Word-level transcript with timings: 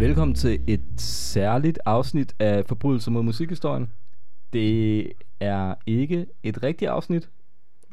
Velkommen 0.00 0.34
til 0.34 0.60
et 0.66 0.80
særligt 0.96 1.78
afsnit 1.86 2.34
af 2.38 2.64
Forbrydelser 2.66 3.10
mod 3.10 3.22
musikhistorien. 3.22 3.92
Det 4.52 5.06
er 5.40 5.74
ikke 5.86 6.26
et 6.42 6.62
rigtigt 6.62 6.90
afsnit, 6.90 7.28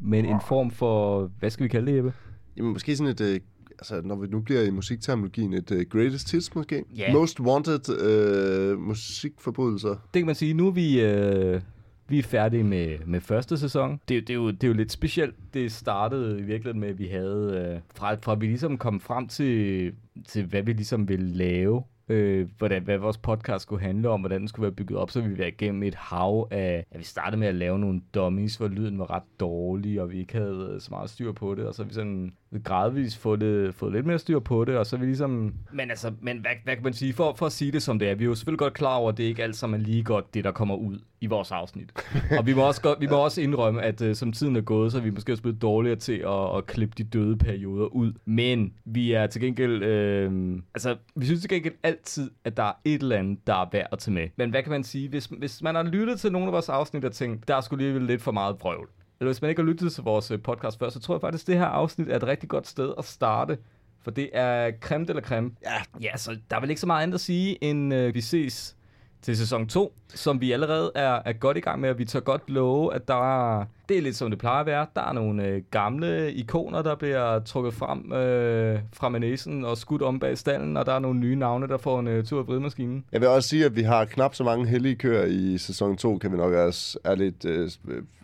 men 0.02 0.24
en 0.24 0.40
form 0.48 0.70
for, 0.70 1.26
hvad 1.38 1.50
skal 1.50 1.64
vi 1.64 1.68
kalde 1.68 1.90
det, 1.90 1.96
Jeppe? 1.96 2.12
Jamen 2.56 2.72
måske 2.72 2.96
sådan 2.96 3.10
et, 3.12 3.20
øh, 3.20 3.40
altså 3.70 4.00
når 4.04 4.16
vi 4.16 4.26
nu 4.26 4.40
bliver 4.40 4.62
i 4.62 4.70
musikterminologien, 4.70 5.52
et 5.54 5.70
uh, 5.70 5.80
greatest 5.90 6.32
hits 6.32 6.54
måske? 6.54 6.84
Ja. 6.96 7.12
Most 7.12 7.40
wanted 7.40 8.00
øh, 8.02 8.78
musikforbrydelser. 8.78 9.88
Det 9.88 9.98
kan 10.20 10.26
man 10.26 10.34
sige, 10.34 10.54
nu 10.54 10.66
er 10.66 10.70
vi, 10.72 11.00
øh, 11.00 11.60
vi 12.08 12.18
er 12.18 12.22
færdige 12.22 12.62
med, 12.64 12.98
med 13.06 13.20
første 13.20 13.58
sæson. 13.58 14.00
Det, 14.08 14.14
er 14.14 14.18
jo- 14.18 14.20
det, 14.24 14.30
er 14.30 14.34
jo, 14.34 14.50
det 14.50 14.64
er 14.64 14.68
jo 14.68 14.74
lidt 14.74 14.92
specielt. 14.92 15.34
Det 15.54 15.72
startede 15.72 16.38
i 16.38 16.42
virkeligheden 16.42 16.80
med, 16.80 16.88
at 16.88 16.98
vi 16.98 17.06
havde, 17.06 17.72
øh, 17.74 17.80
fra, 17.94 18.14
fra 18.14 18.34
vi 18.34 18.46
ligesom 18.46 18.78
kom 18.78 19.00
frem 19.00 19.28
til, 19.28 19.92
til 20.28 20.44
hvad 20.46 20.62
vi 20.62 20.72
ligesom 20.72 21.08
ville 21.08 21.28
lave, 21.34 21.82
øh, 22.08 22.48
hvordan, 22.58 22.82
hvad 22.82 22.98
vores 22.98 23.18
podcast 23.18 23.62
skulle 23.62 23.82
handle 23.82 24.08
om, 24.08 24.20
hvordan 24.20 24.40
den 24.40 24.48
skulle 24.48 24.62
være 24.62 24.72
bygget 24.72 24.98
op, 24.98 25.10
så 25.10 25.20
vi 25.20 25.38
var 25.38 25.44
igennem 25.44 25.82
et 25.82 25.94
hav 25.94 26.48
af, 26.50 26.84
at 26.90 26.98
vi 26.98 27.04
startede 27.04 27.40
med 27.40 27.48
at 27.48 27.54
lave 27.54 27.78
nogle 27.78 28.00
dummies, 28.14 28.56
hvor 28.56 28.68
lyden 28.68 28.98
var 28.98 29.10
ret 29.10 29.40
dårlig, 29.40 30.00
og 30.00 30.10
vi 30.10 30.18
ikke 30.18 30.34
havde 30.38 30.76
så 30.80 30.88
meget 30.90 31.10
styr 31.10 31.32
på 31.32 31.54
det, 31.54 31.66
og 31.66 31.74
så 31.74 31.84
vi 31.84 31.94
sådan 31.94 32.32
gradvist 32.64 33.18
fået, 33.18 33.40
det, 33.40 33.74
fået 33.74 33.92
lidt 33.92 34.06
mere 34.06 34.18
styr 34.18 34.38
på 34.38 34.64
det, 34.64 34.76
og 34.76 34.86
så 34.86 34.96
er 34.96 35.00
vi 35.00 35.06
ligesom... 35.06 35.54
Men 35.72 35.90
altså, 35.90 36.12
men 36.20 36.38
hvad, 36.38 36.50
hvad 36.64 36.74
kan 36.74 36.84
man 36.84 36.92
sige? 36.92 37.12
For, 37.12 37.34
for 37.34 37.46
at 37.46 37.52
sige 37.52 37.72
det 37.72 37.82
som 37.82 37.98
det 37.98 38.08
er, 38.08 38.14
vi 38.14 38.24
er 38.24 38.28
jo 38.28 38.34
selvfølgelig 38.34 38.58
godt 38.58 38.74
klar 38.74 38.96
over, 38.96 39.12
at 39.12 39.18
det 39.18 39.24
ikke 39.24 39.42
alt 39.42 39.56
sammen 39.56 39.80
er 39.80 39.84
lige 39.84 40.04
godt, 40.04 40.34
det 40.34 40.44
der 40.44 40.52
kommer 40.52 40.74
ud 40.74 40.98
i 41.20 41.26
vores 41.26 41.52
afsnit. 41.52 41.92
og 42.38 42.46
vi 42.46 42.54
må 42.54 42.62
også, 42.62 42.82
godt, 42.82 43.00
vi 43.00 43.06
må 43.06 43.16
også 43.16 43.40
indrømme, 43.40 43.82
at 43.82 44.00
uh, 44.00 44.12
som 44.14 44.32
tiden 44.32 44.56
er 44.56 44.60
gået, 44.60 44.92
så 44.92 44.98
er 44.98 45.02
vi 45.02 45.10
måske 45.10 45.32
også 45.32 45.42
blevet 45.42 45.62
dårligere 45.62 45.96
til 45.96 46.24
at, 46.26 46.56
at 46.56 46.66
klippe 46.66 46.94
de 46.98 47.04
døde 47.04 47.36
perioder 47.36 47.86
ud. 47.86 48.12
Men 48.24 48.72
vi 48.84 49.12
er 49.12 49.26
til 49.26 49.40
gengæld... 49.40 49.82
Øh, 49.82 50.58
altså, 50.74 50.96
vi 51.14 51.26
synes 51.26 51.40
til 51.40 51.50
gengæld 51.50 51.74
altid, 51.82 52.30
at 52.44 52.56
der 52.56 52.62
er 52.62 52.72
et 52.84 53.02
eller 53.02 53.16
andet, 53.16 53.46
der 53.46 53.54
er 53.54 53.66
værd 53.72 53.88
at 53.92 53.98
tage 53.98 54.14
med. 54.14 54.28
Men 54.36 54.50
hvad 54.50 54.62
kan 54.62 54.72
man 54.72 54.84
sige? 54.84 55.08
Hvis, 55.08 55.26
hvis 55.26 55.62
man 55.62 55.74
har 55.74 55.82
lyttet 55.82 56.20
til 56.20 56.32
nogle 56.32 56.46
af 56.46 56.52
vores 56.52 56.68
afsnit 56.68 57.04
og 57.04 57.12
tænkt, 57.12 57.48
der 57.48 57.60
skulle 57.60 57.92
lige 57.92 58.06
lidt 58.06 58.22
for 58.22 58.32
meget 58.32 58.56
vrøvl, 58.60 58.88
eller 59.20 59.28
hvis 59.32 59.42
man 59.42 59.48
ikke 59.48 59.62
har 59.62 59.66
lyttet 59.66 59.92
til 59.92 60.02
vores 60.04 60.30
øh, 60.30 60.42
podcast 60.42 60.78
før, 60.78 60.88
så 60.88 61.00
tror 61.00 61.14
jeg 61.14 61.20
faktisk, 61.20 61.44
at 61.44 61.46
det 61.46 61.56
her 61.56 61.66
afsnit 61.66 62.08
er 62.08 62.16
et 62.16 62.26
rigtig 62.26 62.48
godt 62.48 62.66
sted 62.66 62.94
at 62.98 63.04
starte. 63.04 63.58
For 64.02 64.10
det 64.10 64.30
er 64.32 64.72
creme 64.80 65.06
eller 65.08 65.22
creme. 65.22 65.50
Ja. 65.64 65.82
Ja, 66.00 66.16
så 66.16 66.38
der 66.50 66.56
er 66.56 66.60
vel 66.60 66.70
ikke 66.70 66.80
så 66.80 66.86
meget 66.86 67.02
andet 67.02 67.14
at 67.14 67.20
sige, 67.20 67.64
end 67.64 67.94
øh, 67.94 68.14
vi 68.14 68.20
ses 68.20 68.76
til 69.22 69.36
sæson 69.36 69.66
2, 69.66 69.94
som 70.14 70.40
vi 70.40 70.52
allerede 70.52 70.90
er, 70.94 71.18
er 71.24 71.32
godt 71.32 71.56
i 71.56 71.60
gang 71.60 71.80
med, 71.80 71.90
og 71.90 71.98
vi 71.98 72.04
tør 72.04 72.20
godt 72.20 72.50
love, 72.50 72.94
at 72.94 73.08
der 73.08 73.14
er, 73.58 73.64
det 73.88 73.98
er 73.98 74.02
lidt 74.02 74.16
som 74.16 74.30
det 74.30 74.38
plejer 74.38 74.60
at 74.60 74.66
være. 74.66 74.86
Der 74.96 75.02
er 75.02 75.12
nogle 75.12 75.46
øh, 75.46 75.62
gamle 75.70 76.32
ikoner, 76.32 76.82
der 76.82 76.94
bliver 76.94 77.40
trukket 77.40 77.74
frem 77.74 78.12
øh, 78.12 78.78
fra 78.92 79.18
næsen 79.18 79.64
og 79.64 79.78
skudt 79.78 80.02
om 80.02 80.20
bag 80.20 80.38
stallen, 80.38 80.76
og 80.76 80.86
der 80.86 80.92
er 80.92 80.98
nogle 80.98 81.20
nye 81.20 81.36
navne, 81.36 81.68
der 81.68 81.76
får 81.76 82.00
en 82.00 82.06
øh, 82.08 82.24
tur 82.24 82.38
af 82.40 82.46
vridemaskinen. 82.46 83.04
Jeg 83.12 83.20
vil 83.20 83.28
også 83.28 83.48
sige, 83.48 83.64
at 83.64 83.76
vi 83.76 83.82
har 83.82 84.04
knap 84.04 84.34
så 84.34 84.44
mange 84.44 84.66
heldige 84.66 84.96
køer 84.96 85.24
i 85.24 85.58
sæson 85.58 85.96
2, 85.96 86.18
kan 86.18 86.32
vi 86.32 86.36
nok 86.36 86.52
også 86.52 86.98
ærligt 87.06 87.44
øh, 87.44 87.70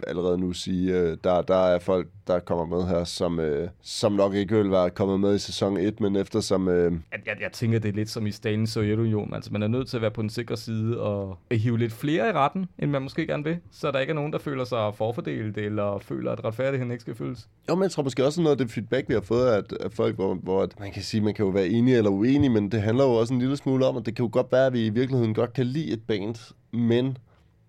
allerede 0.06 0.38
nu 0.38 0.52
sige. 0.52 0.98
Øh, 0.98 1.16
der, 1.24 1.42
der 1.42 1.66
er 1.66 1.78
folk, 1.78 2.06
der 2.26 2.38
kommer 2.38 2.76
med 2.76 2.86
her, 2.88 3.04
som, 3.04 3.40
øh, 3.40 3.68
som 3.82 4.12
nok 4.12 4.34
ikke 4.34 4.56
ville 4.56 4.70
være 4.70 4.90
kommet 4.90 5.20
med 5.20 5.34
i 5.34 5.38
sæson 5.38 5.76
1, 5.76 6.00
men 6.00 6.16
eftersom... 6.16 6.68
Øh, 6.68 6.92
Jeg, 6.92 7.20
jeg, 7.26 7.36
jeg 7.40 7.52
tænker, 7.52 7.78
det 7.78 7.88
er 7.88 7.92
lidt 7.92 8.10
som 8.10 8.26
i 8.26 8.30
Stalins 8.30 8.70
Sovjetunionen. 8.70 9.34
Altså, 9.34 9.52
man 9.52 9.62
er 9.62 9.68
nødt 9.68 9.88
til 9.88 9.96
at 9.96 10.00
være 10.02 10.10
på 10.10 10.22
den 10.22 10.30
sikre 10.30 10.56
side 10.56 10.83
og 10.92 11.38
hive 11.50 11.78
lidt 11.78 11.92
flere 11.92 12.28
i 12.28 12.32
retten, 12.32 12.66
end 12.78 12.90
man 12.90 13.02
måske 13.02 13.26
gerne 13.26 13.44
vil. 13.44 13.58
Så 13.70 13.90
der 13.90 13.98
ikke 14.00 14.10
er 14.10 14.14
nogen, 14.14 14.32
der 14.32 14.38
føler 14.38 14.64
sig 14.64 14.94
forfordelt, 14.94 15.58
eller 15.58 15.98
føler, 15.98 16.32
at 16.32 16.44
retfærdigheden 16.44 16.90
ikke 16.90 17.00
skal 17.00 17.14
føles. 17.14 17.48
Jo, 17.68 17.74
men 17.74 17.82
jeg 17.82 17.90
tror 17.90 18.02
måske 18.02 18.24
også 18.24 18.42
noget 18.42 18.60
af 18.60 18.66
det 18.66 18.70
feedback, 18.74 19.08
vi 19.08 19.14
har 19.14 19.20
fået 19.20 19.46
af, 19.46 19.62
af 19.80 19.92
folk, 19.92 20.14
hvor, 20.14 20.34
hvor 20.34 20.62
at 20.62 20.80
man 20.80 20.92
kan 20.92 21.02
sige, 21.02 21.20
man 21.20 21.34
kan 21.34 21.44
jo 21.44 21.50
være 21.50 21.68
enig 21.68 21.94
eller 21.94 22.10
uenig, 22.10 22.50
men 22.50 22.72
det 22.72 22.82
handler 22.82 23.04
jo 23.04 23.10
også 23.10 23.34
en 23.34 23.40
lille 23.40 23.56
smule 23.56 23.86
om, 23.86 23.96
at 23.96 24.06
det 24.06 24.16
kan 24.16 24.24
jo 24.24 24.30
godt 24.32 24.52
være, 24.52 24.66
at 24.66 24.72
vi 24.72 24.86
i 24.86 24.90
virkeligheden 24.90 25.34
godt 25.34 25.52
kan 25.52 25.66
lide 25.66 25.92
et 25.92 26.02
band, 26.02 26.54
men 26.72 27.18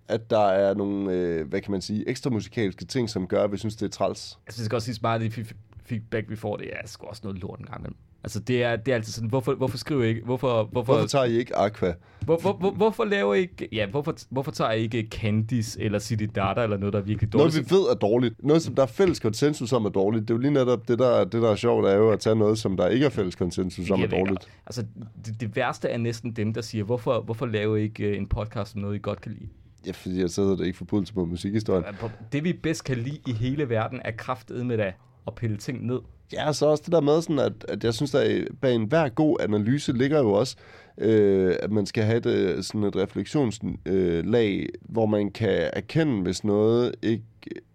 at 0.08 0.30
der 0.30 0.48
er 0.48 0.74
nogle, 0.74 1.14
øh, 1.14 1.48
hvad 1.48 1.62
kan 1.62 1.72
man 1.72 1.82
sige, 1.82 2.10
ekstra 2.10 2.30
musikalske 2.30 2.86
ting, 2.86 3.10
som 3.10 3.28
gør, 3.28 3.44
at 3.44 3.52
vi 3.52 3.58
synes, 3.58 3.76
det 3.76 3.86
er 3.86 3.90
træls. 3.90 4.40
Altså, 4.48 4.60
det 4.60 4.66
skal 4.66 4.76
også 4.76 4.86
sige 4.94 5.00
meget 5.02 5.24
af 5.24 5.30
det 5.30 5.38
fe- 5.38 5.56
feedback, 5.86 6.30
vi 6.30 6.36
får, 6.36 6.58
det 6.58 6.70
er 6.74 6.88
sgu 6.88 7.08
også 7.08 7.22
noget 7.24 7.40
lort 7.42 7.60
en 7.60 7.66
gang 7.66 7.80
imellem. 7.80 7.98
Altså, 8.26 8.40
det 8.40 8.64
er, 8.64 8.76
det 8.76 8.92
er 8.92 8.96
altid 8.96 9.14
sådan, 9.14 9.30
hvorfor, 9.30 9.54
hvorfor 9.54 9.78
skriver 9.78 10.04
I 10.04 10.08
ikke, 10.08 10.22
hvorfor, 10.22 10.64
hvorfor, 10.64 10.94
Hvorfor 10.94 11.08
tager 11.08 11.26
I 11.26 11.38
ikke 11.38 11.56
Aqua? 11.56 11.94
hvor, 12.22 12.38
hvor, 12.38 12.54
hvor, 12.54 12.72
hvorfor 12.72 13.06
laver 13.06 13.34
I 13.34 13.40
ikke, 13.40 13.70
ja, 13.72 13.86
hvorfor, 13.86 14.16
hvorfor 14.30 14.52
tager 14.52 14.72
I 14.72 14.82
ikke 14.82 15.08
Candice 15.12 15.82
eller 15.82 16.00
City 16.00 16.26
Data 16.36 16.64
eller 16.64 16.78
noget, 16.78 16.94
der 16.94 17.00
er 17.00 17.04
virkelig 17.04 17.34
dårligt? 17.34 17.56
Noget, 17.56 17.72
vi 17.72 17.76
ved 17.76 17.92
er 17.92 17.96
dårligt. 17.96 18.44
Noget, 18.44 18.62
som 18.62 18.76
der 18.76 18.84
er 18.84 18.88
fælles 18.88 19.20
konsensus 19.20 19.74
om 19.74 19.86
er 19.86 19.90
dårligt. 19.90 20.22
Det 20.22 20.30
er 20.30 20.34
jo 20.34 20.42
lige 20.42 20.52
netop 20.52 20.88
det, 20.88 21.00
der, 21.00 21.24
det, 21.24 21.42
der 21.42 21.52
er 21.52 21.56
sjovt, 21.56 21.86
er 21.86 21.96
jo 21.96 22.12
at 22.12 22.20
tage 22.20 22.36
noget, 22.36 22.58
som 22.58 22.78
der 22.78 22.88
ikke 22.88 23.06
er 23.06 23.10
fælles 23.10 23.36
konsensus 23.36 23.92
om 23.92 24.02
er 24.02 24.08
dårligt. 24.08 24.30
godt. 24.30 24.50
Altså, 24.66 24.86
det, 25.26 25.42
det, 25.42 25.56
værste 25.56 25.90
er 25.90 25.98
næsten 25.98 26.32
dem, 26.32 26.54
der 26.54 26.62
siger, 26.62 26.84
hvorfor, 26.84 27.22
hvorfor 27.22 27.46
laver 27.46 27.76
I 27.76 27.84
ikke 27.84 28.04
øh, 28.04 28.18
en 28.18 28.28
podcast 28.28 28.76
om 28.76 28.82
noget, 28.82 28.96
I 28.96 29.00
godt 29.00 29.22
kan 29.22 29.32
lide? 29.32 29.50
Ja, 29.86 29.92
fordi 29.92 30.22
jeg 30.22 30.30
sidder 30.30 30.56
det 30.56 30.66
ikke 30.66 30.78
forbrydelse 30.78 31.14
på 31.14 31.26
musikhistorien. 31.26 31.84
Det, 32.32 32.44
vi 32.44 32.54
bedst 32.54 32.84
kan 32.84 32.98
lide 32.98 33.20
i 33.28 33.32
hele 33.32 33.70
verden, 33.70 34.02
er 34.06 34.12
kraftet 34.12 34.66
med 34.66 34.92
at 35.28 35.36
pille 35.36 35.58
ting 35.58 35.86
ned. 35.86 36.00
Ja, 36.34 36.54
så 36.54 36.66
også 36.66 36.84
det 36.86 36.92
der 36.92 37.02
med, 37.02 37.22
sådan 37.22 37.40
at, 37.40 37.66
at 37.68 37.84
jeg 37.84 37.94
synes, 37.94 38.16
at 38.16 38.48
bag 38.62 38.76
en 38.76 38.84
hver 38.84 39.10
god 39.10 39.38
analyse 39.40 39.94
ligger 39.94 40.20
jo 40.20 40.32
også, 40.32 40.56
øh, 40.98 41.56
at 41.60 41.72
man 41.72 41.86
skal 41.86 42.04
have 42.04 42.18
et, 42.18 42.26
øh, 42.26 42.64
sådan 42.64 42.84
et 42.84 42.96
refleksionslag, 42.96 43.80
øh, 43.86 44.66
hvor 44.82 45.06
man 45.06 45.32
kan 45.32 45.70
erkende, 45.74 46.22
hvis 46.22 46.44
noget 46.44 46.96
ikke 47.02 47.24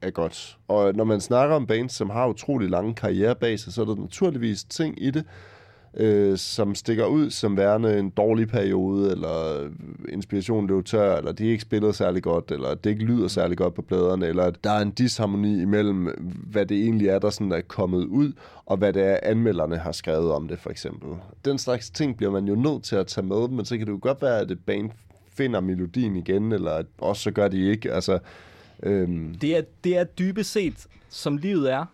er 0.02 0.10
godt. 0.10 0.58
Og 0.68 0.94
når 0.94 1.04
man 1.04 1.20
snakker 1.20 1.56
om 1.56 1.66
bands, 1.66 1.92
som 1.92 2.10
har 2.10 2.28
utrolig 2.28 2.70
lange 2.70 2.94
karriere 2.94 3.34
bag 3.34 3.60
sig, 3.60 3.72
så 3.72 3.80
er 3.80 3.86
der 3.86 3.94
naturligvis 3.94 4.64
ting 4.64 5.02
i 5.02 5.10
det, 5.10 5.24
øh, 5.94 6.38
som 6.38 6.74
stikker 6.74 7.06
ud 7.06 7.30
som 7.30 7.56
værende 7.56 7.98
en 7.98 8.10
dårlig 8.10 8.48
periode, 8.48 9.10
eller 9.12 9.68
inspirationen 10.08 10.66
løb 10.66 10.84
tør, 10.84 11.16
eller 11.16 11.32
de 11.32 11.46
ikke 11.46 11.62
spillede 11.62 11.92
særlig 11.92 12.22
godt, 12.22 12.50
eller 12.50 12.74
det 12.74 12.90
ikke 12.90 13.04
lyder 13.04 13.28
særlig 13.28 13.58
godt 13.58 13.74
på 13.74 13.82
pladerne, 13.82 14.26
eller 14.26 14.44
at 14.44 14.64
der 14.64 14.70
er 14.70 14.80
en 14.80 14.90
disharmoni 14.90 15.62
imellem, 15.62 16.04
hvad 16.50 16.66
det 16.66 16.76
egentlig 16.82 17.08
er, 17.08 17.18
der 17.18 17.30
sådan 17.30 17.52
er 17.52 17.60
kommet 17.60 18.04
ud, 18.04 18.32
og 18.66 18.76
hvad 18.76 18.92
det 18.92 19.02
er, 19.02 19.18
anmelderne 19.22 19.76
har 19.76 19.92
skrevet 19.92 20.32
om 20.32 20.48
det, 20.48 20.58
for 20.58 20.70
eksempel. 20.70 21.08
Den 21.44 21.58
slags 21.58 21.90
ting 21.90 22.16
bliver 22.16 22.32
man 22.32 22.44
jo 22.44 22.54
nødt 22.54 22.82
til 22.82 22.96
at 22.96 23.06
tage 23.06 23.26
med, 23.26 23.48
men 23.48 23.64
så 23.64 23.78
kan 23.78 23.86
det 23.86 23.92
jo 23.92 23.98
godt 24.02 24.22
være, 24.22 24.38
at 24.38 24.50
et 24.50 24.64
band 24.66 24.90
finder 25.32 25.60
melodien 25.60 26.16
igen, 26.16 26.52
eller 26.52 26.82
også 26.98 27.22
så 27.22 27.30
gør 27.30 27.48
de 27.48 27.70
ikke. 27.70 27.92
Altså, 27.92 28.18
øhm, 28.82 29.34
Det 29.40 29.56
er, 29.56 29.62
det 29.84 29.96
er 29.98 30.04
dybest 30.04 30.52
set, 30.52 30.86
som 31.08 31.36
livet 31.36 31.72
er. 31.72 31.84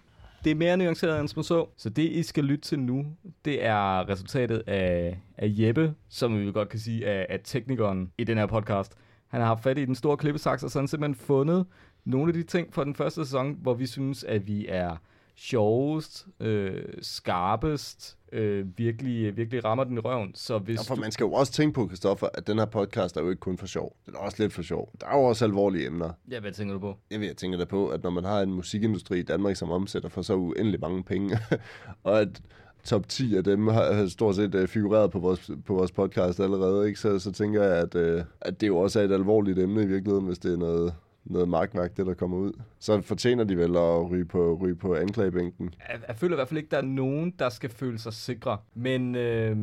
Det 0.45 0.51
er 0.51 0.55
mere 0.55 0.77
nuanceret 0.77 1.21
end 1.21 1.29
som 1.29 1.43
så. 1.43 1.67
Så 1.77 1.91
det, 1.91 2.03
I 2.03 2.23
skal 2.23 2.45
lytte 2.45 2.65
til 2.65 2.79
nu, 2.79 3.07
det 3.45 3.65
er 3.65 4.09
resultatet 4.09 4.63
af, 4.67 5.21
af 5.39 5.47
Jeppe, 5.51 5.95
som 6.09 6.41
vi 6.41 6.53
godt 6.53 6.69
kan 6.69 6.79
sige 6.79 7.05
er, 7.05 7.27
er 7.29 7.39
teknikeren 7.45 8.13
i 8.19 8.25
den 8.25 8.39
her 8.39 8.47
podcast. 8.47 8.93
Han 9.29 9.41
har 9.41 9.47
haft 9.47 9.63
fat 9.63 9.79
i 9.79 9.85
den 9.85 9.95
store 9.95 10.17
klippesaks, 10.17 10.63
og 10.63 10.71
så 10.71 10.79
har 10.79 10.83
han 10.83 10.89
simpelthen 10.89 11.27
fundet 11.27 11.67
nogle 12.05 12.29
af 12.29 12.35
de 12.35 12.43
ting 12.43 12.75
fra 12.75 12.85
den 12.85 12.95
første 12.95 13.25
sæson, 13.25 13.59
hvor 13.63 13.75
vi 13.75 13.87
synes, 13.87 14.25
at 14.25 14.47
vi 14.47 14.67
er 14.69 14.97
sjovest, 15.37 16.27
øh, 16.41 16.85
skarpest, 17.03 18.19
øh, 18.33 18.67
virkelig, 18.79 19.37
virkelig 19.37 19.65
rammer 19.65 19.85
den 19.85 19.97
i 19.97 20.01
røven. 20.01 20.35
Så 20.35 20.59
hvis 20.59 20.77
Ja, 20.77 20.95
for 20.95 21.01
man 21.01 21.13
skal 21.13 21.25
jo 21.25 21.33
også 21.33 21.53
tænke 21.53 21.75
på, 21.75 21.87
Christoffer, 21.89 22.29
at 22.35 22.47
den 22.47 22.59
her 22.59 22.65
podcast 22.65 23.17
er 23.17 23.23
jo 23.23 23.31
ikke 23.31 23.41
kun 23.41 23.59
for 23.59 23.67
sjov. 23.67 23.97
Den 24.07 24.15
er 24.15 24.19
også 24.19 24.43
lidt 24.43 24.53
for 24.53 24.63
sjov. 24.63 24.93
Der 25.01 25.07
er 25.07 25.19
jo 25.19 25.25
også 25.25 25.45
alvorlige 25.45 25.87
emner. 25.87 26.11
Ja, 26.31 26.41
hvad 26.41 26.53
tænker 26.53 26.75
du 26.75 26.81
på? 26.81 26.97
Jeg 27.11 27.21
ved, 27.21 27.27
jeg 27.27 27.37
tænker 27.37 27.59
da 27.59 27.65
på, 27.65 27.89
at 27.89 28.03
når 28.03 28.11
man 28.11 28.25
har 28.25 28.41
en 28.41 28.53
musikindustri 28.53 29.19
i 29.19 29.23
Danmark, 29.23 29.57
som 29.57 29.71
omsætter 29.71 30.09
for 30.09 30.23
så 30.23 30.35
uendelig 30.35 30.81
mange 30.81 31.03
penge, 31.05 31.39
og 32.05 32.21
at 32.21 32.43
top 32.85 33.09
10 33.09 33.37
af 33.37 33.45
dem 33.45 33.69
har 33.69 34.07
stort 34.07 34.37
set 34.37 34.55
øh, 34.55 34.69
figureret 34.69 35.11
på 35.11 35.19
vores, 35.19 35.51
på 35.67 35.75
vores 35.75 35.93
podcast 35.93 36.41
allerede, 36.41 36.89
ikke? 36.89 37.01
Så, 37.01 37.19
så 37.19 37.33
tænker 37.33 37.63
jeg, 37.63 37.77
at, 37.77 37.95
øh, 37.95 38.25
at 38.41 38.61
det 38.61 38.67
jo 38.67 38.77
også 38.77 39.01
er 39.01 39.05
et 39.05 39.13
alvorligt 39.13 39.59
emne 39.59 39.83
i 39.83 39.87
virkeligheden, 39.87 40.27
hvis 40.27 40.39
det 40.39 40.53
er 40.53 40.57
noget, 40.57 40.95
noget 41.27 41.49
magtværk, 41.49 41.97
det 41.97 42.07
der 42.07 42.15
kommer 42.15 42.37
ud. 42.37 42.53
Så 42.79 43.01
fortjener 43.01 43.45
de 43.45 43.57
vel 43.57 43.77
at 43.77 44.11
ryge 44.11 44.25
på, 44.25 44.59
ryge 44.63 44.77
på 44.77 44.95
anklagebænken. 44.95 45.75
jeg, 45.89 46.01
jeg 46.09 46.17
føler 46.17 46.34
i 46.34 46.39
hvert 46.39 46.49
fald 46.49 46.59
ikke, 46.59 46.71
der 46.71 46.77
er 46.77 46.83
nogen, 46.83 47.34
der 47.39 47.49
skal 47.49 47.71
føle 47.71 47.99
sig 47.99 48.13
sikre. 48.13 48.59
Men 48.75 49.15
øh, 49.15 49.57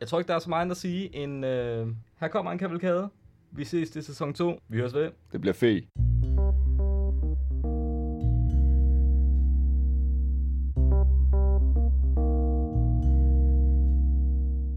jeg 0.00 0.08
tror 0.08 0.18
ikke, 0.18 0.28
der 0.28 0.34
er 0.34 0.38
så 0.38 0.48
meget 0.48 0.62
andet 0.62 0.74
at 0.74 0.80
sige 0.80 1.16
end, 1.16 1.46
øh, 1.46 1.86
her 2.20 2.28
kommer 2.28 2.52
en 2.52 2.58
kavalkade. 2.58 3.08
Vi 3.50 3.64
ses 3.64 3.90
til 3.90 4.04
sæson 4.04 4.34
2. 4.34 4.58
Vi 4.68 4.78
høres 4.78 4.94
ved. 4.94 5.10
Det 5.32 5.40
bliver 5.40 5.54
fedt. 5.54 5.84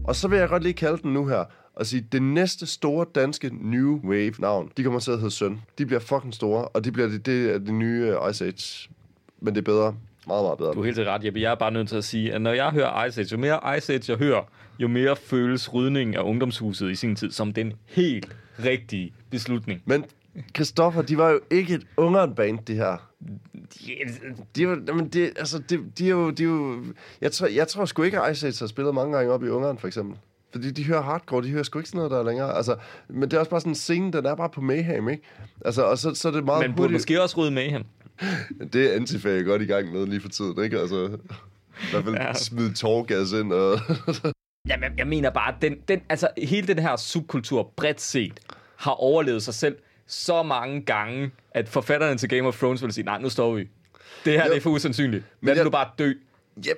Og 0.08 0.16
så 0.16 0.28
vil 0.28 0.38
jeg 0.38 0.48
godt 0.48 0.62
lige 0.62 0.74
kalde 0.74 0.98
den 1.02 1.12
nu 1.12 1.26
her, 1.26 1.44
og 1.76 1.86
sige, 1.86 2.06
det 2.12 2.22
næste 2.22 2.66
store 2.66 3.06
danske 3.14 3.50
New 3.60 4.00
Wave 4.04 4.32
navn, 4.38 4.72
de 4.76 4.82
kommer 4.82 5.00
til 5.00 5.10
at 5.10 5.18
hedde 5.18 5.30
Søn. 5.30 5.60
De 5.78 5.86
bliver 5.86 6.00
fucking 6.00 6.34
store, 6.34 6.68
og 6.68 6.84
de 6.84 6.92
bliver 6.92 7.08
det, 7.08 7.26
det, 7.26 7.50
er 7.54 7.58
det 7.58 7.74
nye 7.74 8.14
øh, 8.22 8.30
Ice 8.30 8.44
Age. 8.44 8.88
Men 9.40 9.54
det 9.54 9.60
er 9.60 9.64
bedre. 9.64 9.94
Meget, 10.26 10.44
meget 10.44 10.58
bedre. 10.58 10.72
Du 10.72 10.80
er 10.80 10.84
helt 10.84 10.98
ret, 10.98 11.24
Jeppe. 11.24 11.40
Jeg 11.40 11.50
er 11.50 11.54
bare 11.54 11.70
nødt 11.70 11.88
til 11.88 11.96
at 11.96 12.04
sige, 12.04 12.32
at 12.32 12.42
når 12.42 12.52
jeg 12.52 12.70
hører 12.70 13.04
Ice 13.04 13.20
Age, 13.20 13.28
jo 13.32 13.38
mere 13.38 13.76
Ice 13.78 13.94
Age 13.94 14.12
jeg 14.12 14.18
hører, 14.18 14.42
jo 14.78 14.88
mere 14.88 15.16
føles 15.16 15.74
rydningen 15.74 16.16
af 16.16 16.22
ungdomshuset 16.22 16.90
i 16.90 16.94
sin 16.94 17.16
tid 17.16 17.30
som 17.30 17.52
den 17.52 17.72
helt 17.86 18.36
rigtige 18.64 19.12
beslutning. 19.30 19.82
Men 19.84 20.04
Christoffer, 20.54 21.02
de 21.02 21.18
var 21.18 21.30
jo 21.30 21.40
ikke 21.50 21.74
et 21.74 21.86
ungeren-band, 21.96 22.58
det 22.66 22.76
her. 22.76 23.10
De 24.56 24.62
er 24.62 24.68
jo, 24.68 24.82
jamen 24.88 25.08
det, 25.08 25.32
altså, 25.36 25.58
de, 25.58 25.78
de 25.98 26.06
er 26.06 26.10
jo, 26.10 26.30
de 26.30 26.42
er 26.42 26.46
jo 26.46 26.84
jeg, 27.20 27.32
tror, 27.32 27.46
jeg 27.46 27.68
tror 27.68 27.84
sgu 27.84 28.02
ikke, 28.02 28.20
at 28.20 28.32
Ice 28.32 28.46
Age 28.46 28.56
har 28.60 28.66
spillet 28.66 28.94
mange 28.94 29.16
gange 29.16 29.32
op 29.32 29.44
i 29.44 29.48
Ungeren, 29.48 29.78
for 29.78 29.86
eksempel. 29.86 30.18
Fordi 30.56 30.70
de 30.70 30.84
hører 30.84 31.02
hardcore, 31.02 31.42
de 31.42 31.50
hører 31.50 31.62
sgu 31.62 31.78
ikke 31.78 31.88
sådan 31.88 31.98
noget 31.98 32.10
der 32.10 32.22
længere. 32.22 32.56
Altså, 32.56 32.76
men 33.08 33.22
det 33.22 33.32
er 33.32 33.38
også 33.38 33.50
bare 33.50 33.60
sådan 33.60 33.70
en 33.70 33.74
scene, 33.74 34.12
den 34.12 34.26
er 34.26 34.34
bare 34.34 34.48
på 34.48 34.60
Mayhem, 34.60 35.08
ikke? 35.08 35.22
Altså, 35.64 35.82
og 35.82 35.98
så, 35.98 36.14
så 36.14 36.28
er 36.28 36.32
det 36.32 36.44
meget 36.44 36.68
Men 36.68 36.76
burde 36.76 36.92
måske 36.92 37.22
også 37.22 37.36
rydde 37.36 37.50
med 37.50 37.70
ham. 37.70 37.84
Det 38.72 38.90
er 38.90 38.96
Antifa 38.96 39.28
godt 39.28 39.62
i 39.62 39.64
gang 39.64 39.92
med 39.92 40.06
lige 40.06 40.20
for 40.20 40.28
tiden, 40.28 40.64
ikke? 40.64 40.78
Altså, 40.78 41.18
i 41.82 41.90
hvert 41.90 42.04
fald 42.04 42.14
ja. 42.14 42.32
smide 42.32 42.74
tårgas 42.74 43.32
ind 43.32 43.52
og... 43.52 43.78
Jamen, 44.68 44.82
jeg, 44.82 44.92
jeg 44.98 45.06
mener 45.06 45.30
bare, 45.30 45.54
den, 45.62 45.76
den, 45.88 46.00
altså, 46.08 46.28
hele 46.38 46.66
den 46.66 46.78
her 46.78 46.96
subkultur 46.96 47.72
bredt 47.76 48.00
set 48.00 48.40
har 48.76 48.90
overlevet 48.90 49.42
sig 49.42 49.54
selv 49.54 49.76
så 50.06 50.42
mange 50.42 50.80
gange, 50.80 51.30
at 51.50 51.68
forfatterne 51.68 52.18
til 52.18 52.28
Game 52.28 52.48
of 52.48 52.58
Thrones 52.58 52.82
vil 52.82 52.92
sige, 52.92 53.04
nej, 53.04 53.18
nu 53.18 53.28
står 53.28 53.54
vi. 53.54 53.68
Det 54.24 54.32
her 54.32 54.44
jo. 54.44 54.50
det 54.50 54.56
er 54.56 54.60
for 54.60 54.70
usandsynligt. 54.70 55.24
Men 55.40 55.56
vil 55.56 55.64
du 55.64 55.70
bare 55.70 55.88
dø? 55.98 56.12
Ja, 56.64 56.72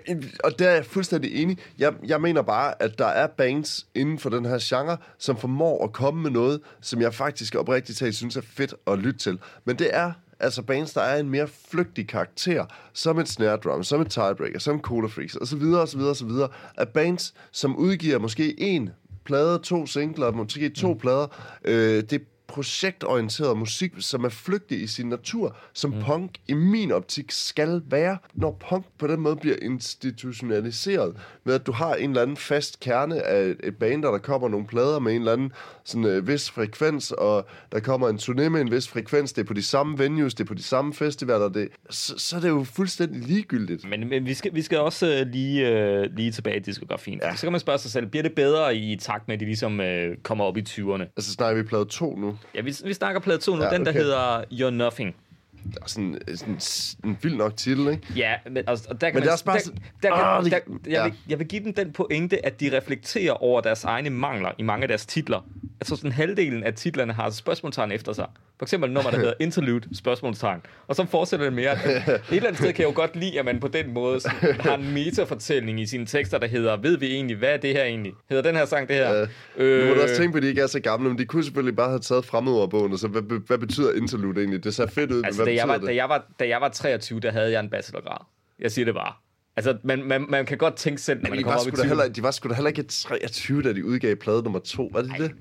og 0.45 0.59
der 0.59 0.69
er 0.69 0.75
jeg 0.75 0.87
fuldstændig 0.87 1.43
enig. 1.43 1.59
Jeg, 1.79 1.95
jeg 2.07 2.21
mener 2.21 2.43
bare, 2.43 2.83
at 2.83 2.99
der 2.99 3.07
er 3.07 3.27
bands 3.27 3.87
inden 3.95 4.19
for 4.19 4.31
den 4.31 4.45
her 4.45 4.59
genre, 4.61 4.97
som 5.19 5.37
formår 5.37 5.85
at 5.85 5.93
komme 5.93 6.23
med 6.23 6.31
noget, 6.31 6.61
som 6.81 7.01
jeg 7.01 7.15
faktisk 7.15 7.55
oprigtigt 7.55 7.99
talt 7.99 8.15
synes 8.15 8.37
er 8.37 8.41
fedt 8.41 8.75
at 8.87 8.99
lytte 8.99 9.19
til. 9.19 9.39
Men 9.65 9.79
det 9.79 9.89
er 9.93 10.13
altså 10.41 10.63
bands, 10.63 10.93
der 10.93 11.01
er 11.01 11.21
en 11.21 11.31
mere 11.31 11.49
flygtig 11.71 12.09
karakter, 12.09 12.65
som 12.93 13.19
et 13.19 13.29
snare 13.29 13.57
drum, 13.57 13.83
som 13.85 14.01
et 14.01 14.11
tiebreaker, 14.11 14.59
som 14.59 14.81
Cola 14.81 15.09
Freaks, 15.09 15.37
og 15.37 15.47
så 15.47 15.57
videre, 15.57 15.81
og 15.81 15.89
så 15.89 15.97
videre, 15.97 16.13
og 16.13 16.17
så 16.17 16.27
videre. 16.27 16.49
At 16.77 16.89
bands, 16.89 17.35
som 17.53 17.77
udgiver 17.77 18.19
måske 18.19 18.61
en 18.61 18.91
plade, 19.25 19.59
to 19.59 19.87
singler, 19.87 20.33
måske 20.33 20.69
to 20.69 20.93
mm. 20.93 20.99
plader, 20.99 21.27
øh, 21.65 22.03
det 22.03 22.23
projektorienteret 22.49 23.57
musik, 23.57 23.93
som 23.99 24.25
er 24.25 24.29
flygtig 24.29 24.83
i 24.83 24.87
sin 24.87 25.07
natur, 25.09 25.57
som 25.73 25.91
mm. 25.91 26.03
punk 26.03 26.31
i 26.49 26.55
min 26.55 26.93
optik 26.93 27.31
skal 27.31 27.83
være, 27.87 28.19
når 28.35 28.57
punk 28.69 28.87
på 28.99 29.07
den 29.07 29.21
måde 29.21 29.37
bliver 29.37 29.57
institutionaliseret, 29.63 31.17
med 31.45 31.55
at 31.55 31.67
du 31.67 31.73
har 31.73 31.95
en 31.95 32.11
eller 32.11 32.23
anden 32.23 32.37
fast 32.37 32.81
kerne 32.81 33.23
af 33.23 33.55
et 33.65 33.77
band, 33.77 34.03
der, 34.03 34.19
kommer 34.19 34.49
nogle 34.49 34.67
plader 34.67 34.99
med 34.99 35.13
en 35.13 35.19
eller 35.19 35.33
anden 35.33 35.53
sådan, 35.85 36.05
øh, 36.05 36.29
vis 36.29 36.51
frekvens, 36.51 37.13
og 37.13 37.47
der 37.73 37.81
kommer 37.81 38.09
en 38.09 38.17
turné 38.17 38.49
med 38.49 38.61
en 38.61 38.71
vis 38.71 38.89
frekvens, 38.89 39.33
det 39.33 39.43
er 39.43 39.47
på 39.47 39.55
de 39.55 39.63
samme 39.63 39.99
venues, 39.99 40.35
det 40.35 40.45
er 40.45 40.49
på 40.49 40.55
de 40.55 40.63
samme 40.63 40.95
festivaler, 40.95 41.49
det, 41.49 41.69
så, 41.91 42.15
så 42.19 42.37
er 42.37 42.41
det 42.41 42.49
jo 42.49 42.65
fuldstændig 42.65 43.23
ligegyldigt. 43.23 43.89
Men, 43.89 44.09
men 44.09 44.27
vi, 44.27 44.35
skal, 44.35 44.55
vi 44.55 44.63
skal 44.63 44.79
også 44.79 45.21
uh, 45.21 45.33
lige, 45.33 45.63
uh, 45.67 46.17
lige 46.17 46.33
tilbage 46.33 46.57
i 46.57 46.61
diskografien. 46.61 47.21
Ja. 47.23 47.37
Så 47.37 47.43
kan 47.43 47.53
man 47.53 47.61
spørge 47.61 47.79
sig 47.79 47.91
selv, 47.91 48.07
bliver 48.07 48.23
det 48.23 48.33
bedre 48.33 48.77
i 48.77 48.97
takt 48.97 49.29
med, 49.29 49.35
at 49.35 49.41
de 49.41 49.45
ligesom 49.45 49.81
uh, 49.81 49.87
kommer 50.23 50.45
op 50.45 50.57
i 50.57 50.61
20'erne? 50.69 51.03
Altså 51.17 51.33
snakker 51.33 51.63
vi 51.63 51.69
plade 51.69 51.85
2 51.85 52.17
nu? 52.17 52.38
Ja, 52.55 52.61
vi, 52.61 52.75
vi 52.85 52.95
snakker 52.95 53.21
plade 53.21 53.39
2 53.39 53.57
nu, 53.57 53.63
ja, 53.63 53.71
den 53.71 53.87
der 53.87 53.93
hedder 53.93 54.43
You're 54.53 54.71
Nothing. 54.71 55.17
Det 55.65 55.79
er 55.83 55.87
sådan, 55.87 56.19
sådan 56.59 56.61
en 57.05 57.19
vild 57.23 57.35
nok 57.35 57.57
titel, 57.57 57.89
ikke? 57.89 58.03
Ja, 58.17 58.35
men, 58.51 58.65
altså, 58.67 58.87
og 58.91 59.01
der 59.01 59.11
kan 59.11 59.15
men 59.15 59.21
man, 59.21 59.23
det 59.23 59.29
er 59.29 59.33
også 59.33 59.45
bare... 59.45 59.59
Der, 59.59 60.09
der, 60.09 60.17
der, 60.17 60.41
der, 60.41 60.61
der, 60.85 60.91
jeg, 60.91 61.05
vil, 61.05 61.15
jeg 61.29 61.39
vil 61.39 61.49
give 61.49 61.65
dem 61.65 61.75
den 61.75 61.93
pointe, 61.93 62.47
at 62.47 62.61
de 62.61 62.77
reflekterer 62.77 63.33
over 63.33 63.61
deres 63.61 63.85
egne 63.85 64.11
mangler 64.11 64.53
i 64.59 64.63
mange 64.63 64.83
af 64.83 64.89
deres 64.89 65.07
titler. 65.07 65.41
Altså 65.81 65.97
sådan 65.97 66.13
halvdelen 66.13 66.65
af 66.65 66.75
titlerne 66.75 67.13
har 67.13 67.31
spørgsmålstegn 67.31 67.93
efter 67.93 68.13
sig. 68.13 68.27
For 68.59 68.65
eksempel 68.65 68.91
nummer, 68.91 69.11
der 69.11 69.19
hedder 69.19 69.35
Interlude, 69.41 69.97
spørgsmålstegn. 69.97 70.61
Og 70.87 70.97
så 70.97 71.07
fortsætter 71.07 71.47
det 71.47 71.53
mere. 71.53 71.73
Et 71.73 72.21
eller 72.31 72.49
andet 72.49 72.59
sted 72.59 72.73
kan 72.73 72.83
jeg 72.83 72.89
jo 72.89 73.01
godt 73.01 73.17
lide, 73.17 73.39
at 73.39 73.45
man 73.45 73.61
på 73.61 73.69
den 73.69 73.95
måde 73.95 74.21
har 74.61 74.75
en 74.75 74.95
metafortælling 74.95 75.81
i 75.81 75.87
sine 75.87 76.07
tekster, 76.07 76.39
der 76.39 76.47
hedder, 76.47 76.77
ved 76.77 76.99
vi 76.99 77.07
egentlig, 77.15 77.37
hvad 77.37 77.49
er 77.49 77.57
det 77.57 77.73
her 77.73 77.85
egentlig? 77.85 78.13
Hedder 78.29 78.43
den 78.43 78.57
her 78.57 78.65
sang 78.65 78.89
det 78.89 78.97
her? 78.97 79.13
Ja. 79.13 79.27
Øh, 79.57 79.83
du 79.83 79.89
må 79.89 79.95
da 79.95 80.03
også 80.03 80.17
tænke 80.17 80.33
på, 80.33 80.37
at 80.37 80.43
de 80.43 80.49
ikke 80.49 80.61
er 80.61 80.67
så 80.67 80.81
gamle, 80.81 81.09
men 81.09 81.19
de 81.19 81.25
kunne 81.25 81.45
selvfølgelig 81.45 81.77
bare 81.77 81.89
have 81.89 82.01
taget 82.01 82.25
fremmedordbogen, 82.25 82.93
og 82.93 82.99
så 82.99 83.09
hvad, 83.09 83.23
hvad 83.47 83.59
betyder 83.59 83.93
interlude 83.93 84.41
egentlig? 84.41 84.65
Det 84.65 84.75
ser 84.75 84.87
fedt 84.87 85.13
ud, 85.13 85.23
altså, 85.25 85.45
hvad 85.45 85.53
da 85.53 85.61
jeg, 85.61 85.69
var, 85.69 85.79
det? 85.79 85.87
da, 85.87 85.95
jeg 85.95 86.09
var, 86.09 86.27
da 86.41 86.49
jeg 86.49 86.61
var 86.61 86.69
23, 86.69 87.21
der 87.21 87.31
havde 87.31 87.53
jeg 87.53 87.61
en 87.61 87.71
bachelorgrad. 87.71 88.25
Jeg 88.61 88.73
siger 88.73 88.85
det 88.85 88.95
bare. 88.95 89.13
Altså, 89.57 89.77
man, 89.85 90.05
man, 90.05 90.27
man 90.29 90.47
kan 90.47 90.59
godt 90.59 90.75
tænke 90.75 91.01
selv, 91.01 91.23
når 91.23 91.31
man 91.31 91.43
kommer 91.43 91.61
op 91.61 91.67
i 91.67 91.71
20. 91.71 91.87
Heller, 91.87 92.09
de 92.09 92.23
var 92.23 92.31
sgu 92.31 92.49
da 92.49 92.55
heller 92.55 92.69
ikke 92.69 92.83
23, 92.83 93.63
da 93.63 93.73
de 93.73 93.85
udgav 93.85 94.17
plade 94.17 94.43
nummer 94.43 94.59
2. 94.59 94.91
Var 94.93 95.03
det 95.03 95.11
ej, 95.11 95.17
det? 95.17 95.33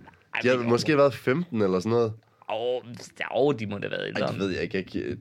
De 0.44 0.48
har 0.48 0.58
måske 0.58 0.98
været 0.98 1.14
15 1.14 1.62
eller 1.62 1.80
sådan 1.80 1.90
noget. 1.90 2.14
Åh, 2.50 2.82
oh, 3.32 3.56
de 3.60 3.66
må 3.66 3.78
da 3.78 3.88
have 3.88 3.92
været 3.92 4.08
ældre. 4.08 4.22
Ej, 4.22 4.32
det 4.32 4.40
ved 4.40 4.50
jeg 4.50 4.64
ikke. 4.64 4.78
Jeg, 4.96 5.18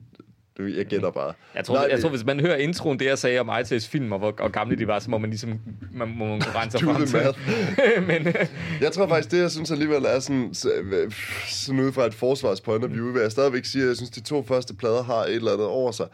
jeg 0.77 0.85
gætter 0.85 1.11
bare. 1.11 1.33
Jeg 1.55 1.65
tror, 1.65 1.75
Nej, 1.75 1.87
jeg 1.91 2.01
tror, 2.01 2.09
hvis 2.09 2.25
man 2.25 2.39
hører 2.39 2.55
introen, 2.55 2.99
det 2.99 3.05
jeg 3.05 3.17
sagde 3.17 3.39
om 3.39 3.49
IT's 3.49 3.89
film, 3.89 4.11
og 4.11 4.19
hvor 4.19 4.35
og 4.39 4.51
gamle 4.51 4.77
de 4.77 4.87
var, 4.87 4.99
så 4.99 5.09
må 5.09 5.17
man 5.17 5.29
ligesom 5.29 5.59
man, 5.93 6.07
må 6.07 6.25
man 6.25 6.41
rense 6.55 6.77
sig 6.77 6.87
frem 6.87 7.05
til. 7.05 7.19
Men, 8.07 8.35
jeg 8.81 8.91
tror 8.91 9.07
faktisk, 9.07 9.31
det 9.31 9.39
jeg 9.39 9.51
synes 9.51 9.71
alligevel 9.71 10.05
er 10.05 10.19
sådan, 10.19 10.53
sådan 10.53 11.79
ud 11.79 11.91
fra 11.91 12.05
et 12.05 12.13
forsvarspoint 12.13 12.83
of 12.83 12.91
view, 12.91 13.13
vil 13.13 13.21
jeg 13.21 13.31
stadigvæk 13.31 13.65
sige, 13.65 13.81
at 13.81 13.87
jeg 13.87 13.95
synes, 13.95 14.09
de 14.09 14.21
to 14.21 14.43
første 14.43 14.73
plader 14.75 15.03
har 15.03 15.23
et 15.23 15.35
eller 15.35 15.51
andet 15.51 15.67
over 15.67 15.91
sig. 15.91 16.07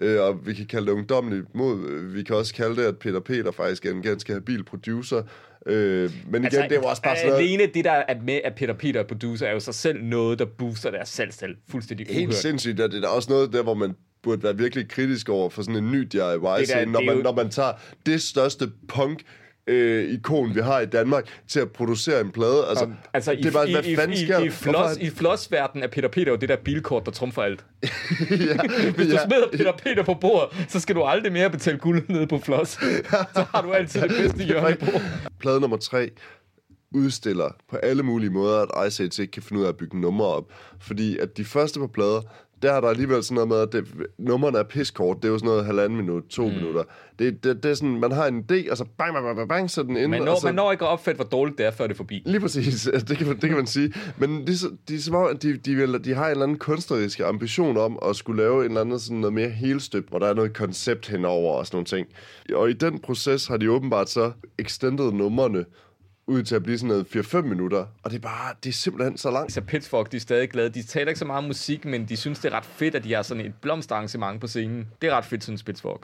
Øh, 0.00 0.20
og 0.20 0.46
vi 0.46 0.54
kan 0.54 0.66
kalde 0.66 0.86
det 0.86 0.92
ungdomligt 0.92 1.54
mod. 1.54 2.06
Vi 2.12 2.22
kan 2.22 2.36
også 2.36 2.54
kalde 2.54 2.76
det, 2.76 2.82
at 2.82 2.98
Peter 2.98 3.20
Peter 3.20 3.50
faktisk 3.52 3.86
er 3.86 3.90
en 3.90 4.02
ganske 4.02 4.32
habil 4.32 4.64
producer. 4.64 5.22
Øh, 5.66 6.10
men 6.30 6.44
altså, 6.44 6.60
igen, 6.60 6.70
det 6.70 6.78
var 6.78 6.84
også 6.84 7.02
bare 7.02 7.16
sådan 7.16 7.32
Alene 7.32 7.66
det, 7.66 7.84
der 7.84 7.92
er 7.92 8.14
med, 8.22 8.40
at 8.44 8.54
Peter 8.54 8.74
Peter 8.74 9.00
er 9.00 9.04
producer, 9.04 9.46
er 9.46 9.52
jo 9.52 9.60
så 9.60 9.72
selv 9.72 10.02
noget, 10.02 10.38
der 10.38 10.44
booster 10.44 10.90
deres 10.90 11.08
salgstal 11.08 11.56
fuldstændig 11.68 12.06
uhørt. 12.06 12.20
Helt 12.20 12.34
sindssygt, 12.34 12.80
og 12.80 12.92
det 12.92 13.04
er 13.04 13.08
også 13.08 13.30
noget 13.30 13.52
der, 13.52 13.62
hvor 13.62 13.74
man 13.74 13.94
burde 14.22 14.42
være 14.42 14.56
virkelig 14.56 14.88
kritisk 14.88 15.28
over 15.28 15.50
for 15.50 15.62
sådan 15.62 15.84
en 15.84 15.92
ny 15.92 15.98
DIY-scene, 15.98 16.92
når, 16.92 17.04
man, 17.04 17.16
jo... 17.16 17.22
når 17.22 17.32
man 17.32 17.50
tager 17.50 17.72
det 18.06 18.22
største 18.22 18.68
punk 18.88 19.22
øh, 19.70 20.14
ikon, 20.14 20.54
vi 20.54 20.60
har 20.60 20.80
i 20.80 20.86
Danmark, 20.86 21.24
til 21.48 21.60
at 21.60 21.70
producere 21.70 22.20
en 22.20 22.30
plade. 22.30 22.66
Altså, 22.68 22.84
um, 22.84 22.94
altså 23.14 23.34
det 23.34 23.46
er 23.46 23.50
bare, 23.50 23.68
i, 23.68 23.72
hvad 23.72 23.82
fanden 23.96 24.12
i, 24.12 24.24
sker 24.24 24.38
i, 24.38 24.46
i, 24.46 24.50
floss, 24.50 24.96
I 24.96 25.10
flossverdenen 25.10 25.84
er 25.84 25.88
Peter 25.88 26.08
Peter 26.08 26.32
jo 26.32 26.36
det 26.36 26.48
der 26.48 26.56
bilkort, 26.56 27.06
der 27.06 27.12
trumfer 27.12 27.42
alt. 27.42 27.64
ja, 27.82 27.86
Hvis 28.96 29.06
du 29.06 29.12
ja. 29.12 29.24
smider 29.26 29.48
Peter 29.52 29.72
Peter 29.84 30.02
på 30.02 30.14
bordet, 30.14 30.66
så 30.68 30.80
skal 30.80 30.94
du 30.94 31.02
aldrig 31.02 31.32
mere 31.32 31.50
betale 31.50 31.78
guld 31.78 32.02
ned 32.08 32.26
på 32.26 32.38
floss. 32.38 32.70
så 33.34 33.44
har 33.54 33.62
du 33.62 33.72
altid 33.72 34.00
det 34.00 34.10
bedste 34.10 34.44
hjørne 34.44 34.76
på. 34.76 34.90
Plade 35.40 35.60
nummer 35.60 35.76
tre 35.76 36.10
udstiller 36.94 37.56
på 37.70 37.76
alle 37.76 38.02
mulige 38.02 38.30
måder, 38.30 38.62
at 38.62 38.68
Age 38.74 39.22
ikke 39.22 39.30
kan 39.30 39.42
finde 39.42 39.60
ud 39.60 39.64
af 39.64 39.68
at 39.68 39.76
bygge 39.76 40.00
numre 40.00 40.26
op. 40.26 40.52
Fordi 40.78 41.18
at 41.18 41.36
de 41.36 41.44
første 41.44 41.80
på 41.80 41.86
plader, 41.86 42.20
der 42.62 42.72
er 42.72 42.80
der 42.80 42.88
alligevel 42.88 43.22
sådan 43.24 43.34
noget 43.34 43.48
med, 43.48 43.56
at 43.56 43.72
det, 43.72 44.08
nummerne 44.18 44.58
er 44.58 44.62
piskort. 44.62 45.16
Det 45.16 45.24
er 45.24 45.28
jo 45.32 45.38
sådan 45.38 45.48
noget 45.48 45.66
halvanden 45.66 45.96
minut, 45.96 46.22
to 46.30 46.48
mm. 46.48 46.54
minutter. 46.54 46.82
Det, 47.18 47.44
det, 47.44 47.62
det, 47.62 47.70
er 47.70 47.74
sådan, 47.74 48.00
man 48.00 48.12
har 48.12 48.26
en 48.26 48.44
idé, 48.52 48.70
og 48.70 48.76
så 48.76 48.84
bang, 48.98 49.14
bang, 49.14 49.36
bang, 49.36 49.48
bang, 49.48 49.70
så 49.70 49.82
den 49.82 49.96
ind. 49.96 50.10
Man 50.10 50.22
når, 50.22 50.40
så, 50.40 50.46
man 50.46 50.54
når 50.54 50.72
ikke 50.72 50.84
at 50.84 50.88
opfatte, 50.88 51.16
hvor 51.16 51.24
dårligt 51.24 51.58
det 51.58 51.66
er, 51.66 51.70
før 51.70 51.86
det 51.86 51.94
er 51.94 51.96
forbi. 51.96 52.22
Lige 52.26 52.40
præcis, 52.40 52.88
det 53.08 53.18
kan, 53.18 53.26
det 53.26 53.40
kan 53.40 53.56
man 53.56 53.66
sige. 53.66 53.94
Men 54.18 54.46
de, 54.46 54.52
de, 54.88 54.98
de, 55.42 55.56
de, 55.56 55.74
vil, 55.74 56.04
de 56.04 56.14
har 56.14 56.24
en 56.24 56.30
eller 56.30 56.42
anden 56.42 56.58
kunstnerisk 56.58 57.20
ambition 57.20 57.76
om 57.76 57.98
at 58.08 58.16
skulle 58.16 58.42
lave 58.42 58.58
en 58.58 58.64
eller 58.64 58.80
anden 58.80 58.98
sådan 58.98 59.16
noget 59.16 59.34
mere 59.34 59.48
helstøbt, 59.48 60.08
hvor 60.08 60.18
der 60.18 60.26
er 60.26 60.34
noget 60.34 60.52
koncept 60.52 61.08
henover 61.08 61.54
og 61.54 61.66
sådan 61.66 61.76
nogle 61.76 61.86
ting. 61.86 62.06
Og 62.54 62.70
i 62.70 62.72
den 62.72 62.98
proces 62.98 63.46
har 63.46 63.56
de 63.56 63.70
åbenbart 63.70 64.10
så 64.10 64.32
extended 64.58 65.12
numrene 65.12 65.64
ud 66.30 66.42
til 66.42 66.54
at 66.54 66.62
blive 66.62 66.78
sådan 66.78 66.88
noget 66.88 67.16
4-5 67.16 67.40
minutter, 67.40 67.86
og 68.02 68.10
det 68.10 68.16
er 68.16 68.20
bare, 68.20 68.54
det 68.64 68.68
er 68.68 68.74
simpelthen 68.74 69.18
så 69.18 69.30
langt. 69.30 69.52
Så 69.52 69.60
Pitchfork, 69.60 70.12
de 70.12 70.16
er 70.16 70.20
stadig 70.20 70.50
glade. 70.50 70.68
De 70.68 70.82
taler 70.82 71.08
ikke 71.08 71.18
så 71.18 71.24
meget 71.24 71.38
om 71.38 71.44
musik, 71.44 71.84
men 71.84 72.08
de 72.08 72.16
synes, 72.16 72.38
det 72.38 72.52
er 72.52 72.56
ret 72.56 72.64
fedt, 72.64 72.94
at 72.94 73.04
de 73.04 73.12
har 73.12 73.22
sådan 73.22 73.46
et 73.46 73.54
blomsterarrangement 73.60 74.40
på 74.40 74.46
scenen. 74.46 74.88
Det 75.02 75.08
er 75.10 75.16
ret 75.16 75.24
fedt, 75.24 75.44
synes 75.44 75.62
Pitchfork. 75.62 76.00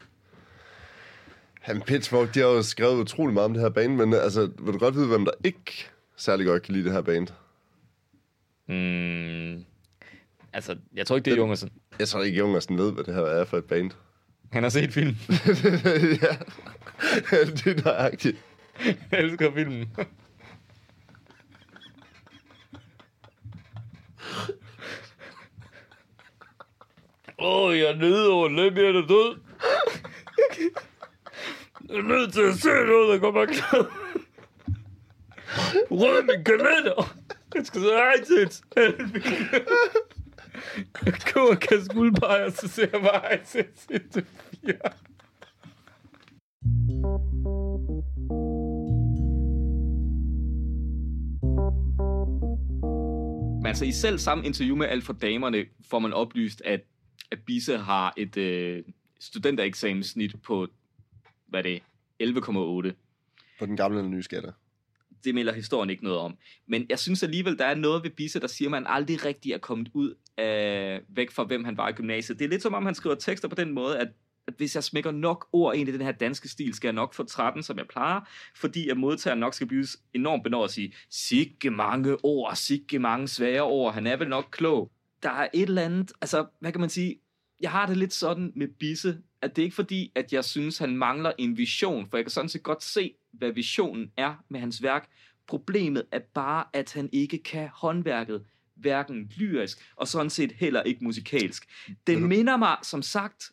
Han 1.60 1.80
Pitchfork, 1.80 2.34
de 2.34 2.40
har 2.40 2.46
jo 2.46 2.62
skrevet 2.62 3.00
utrolig 3.00 3.34
meget 3.34 3.44
om 3.44 3.52
det 3.52 3.62
her 3.62 3.68
band, 3.68 3.96
men 3.96 4.14
altså, 4.14 4.50
vil 4.58 4.72
du 4.72 4.78
godt 4.78 4.94
vide, 4.94 5.06
hvem 5.06 5.24
der 5.24 5.32
ikke 5.44 5.88
særlig 6.16 6.46
godt 6.46 6.62
kan 6.62 6.74
lide 6.74 6.84
det 6.84 6.92
her 6.92 7.00
band? 7.00 7.28
Mm, 8.68 9.64
altså, 10.52 10.76
jeg 10.94 11.06
tror 11.06 11.16
ikke, 11.16 11.24
det 11.24 11.32
er 11.32 11.36
Jungersen. 11.36 11.70
Jeg 11.98 12.08
tror 12.08 12.22
ikke, 12.22 12.38
Jungersen 12.38 12.78
ved, 12.78 12.92
hvad 12.92 13.04
det 13.04 13.14
her 13.14 13.22
er 13.22 13.44
for 13.44 13.56
et 13.56 13.64
band. 13.64 13.90
Han 14.52 14.62
har 14.62 14.70
set 14.70 14.92
film. 14.92 15.16
ja, 16.22 16.36
det 17.56 17.66
er 17.66 17.84
nøjagtigt. 17.84 18.36
Jeg 18.84 19.20
elsker 19.20 19.52
filmen. 19.54 19.96
Åh, 27.38 27.68
oh, 27.68 27.78
jeg 27.78 27.90
er 27.90 27.96
nede 27.96 28.30
over 28.30 28.48
Lemmy, 28.48 28.78
er 28.78 28.92
død. 28.92 29.40
Jeg 31.88 31.96
er 31.98 32.02
nødt 32.02 32.32
til 32.32 32.42
at 32.42 32.54
se 32.54 32.68
noget, 32.68 33.08
der 33.08 33.18
kommer 33.18 33.46
klart. 33.46 33.86
Rød 35.90 36.22
min 36.22 36.44
kalender. 36.44 37.16
Jeg 37.54 37.66
skal 37.66 37.80
så 37.80 37.96
hej 37.96 38.24
til 38.24 38.62
Jeg 41.06 41.14
går 41.34 41.50
og 41.50 41.60
kaster 41.60 41.94
guldbejer, 41.94 42.50
så 42.50 42.68
ser 42.68 42.88
jeg 42.92 43.00
bare 43.00 43.20
hej 43.20 43.44
til 43.44 43.66
et 43.90 44.26
Men 53.66 53.70
altså 53.70 53.84
i 53.84 53.92
selv 53.92 54.18
samme 54.18 54.46
interview 54.46 54.76
med 54.76 54.86
Alt 54.86 55.04
for 55.04 55.12
Damerne 55.12 55.64
får 55.90 55.98
man 55.98 56.12
oplyst, 56.12 56.62
at, 56.64 56.80
at 57.30 57.38
Bisse 57.46 57.78
har 57.78 58.14
et 58.16 58.36
øh, 58.36 58.84
studentereksamenssnit 59.20 60.42
på, 60.42 60.66
hvad 61.46 61.62
det 61.62 61.74
er, 61.74 61.80
11,8. 62.22 62.92
På 63.58 63.66
den 63.66 63.76
gamle 63.76 63.98
eller 63.98 64.10
nye 64.10 64.22
skatter. 64.22 64.52
Det 65.24 65.34
melder 65.34 65.52
historien 65.52 65.90
ikke 65.90 66.04
noget 66.04 66.18
om. 66.18 66.36
Men 66.66 66.86
jeg 66.88 66.98
synes 66.98 67.22
alligevel, 67.22 67.58
der 67.58 67.64
er 67.64 67.74
noget 67.74 68.02
ved 68.02 68.10
Bisse, 68.10 68.40
der 68.40 68.46
siger, 68.46 68.68
at 68.68 68.70
man 68.70 68.86
aldrig 68.86 69.24
rigtig 69.24 69.52
er 69.52 69.58
kommet 69.58 69.90
ud 69.94 70.14
af, 70.36 71.00
væk 71.08 71.30
fra, 71.30 71.44
hvem 71.44 71.64
han 71.64 71.76
var 71.76 71.88
i 71.88 71.92
gymnasiet. 71.92 72.38
Det 72.38 72.44
er 72.44 72.48
lidt 72.48 72.62
som 72.62 72.74
om, 72.74 72.84
han 72.86 72.94
skriver 72.94 73.16
tekster 73.16 73.48
på 73.48 73.54
den 73.54 73.72
måde, 73.72 73.98
at 73.98 74.08
at 74.46 74.54
hvis 74.56 74.74
jeg 74.74 74.84
smækker 74.84 75.10
nok 75.10 75.48
ord 75.52 75.76
ind 75.76 75.88
i 75.88 75.92
den 75.92 76.00
her 76.00 76.12
danske 76.12 76.48
stil, 76.48 76.74
skal 76.74 76.88
jeg 76.88 76.94
nok 76.94 77.14
få 77.14 77.24
13, 77.24 77.62
som 77.62 77.78
jeg 77.78 77.86
plejer, 77.86 78.20
fordi 78.54 78.88
at 78.88 78.96
modtageren 78.96 79.40
nok 79.40 79.54
skal 79.54 79.66
blive 79.66 79.86
enormt 80.14 80.44
benådet 80.44 80.68
at 80.68 80.74
sige, 80.74 80.94
sikke 81.10 81.70
mange 81.70 82.24
ord, 82.24 82.56
sikke 82.56 82.98
mange 82.98 83.28
svære 83.28 83.62
ord, 83.62 83.94
han 83.94 84.06
er 84.06 84.16
vel 84.16 84.28
nok 84.28 84.48
klog. 84.50 84.90
Der 85.22 85.30
er 85.30 85.48
et 85.54 85.62
eller 85.62 85.82
andet, 85.82 86.12
altså, 86.20 86.46
hvad 86.60 86.72
kan 86.72 86.80
man 86.80 86.90
sige, 86.90 87.20
jeg 87.60 87.70
har 87.70 87.86
det 87.86 87.96
lidt 87.96 88.12
sådan 88.12 88.52
med 88.56 88.68
Bisse, 88.68 89.18
at 89.42 89.56
det 89.56 89.62
er 89.62 89.64
ikke 89.64 89.74
fordi, 89.74 90.12
at 90.14 90.32
jeg 90.32 90.44
synes, 90.44 90.78
han 90.78 90.96
mangler 90.96 91.32
en 91.38 91.58
vision, 91.58 92.10
for 92.10 92.16
jeg 92.16 92.24
kan 92.24 92.30
sådan 92.30 92.48
set 92.48 92.62
godt 92.62 92.82
se, 92.82 93.14
hvad 93.32 93.52
visionen 93.52 94.10
er 94.16 94.34
med 94.48 94.60
hans 94.60 94.82
værk. 94.82 95.08
Problemet 95.46 96.04
er 96.12 96.18
bare, 96.34 96.64
at 96.72 96.92
han 96.92 97.08
ikke 97.12 97.38
kan 97.38 97.68
håndværket, 97.74 98.44
hverken 98.74 99.32
lyrisk, 99.36 99.92
og 99.96 100.08
sådan 100.08 100.30
set 100.30 100.52
heller 100.52 100.82
ikke 100.82 101.04
musikalsk. 101.04 101.68
Det 102.06 102.22
minder 102.22 102.56
mig, 102.56 102.76
som 102.82 103.02
sagt, 103.02 103.50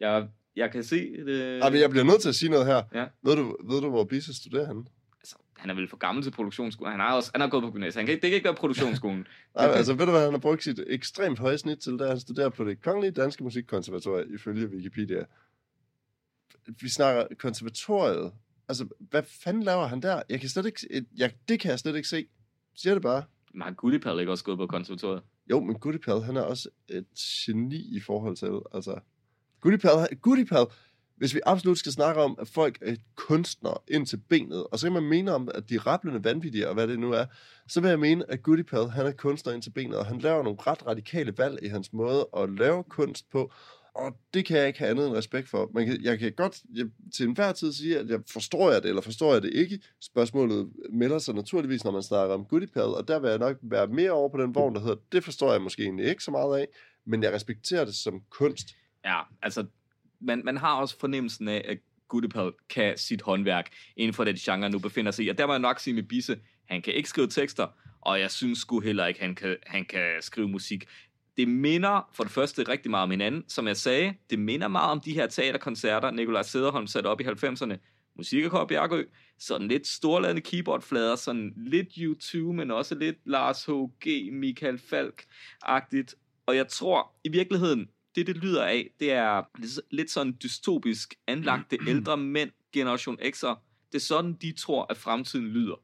jeg, 0.00 0.28
jeg 0.56 0.72
kan 0.72 0.84
se 0.84 1.24
det... 1.26 1.62
Ej, 1.62 1.70
men 1.70 1.80
jeg 1.80 1.90
bliver 1.90 2.04
nødt 2.04 2.20
til 2.20 2.28
at 2.28 2.34
sige 2.34 2.50
noget 2.50 2.66
her. 2.66 2.82
Ja. 2.94 3.06
Ved 3.22 3.36
du, 3.36 3.56
ved 3.64 3.80
du 3.80 3.88
hvor 3.90 4.04
Bisse 4.04 4.34
studerer 4.34 4.66
henne? 4.66 4.84
altså, 5.20 5.36
han 5.56 5.70
er 5.70 5.74
vel 5.74 5.88
for 5.88 5.96
gammel 5.96 6.24
til 6.24 6.30
produktionsskolen. 6.30 6.90
Han 6.92 7.00
har 7.00 7.16
også 7.16 7.30
han 7.34 7.40
har 7.40 7.48
gået 7.48 7.62
på 7.62 7.70
gymnasiet. 7.70 7.94
Han 8.00 8.06
kan, 8.06 8.12
ikke- 8.12 8.22
det 8.22 8.30
kan 8.30 8.34
ikke 8.34 8.44
være 8.44 8.54
produktionsskolen. 8.54 9.26
Nej, 9.56 9.66
altså 9.66 9.94
ved 9.94 10.06
du 10.06 10.10
hvad 10.12 10.22
han 10.24 10.32
har 10.32 10.38
brugt 10.38 10.64
sit 10.64 10.80
ekstremt 10.86 11.38
høje 11.38 11.58
snit 11.58 11.78
til, 11.78 11.98
da 11.98 12.06
han 12.08 12.20
studerer 12.20 12.48
på 12.48 12.64
det 12.64 12.82
Kongelige 12.82 13.10
Danske 13.10 13.44
Musikkonservatorium, 13.44 14.34
ifølge 14.34 14.66
Wikipedia. 14.68 15.24
Vi 16.80 16.88
snakker 16.88 17.26
konservatoriet. 17.38 18.32
Altså, 18.68 18.86
hvad 18.98 19.22
fanden 19.44 19.62
laver 19.62 19.86
han 19.86 20.02
der? 20.02 20.22
Jeg 20.28 20.40
kan 20.40 20.48
slet 20.48 20.66
ikke, 20.66 21.04
jeg, 21.16 21.32
det 21.48 21.60
kan 21.60 21.70
jeg 21.70 21.78
slet 21.78 21.96
ikke 21.96 22.08
se. 22.08 22.26
Siger 22.74 22.94
det 22.94 23.02
bare. 23.02 23.24
Men 23.54 23.62
har 23.62 23.70
Gullipal 23.70 24.20
ikke 24.20 24.32
også 24.32 24.44
gået 24.44 24.58
på 24.58 24.66
konservatoriet? 24.66 25.22
Jo, 25.50 25.60
men 25.60 25.78
Goodipal, 25.78 26.20
han 26.22 26.36
er 26.36 26.40
også 26.42 26.68
et 26.88 27.06
geni 27.16 27.96
i 27.96 28.00
forhold 28.00 28.36
til, 28.36 28.50
altså... 28.74 28.98
Goodipal, 29.64 30.16
Goodipal, 30.22 30.66
hvis 31.16 31.34
vi 31.34 31.40
absolut 31.46 31.78
skal 31.78 31.92
snakke 31.92 32.20
om, 32.20 32.36
at 32.40 32.48
folk 32.48 32.78
er 32.80 32.96
kunstnere 33.16 33.76
ind 33.88 34.06
til 34.06 34.16
benet, 34.16 34.66
og 34.66 34.78
så 34.78 34.86
kan 34.86 34.92
man 34.92 35.02
mene 35.02 35.34
om, 35.34 35.48
at 35.54 35.68
de 35.68 35.74
er 35.74 35.86
rappelende 35.86 36.24
vanvittige, 36.24 36.68
og 36.68 36.74
hvad 36.74 36.88
det 36.88 36.98
nu 36.98 37.12
er, 37.12 37.24
så 37.68 37.80
vil 37.80 37.88
jeg 37.88 38.00
mene, 38.00 38.30
at 38.30 38.42
Goodipal, 38.42 38.88
han 38.88 39.06
er 39.06 39.12
kunstner 39.12 39.52
ind 39.52 39.62
til 39.62 39.70
benet, 39.70 39.98
og 39.98 40.06
han 40.06 40.18
laver 40.18 40.42
nogle 40.42 40.58
ret 40.66 40.86
radikale 40.86 41.38
valg 41.38 41.58
i 41.62 41.68
hans 41.68 41.92
måde 41.92 42.28
at 42.36 42.50
lave 42.50 42.84
kunst 42.84 43.30
på, 43.30 43.52
og 43.94 44.16
det 44.34 44.44
kan 44.44 44.56
jeg 44.56 44.66
ikke 44.66 44.78
have 44.78 44.90
andet 44.90 45.06
end 45.06 45.14
respekt 45.14 45.48
for. 45.48 45.70
Man 45.74 45.86
kan, 45.86 46.02
jeg 46.02 46.18
kan 46.18 46.32
godt 46.32 46.62
jeg, 46.74 46.86
til 47.14 47.26
enhver 47.26 47.52
tid 47.52 47.72
sige, 47.72 47.98
at 47.98 48.08
jeg 48.08 48.20
forstår 48.32 48.72
jeg 48.72 48.82
det, 48.82 48.88
eller 48.88 49.02
forstår 49.02 49.32
jeg 49.32 49.42
det 49.42 49.50
ikke. 49.54 49.80
Spørgsmålet 50.00 50.72
melder 50.92 51.18
sig 51.18 51.34
naturligvis, 51.34 51.84
når 51.84 51.90
man 51.90 52.02
snakker 52.02 52.34
om 52.34 52.44
Goodipal, 52.44 52.82
og 52.82 53.08
der 53.08 53.18
vil 53.18 53.30
jeg 53.30 53.38
nok 53.38 53.56
være 53.62 53.86
mere 53.86 54.10
over 54.10 54.28
på 54.28 54.42
den 54.42 54.54
vogn, 54.54 54.74
der 54.74 54.80
hedder, 54.80 54.96
det 55.12 55.24
forstår 55.24 55.52
jeg 55.52 55.62
måske 55.62 55.82
egentlig 55.82 56.06
ikke 56.06 56.24
så 56.24 56.30
meget 56.30 56.58
af, 56.58 56.68
men 57.06 57.22
jeg 57.22 57.32
respekterer 57.32 57.84
det 57.84 57.94
som 57.94 58.22
kunst. 58.30 58.68
Ja, 59.04 59.20
altså, 59.42 59.66
man, 60.20 60.42
man 60.44 60.56
har 60.56 60.74
også 60.74 60.98
fornemmelsen 60.98 61.48
af, 61.48 61.64
at 61.68 61.78
Gudepal 62.08 62.52
kan 62.68 62.98
sit 62.98 63.22
håndværk 63.22 63.70
inden 63.96 64.14
for 64.14 64.24
den 64.24 64.36
genre, 64.36 64.70
nu 64.70 64.78
befinder 64.78 65.10
sig 65.12 65.24
i. 65.24 65.28
Og 65.28 65.38
der 65.38 65.46
må 65.46 65.52
jeg 65.52 65.60
nok 65.60 65.80
sige 65.80 65.94
med 65.94 66.02
Bisse, 66.02 66.38
han 66.68 66.82
kan 66.82 66.94
ikke 66.94 67.08
skrive 67.08 67.26
tekster, 67.26 67.66
og 68.00 68.20
jeg 68.20 68.30
synes 68.30 68.58
sgu 68.58 68.80
heller 68.80 69.06
ikke, 69.06 69.20
han 69.20 69.34
kan, 69.34 69.56
han 69.66 69.84
kan 69.84 70.16
skrive 70.20 70.48
musik. 70.48 70.88
Det 71.36 71.48
minder 71.48 72.10
for 72.12 72.24
det 72.24 72.32
første 72.32 72.62
rigtig 72.68 72.90
meget 72.90 73.02
om 73.02 73.10
hinanden. 73.10 73.44
Som 73.48 73.66
jeg 73.66 73.76
sagde, 73.76 74.14
det 74.30 74.38
minder 74.38 74.68
meget 74.68 74.90
om 74.90 75.00
de 75.00 75.14
her 75.14 75.26
teaterkoncerter, 75.26 76.10
Nikolaj 76.10 76.42
Sederholm 76.42 76.86
satte 76.86 77.06
op 77.06 77.20
i 77.20 77.24
90'erne. 77.24 77.76
Musik 78.16 78.52
og 78.52 78.68
Bjergø, 78.68 79.04
sådan 79.38 79.68
lidt 79.68 79.86
storladende 79.86 80.42
keyboardflader, 80.42 81.16
sådan 81.16 81.52
lidt 81.56 81.88
U2, 81.88 82.38
men 82.38 82.70
også 82.70 82.94
lidt 82.94 83.16
Lars 83.24 83.64
H.G., 83.64 84.32
Michael 84.32 84.78
Falk-agtigt. 84.78 86.14
Og 86.46 86.56
jeg 86.56 86.68
tror 86.68 87.12
i 87.24 87.28
virkeligheden, 87.28 87.88
det 88.16 88.26
det 88.26 88.36
lyder 88.36 88.64
af, 88.64 88.90
det 89.00 89.12
er 89.12 89.42
lidt- 89.90 90.10
sådan 90.10 90.36
dystopisk 90.42 91.14
anlagte 91.26 91.78
ældre 91.88 92.16
mænd, 92.16 92.50
Generation 92.72 93.18
X'er. 93.20 93.54
Det 93.92 93.98
er 93.98 94.04
sådan, 94.04 94.32
de 94.32 94.52
tror, 94.52 94.86
at 94.90 94.96
fremtiden 94.96 95.46
lyder. 95.48 95.74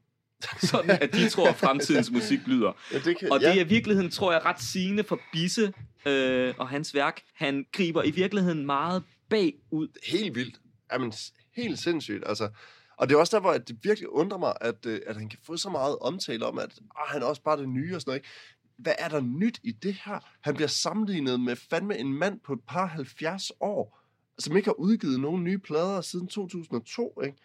Sådan, 0.71 0.89
at 1.01 1.13
de 1.13 1.29
tror, 1.29 1.47
at 1.47 1.55
fremtidens 1.55 2.11
musik 2.11 2.39
lyder. 2.47 2.71
Ja, 2.93 2.99
det 2.99 3.17
kan, 3.17 3.31
Og 3.31 3.39
det 3.39 3.47
er 3.49 3.53
i 3.65 3.67
virkeligheden, 3.67 4.11
tror 4.11 4.31
jeg, 4.31 4.45
ret 4.45 4.61
sigende 4.61 5.03
for 5.03 5.19
Bisse 5.33 5.73
øh, 6.05 6.53
og 6.57 6.69
hans 6.69 6.93
værk. 6.95 7.21
Han 7.33 7.65
griber 7.71 8.03
i 8.03 8.11
virkeligheden 8.11 8.65
meget 8.65 9.03
bagud. 9.29 9.87
helt 10.07 10.35
vildt. 10.35 10.59
Jamen, 10.93 11.13
helt 11.55 11.79
sindssygt. 11.79 12.23
Altså, 12.27 12.49
og 12.97 13.09
det 13.09 13.15
er 13.15 13.19
også 13.19 13.35
der, 13.37 13.41
hvor 13.41 13.51
at 13.51 13.67
det 13.67 13.77
virkelig 13.83 14.09
undrer 14.09 14.37
mig, 14.37 14.53
at, 14.61 14.85
øh, 14.85 14.99
at 15.07 15.15
han 15.15 15.29
kan 15.29 15.39
få 15.43 15.57
så 15.57 15.69
meget 15.69 15.97
omtale 16.01 16.45
om, 16.45 16.57
at 16.59 16.79
ah, 16.95 17.07
han 17.07 17.21
er 17.21 17.25
også 17.25 17.41
bare 17.41 17.57
det 17.57 17.69
nye 17.69 17.95
og 17.95 18.01
sådan 18.01 18.09
noget. 18.11 18.19
Ikke? 18.19 18.29
Hvad 18.81 18.93
er 18.99 19.07
der 19.07 19.21
nyt 19.21 19.59
i 19.63 19.71
det 19.71 19.93
her? 20.05 20.19
Han 20.41 20.53
bliver 20.53 20.67
sammenlignet 20.67 21.39
med 21.39 21.55
fandme 21.55 21.97
en 21.97 22.13
mand 22.13 22.39
på 22.39 22.53
et 22.53 22.61
par 22.67 22.85
70 22.85 23.51
år, 23.59 23.99
som 24.39 24.57
ikke 24.57 24.67
har 24.67 24.79
udgivet 24.79 25.19
nogen 25.19 25.43
nye 25.43 25.57
plader 25.57 26.01
siden 26.01 26.27
2002, 26.27 27.21
ikke? 27.23 27.37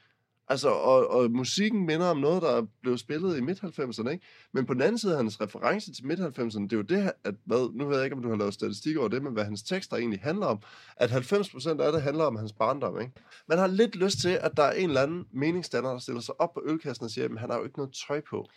Altså, 0.49 0.69
og, 0.69 1.11
og 1.11 1.31
musikken 1.31 1.87
minder 1.87 2.07
om 2.07 2.19
noget, 2.19 2.43
der 2.43 2.67
blev 2.83 2.99
spillet 2.99 3.39
i 3.39 3.41
midt-90'erne, 3.41 4.11
ikke? 4.11 4.25
Men 4.53 4.67
på 4.67 4.75
den 4.75 4.83
anden 4.83 4.99
side, 4.99 5.17
hans 5.17 5.41
reference 5.41 5.93
til 5.93 6.07
midt-90'erne, 6.07 6.63
det 6.63 6.73
er 6.73 6.77
jo 6.77 6.83
det, 6.83 7.13
at, 7.25 7.35
hvad, 7.45 7.73
nu 7.75 7.87
ved 7.87 7.97
jeg 7.97 8.05
ikke, 8.05 8.17
om 8.17 8.23
du 8.23 8.29
har 8.29 8.37
lavet 8.37 8.55
statistik 8.55 8.97
over 8.97 9.09
det, 9.09 9.23
men 9.23 9.33
hvad 9.33 9.45
hans 9.45 9.63
tekster 9.63 9.97
egentlig 9.97 10.21
handler 10.23 10.47
om, 10.47 10.59
at 10.97 11.11
90% 11.11 11.83
af 11.83 11.93
det 11.93 12.03
handler 12.03 12.25
om 12.25 12.37
hans 12.37 12.53
barndom, 12.53 13.01
ikke? 13.01 13.13
Man 13.49 13.59
har 13.59 13.67
lidt 13.67 13.97
lyst 13.97 14.19
til, 14.19 14.39
at 14.41 14.57
der 14.57 14.63
er 14.63 14.73
en 14.73 14.89
eller 14.89 15.03
anden 15.03 15.27
meningsdanner, 15.33 15.91
der 15.91 15.99
stiller 15.99 16.21
sig 16.21 16.41
op 16.41 16.55
på 16.55 16.63
ølkassen 16.67 17.05
og 17.05 17.11
siger, 17.11 17.25
at 17.25 17.39
han 17.39 17.51
har 17.51 17.59
jo 17.59 17.65
ikke 17.65 17.79
noget 17.79 17.97
tøj 18.09 18.21
på. 18.31 18.49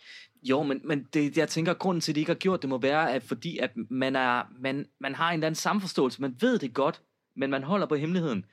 Jo, 0.42 0.62
men, 0.62 0.80
men 0.84 1.06
det, 1.14 1.36
jeg 1.36 1.48
tænker, 1.48 1.72
at 1.72 1.78
grunden 1.78 2.00
til, 2.00 2.12
at 2.12 2.14
de 2.14 2.20
ikke 2.20 2.30
har 2.30 2.38
gjort 2.38 2.62
det, 2.62 2.70
må 2.70 2.78
være, 2.78 3.12
at 3.12 3.22
fordi 3.22 3.58
at 3.58 3.70
man, 3.90 4.16
er, 4.16 4.42
man, 4.60 4.86
man 5.00 5.14
har 5.14 5.28
en 5.28 5.34
eller 5.34 5.46
anden 5.46 5.56
samforståelse. 5.56 6.22
Man 6.22 6.36
ved 6.40 6.58
det 6.58 6.74
godt, 6.74 7.02
men 7.36 7.50
man 7.50 7.62
holder 7.62 7.86
på 7.86 7.94
hemmeligheden. 7.94 8.44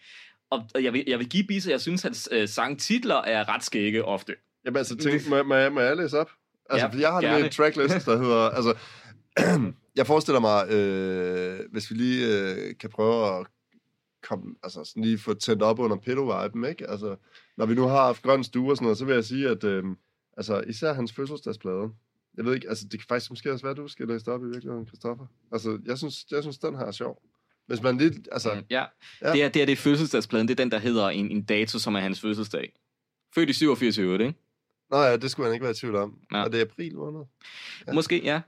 Og, 0.50 0.84
jeg, 0.84 0.94
vil, 0.94 1.04
jeg 1.08 1.20
vil 1.20 1.30
give 1.30 1.44
Bisse, 1.44 1.72
jeg 1.72 1.82
synes, 1.82 2.06
at 2.06 2.10
hans 2.10 2.30
øh, 2.32 2.48
sangtitler 2.48 3.16
er 3.16 3.50
ret 3.50 3.64
skægge 3.64 4.06
ofte. 4.06 4.36
Jamen 4.66 4.78
altså, 4.78 4.96
tænk, 4.96 5.30
må, 5.30 5.44
må, 5.44 5.56
jeg, 5.56 5.74
må 5.74 5.80
jeg 5.80 5.98
læse 5.98 6.20
op? 6.20 6.32
Altså, 6.70 6.90
Ja, 6.94 7.00
jeg 7.00 7.12
har 7.12 7.22
gerne. 7.22 7.46
en 7.46 7.52
tracklist, 7.52 8.06
der 8.06 8.18
hedder... 8.18 8.50
Altså, 8.50 8.78
jeg 9.98 10.08
forestiller 10.08 10.40
mig, 10.40 10.72
øh, 10.72 11.60
hvis 11.72 11.92
vi 11.92 11.96
lige 11.96 12.28
øh, 12.28 12.78
kan 12.80 12.90
prøve 12.90 13.40
at 13.40 13.48
komme, 14.24 14.56
altså, 14.64 14.84
sådan 14.84 15.04
lige 15.04 15.18
få 15.18 15.34
tændt 15.34 15.62
op 15.62 15.80
under 15.80 15.98
pedo-viben, 15.98 16.66
ikke? 16.66 16.90
Altså, 16.90 17.16
når 17.58 17.66
vi 17.66 17.76
nu 17.76 17.82
har 17.82 18.06
haft 18.06 18.24
grøn 18.24 18.44
stue 18.44 18.72
og 18.72 18.78
sådan 18.78 18.86
noget, 18.86 18.98
så 18.98 19.06
vil 19.06 19.14
jeg 19.14 19.24
sige, 19.24 19.50
at 19.50 19.64
øh, 19.64 19.84
altså, 20.38 20.64
især 20.68 20.94
hans 20.94 21.14
fødselsdagsplade, 21.14 21.90
jeg 22.38 22.46
ved 22.46 22.56
ikke, 22.56 22.70
altså 22.70 22.88
det 22.92 23.00
kan 23.00 23.06
faktisk 23.08 23.32
måske 23.32 23.52
også 23.52 23.66
være, 23.66 23.72
at 23.72 23.78
du 23.78 23.88
skal 23.88 24.08
læse 24.08 24.26
det 24.26 24.34
op 24.34 24.44
i 24.44 24.48
virkeligheden, 24.48 24.88
Christoffer. 24.88 25.26
Altså, 25.52 25.80
jeg 25.86 25.98
synes, 25.98 26.26
jeg 26.32 26.44
synes 26.44 26.58
den 26.58 26.76
her 26.76 26.86
er 26.86 26.92
sjov. 26.92 27.22
Hvis 27.68 27.82
man 27.82 27.98
lige, 27.98 28.14
altså, 28.32 28.50
Mm, 28.54 28.62
ja. 28.70 28.84
Ja. 29.22 29.28
ja. 29.28 29.34
Det, 29.34 29.44
er, 29.44 29.50
det 29.50 29.62
er 29.62 29.66
det 29.66 29.78
fødselsdagspladen. 29.78 30.48
Det 30.48 30.60
er 30.60 30.64
den, 30.64 30.72
der 30.72 30.80
hedder 30.80 31.10
en, 31.10 31.32
en 31.32 31.44
dato, 31.44 31.80
som 31.80 31.96
er 31.96 32.00
hans 32.00 32.22
fødselsdag. 32.22 32.72
Født 33.36 33.50
i 33.50 33.54
87 33.54 33.98
i 33.98 34.02
øvrigt, 34.02 34.22
ikke? 34.24 34.40
Nå 34.92 34.98
ja, 34.98 35.18
det 35.18 35.32
skulle 35.32 35.46
han 35.48 35.54
ikke 35.54 35.64
være 35.64 35.72
i 35.72 35.76
tvivl 35.76 35.96
om. 35.96 36.14
Ja. 36.32 36.38
Ja. 36.38 36.44
Og 36.44 36.52
det 36.52 36.58
er 36.62 36.66
april 36.66 36.96
måned. 36.96 37.20
Ja. 37.88 37.94
Måske, 37.94 38.22
ja. 38.24 38.42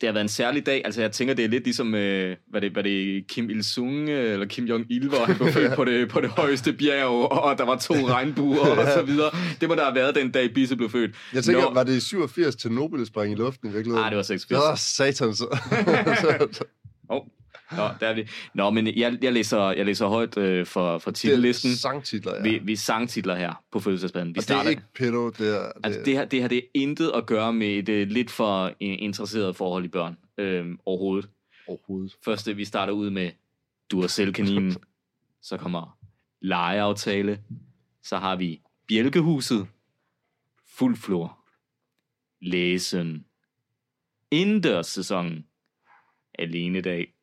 Det 0.00 0.06
har 0.08 0.12
været 0.12 0.24
en 0.24 0.28
særlig 0.28 0.66
dag. 0.66 0.82
Altså, 0.84 1.00
jeg 1.00 1.12
tænker, 1.12 1.34
det 1.34 1.44
er 1.44 1.48
lidt 1.48 1.64
ligesom, 1.64 1.94
øh, 1.94 2.36
hvad 2.50 2.60
det, 2.60 2.72
hvad 2.72 2.82
det 2.84 3.26
Kim 3.28 3.50
Il-sung 3.50 4.08
øh, 4.08 4.32
eller 4.32 4.46
Kim 4.46 4.64
Jong-il, 4.64 5.08
hvor 5.08 5.24
han 5.26 5.36
blev 5.36 5.48
født 5.58 5.74
på 5.76 5.84
det, 5.84 6.08
på 6.08 6.20
det 6.20 6.30
højeste 6.30 6.72
bjerg, 6.72 7.32
og 7.32 7.58
der 7.58 7.64
var 7.64 7.78
to 7.78 7.94
regnbuer 7.94 8.58
og 8.66 8.86
så 8.86 9.02
videre. 9.02 9.30
Det 9.60 9.68
må 9.68 9.74
der 9.74 9.84
have 9.84 9.94
været 9.94 10.14
den 10.14 10.30
dag, 10.30 10.54
Bisse 10.54 10.76
blev 10.76 10.90
født. 10.90 11.14
Jeg 11.34 11.44
tænker, 11.44 11.62
Nå. 11.62 11.74
var 11.74 11.82
det 11.84 11.96
i 11.96 12.00
87 12.00 12.56
til 12.56 12.72
Nobel 12.72 13.06
sprang 13.06 13.32
i 13.32 13.34
luften 13.34 13.68
i 13.68 13.72
virkeligheden? 13.72 14.02
Nej, 14.02 14.08
det 14.08 14.16
var 14.16 14.22
86. 14.22 14.60
Ja, 14.60 14.76
satans. 14.76 15.42
Oh. 17.08 17.26
Nå, 17.76 17.88
der 18.00 18.06
er 18.06 18.14
vi. 18.14 18.28
Nå, 18.54 18.70
men 18.70 18.86
jeg, 18.86 19.18
jeg, 19.22 19.32
læser, 19.32 19.70
jeg 19.70 19.86
læser 19.86 20.06
højt 20.06 20.38
øh, 20.38 20.66
for, 20.66 20.98
for 20.98 21.10
titellisten. 21.10 21.70
Det 21.70 21.76
er 21.76 21.80
sangtitler, 21.80 22.34
ja. 22.36 22.42
Vi, 22.42 22.58
vi 22.62 22.72
er 22.72 22.76
sangtitler 22.76 23.34
her 23.34 23.62
på 23.72 23.80
fødselsdagspladen. 23.80 24.34
Vi 24.34 24.38
og 24.38 24.48
det 24.48 24.56
er 24.56 24.68
ikke 24.68 24.82
pedo, 24.94 25.30
det 25.30 25.56
er... 25.56 25.62
Det, 25.62 25.72
Altså, 25.84 26.00
det 26.04 26.14
her, 26.14 26.24
det 26.24 26.40
her 26.40 26.48
det 26.48 26.58
er 26.58 26.62
intet 26.74 27.12
at 27.14 27.26
gøre 27.26 27.52
med 27.52 27.68
et 27.68 27.88
øh, 27.88 28.08
lidt 28.08 28.30
for 28.30 28.64
øh, 28.64 28.72
interesseret 28.80 29.56
forhold 29.56 29.84
i 29.84 29.88
børn 29.88 30.16
øh, 30.38 30.66
overhovedet. 30.86 31.28
overhovedet. 31.68 32.16
Først, 32.24 32.48
øh, 32.48 32.56
vi 32.56 32.64
starter 32.64 32.92
ud 32.92 33.10
med 33.10 33.30
Du 33.90 34.00
er 34.00 34.06
selv 34.06 34.32
kaninen. 34.32 34.76
Så 35.42 35.56
kommer 35.56 35.98
legeaftale. 36.40 37.40
Så 38.02 38.16
har 38.16 38.36
vi 38.36 38.60
Bjælkehuset. 38.88 39.66
Fuld 40.66 40.96
flor. 40.96 41.38
Læsen. 42.40 43.24
Indendørssæsonen. 44.30 45.46
Alene 46.38 46.80
dag. 46.80 47.14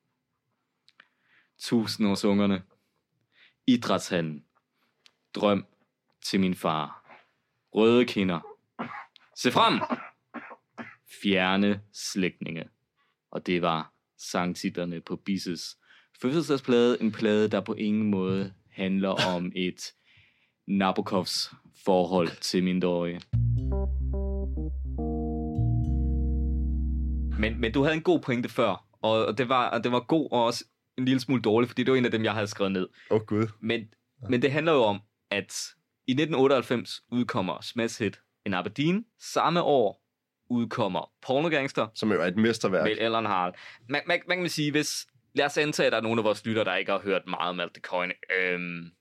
Tusindårsungerne. 1.60 2.64
Idrætshanden. 3.68 4.46
Drøm 5.36 5.66
til 6.26 6.40
min 6.40 6.56
far. 6.56 7.06
Røde 7.74 8.06
kinder. 8.06 8.40
Se 9.36 9.52
frem! 9.52 9.80
Fjerne 11.24 11.82
slægtninge. 11.94 12.70
Og 13.32 13.46
det 13.46 13.62
var 13.62 13.94
sangtitlerne 14.18 15.02
på 15.02 15.16
Bisses 15.16 15.78
fødselsdagsplade. 16.22 17.02
En 17.02 17.12
plade, 17.12 17.48
der 17.50 17.62
på 17.62 17.74
ingen 17.74 18.10
måde 18.10 18.54
handler 18.72 19.36
om 19.36 19.52
et 19.56 19.94
Nabokovs 20.68 21.52
forhold 21.86 22.42
til 22.42 22.64
min 22.64 22.74
mindreårige. 22.74 23.22
Men, 27.40 27.62
men 27.62 27.72
du 27.74 27.84
havde 27.84 27.96
en 27.96 28.04
god 28.04 28.20
pointe 28.20 28.50
før, 28.50 28.86
og 29.02 29.26
og 29.26 29.38
det 29.38 29.50
var, 29.50 29.70
og 29.70 29.84
det 29.84 29.92
var 29.92 30.00
god 30.00 30.28
og 30.32 30.44
også 30.44 30.66
en 31.00 31.06
lille 31.06 31.20
smule 31.20 31.42
dårlig, 31.42 31.70
fordi 31.70 31.84
det 31.84 31.92
var 31.92 31.98
en 31.98 32.06
af 32.06 32.12
dem, 32.12 32.24
jeg 32.24 32.34
havde 32.34 32.48
skrevet 32.48 32.72
ned. 32.72 32.88
Åh 33.12 33.16
oh, 33.16 33.26
gud. 33.26 33.48
Men, 33.60 33.88
men 34.30 34.42
det 34.42 34.52
handler 34.52 34.72
jo 34.72 34.84
om, 34.84 35.00
at 35.32 35.74
i 36.08 36.12
1998 36.12 37.02
udkommer 37.12 37.62
Smash 37.62 38.04
Hit 38.04 38.20
in 38.46 38.54
Aberdeen. 38.54 39.06
Samme 39.20 39.62
år 39.62 40.02
udkommer 40.50 41.12
Pornogangster 41.22 41.88
Som 41.96 42.12
jo 42.12 42.22
er 42.22 42.26
et 42.26 42.38
mesterværk. 42.38 42.84
med 42.84 42.98
Ellen 43.00 43.26
Harald. 43.26 43.54
Man, 43.90 44.02
man, 44.08 44.22
man 44.28 44.40
kan 44.40 44.50
sige, 44.50 44.72
hvis... 44.72 45.08
Lad 45.34 45.46
os 45.46 45.58
antage, 45.58 45.88
at 45.88 45.92
der 45.92 45.98
er 45.98 46.02
nogle 46.02 46.20
af 46.20 46.24
vores 46.24 46.46
lytter, 46.46 46.64
der 46.64 46.76
ikke 46.76 46.92
har 46.92 47.00
hørt 47.00 47.22
meget 47.28 47.50
om 47.50 47.60
Alt 47.60 47.74
the 47.74 47.82
Coin, 47.82 48.12
øhm, 48.42 48.92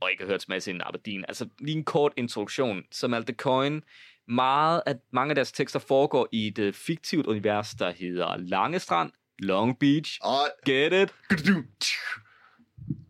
og 0.00 0.10
ikke 0.10 0.22
har 0.22 0.30
hørt 0.30 0.42
Smash 0.42 0.68
Hit 0.68 0.74
in 0.74 0.80
Aberdeen. 0.84 1.24
Altså, 1.28 1.48
lige 1.58 1.76
en 1.76 1.84
kort 1.84 2.12
introduktion. 2.16 2.82
Som 2.90 3.14
Alt 3.14 3.26
the 3.26 3.34
Coin, 3.36 3.82
meget 4.28 4.82
at 4.86 4.96
mange 5.12 5.30
af 5.30 5.34
deres 5.34 5.52
tekster 5.52 5.78
foregår 5.78 6.28
i 6.32 6.46
et 6.58 6.74
fiktivt 6.74 7.26
univers, 7.26 7.70
der 7.70 7.90
hedder 7.90 8.36
Langestrand, 8.36 9.12
Long 9.42 9.78
Beach, 9.78 10.18
Og, 10.22 10.48
Get 10.66 10.92
it? 10.92 11.14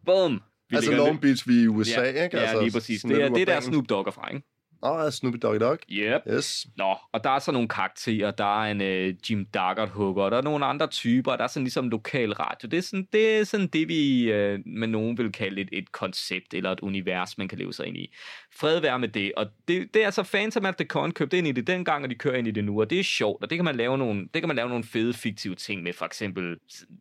Boom! 0.06 0.40
Vi 0.70 0.76
altså 0.76 0.92
Long 0.92 1.20
Beach, 1.20 1.48
vi 1.48 1.58
er 1.58 1.62
i 1.62 1.66
USA, 1.66 2.00
ja, 2.00 2.24
ikke? 2.24 2.36
Ja, 2.36 2.42
altså, 2.42 2.60
lige 2.60 2.72
præcis. 2.72 3.02
Det 3.02 3.22
er, 3.22 3.28
det 3.28 3.42
er 3.42 3.46
der. 3.46 3.60
Snoop 3.60 3.88
Dogg 3.88 4.06
er 4.06 4.10
fra, 4.10 4.28
ikke? 4.34 4.46
Oh, 4.84 5.10
Snoopy 5.10 5.36
Doggy 5.42 5.60
Dog. 5.60 5.78
Yep. 5.90 6.22
Yes. 6.30 6.66
Nå, 6.76 6.96
og 7.12 7.24
der 7.24 7.30
er 7.30 7.38
så 7.38 7.52
nogle 7.52 7.68
karakterer. 7.68 8.30
Der 8.30 8.62
er 8.62 8.70
en 8.70 8.80
uh, 8.80 9.30
Jim 9.30 9.46
Daggert 9.46 9.88
hugger, 9.88 10.30
der 10.30 10.36
er 10.36 10.42
nogle 10.42 10.66
andre 10.66 10.86
typer. 10.86 11.36
Der 11.36 11.44
er 11.44 11.48
sådan 11.48 11.64
ligesom 11.64 11.88
lokal 11.88 12.32
radio. 12.32 12.68
Det 12.68 12.78
er 12.78 12.82
sådan 12.82 13.08
det, 13.12 13.38
er 13.38 13.44
sådan 13.44 13.66
det 13.66 13.88
vi 13.88 14.32
uh, 14.32 14.60
med 14.66 14.88
nogen 14.88 15.18
vil 15.18 15.32
kalde 15.32 15.60
et, 15.60 15.68
et 15.72 15.92
koncept 15.92 16.54
eller 16.54 16.70
et 16.70 16.80
univers, 16.80 17.38
man 17.38 17.48
kan 17.48 17.58
leve 17.58 17.72
sig 17.72 17.86
ind 17.86 17.96
i. 17.96 18.14
Fred 18.54 18.80
være 18.80 18.98
med 18.98 19.08
det. 19.08 19.32
Og 19.36 19.46
det, 19.68 19.94
det 19.94 20.02
er 20.02 20.06
altså 20.06 20.22
fans 20.22 20.56
af 20.56 20.62
Matt 20.62 20.78
the 20.78 20.86
Con 20.86 21.12
købte 21.12 21.38
ind 21.38 21.46
i 21.46 21.52
det 21.52 21.66
dengang, 21.66 22.04
og 22.04 22.10
de 22.10 22.14
kører 22.14 22.36
ind 22.36 22.48
i 22.48 22.50
det 22.50 22.64
nu. 22.64 22.80
Og 22.80 22.90
det 22.90 23.00
er 23.00 23.04
sjovt, 23.04 23.42
og 23.42 23.50
det 23.50 23.58
kan 23.58 23.64
man 23.64 23.76
lave 23.76 23.98
nogle, 23.98 24.28
det 24.34 24.42
kan 24.42 24.48
man 24.48 24.56
lave 24.56 24.68
nogle 24.68 24.84
fede 24.84 25.12
fiktive 25.12 25.54
ting 25.54 25.82
med. 25.82 25.92
For 25.92 26.04
eksempel 26.04 26.56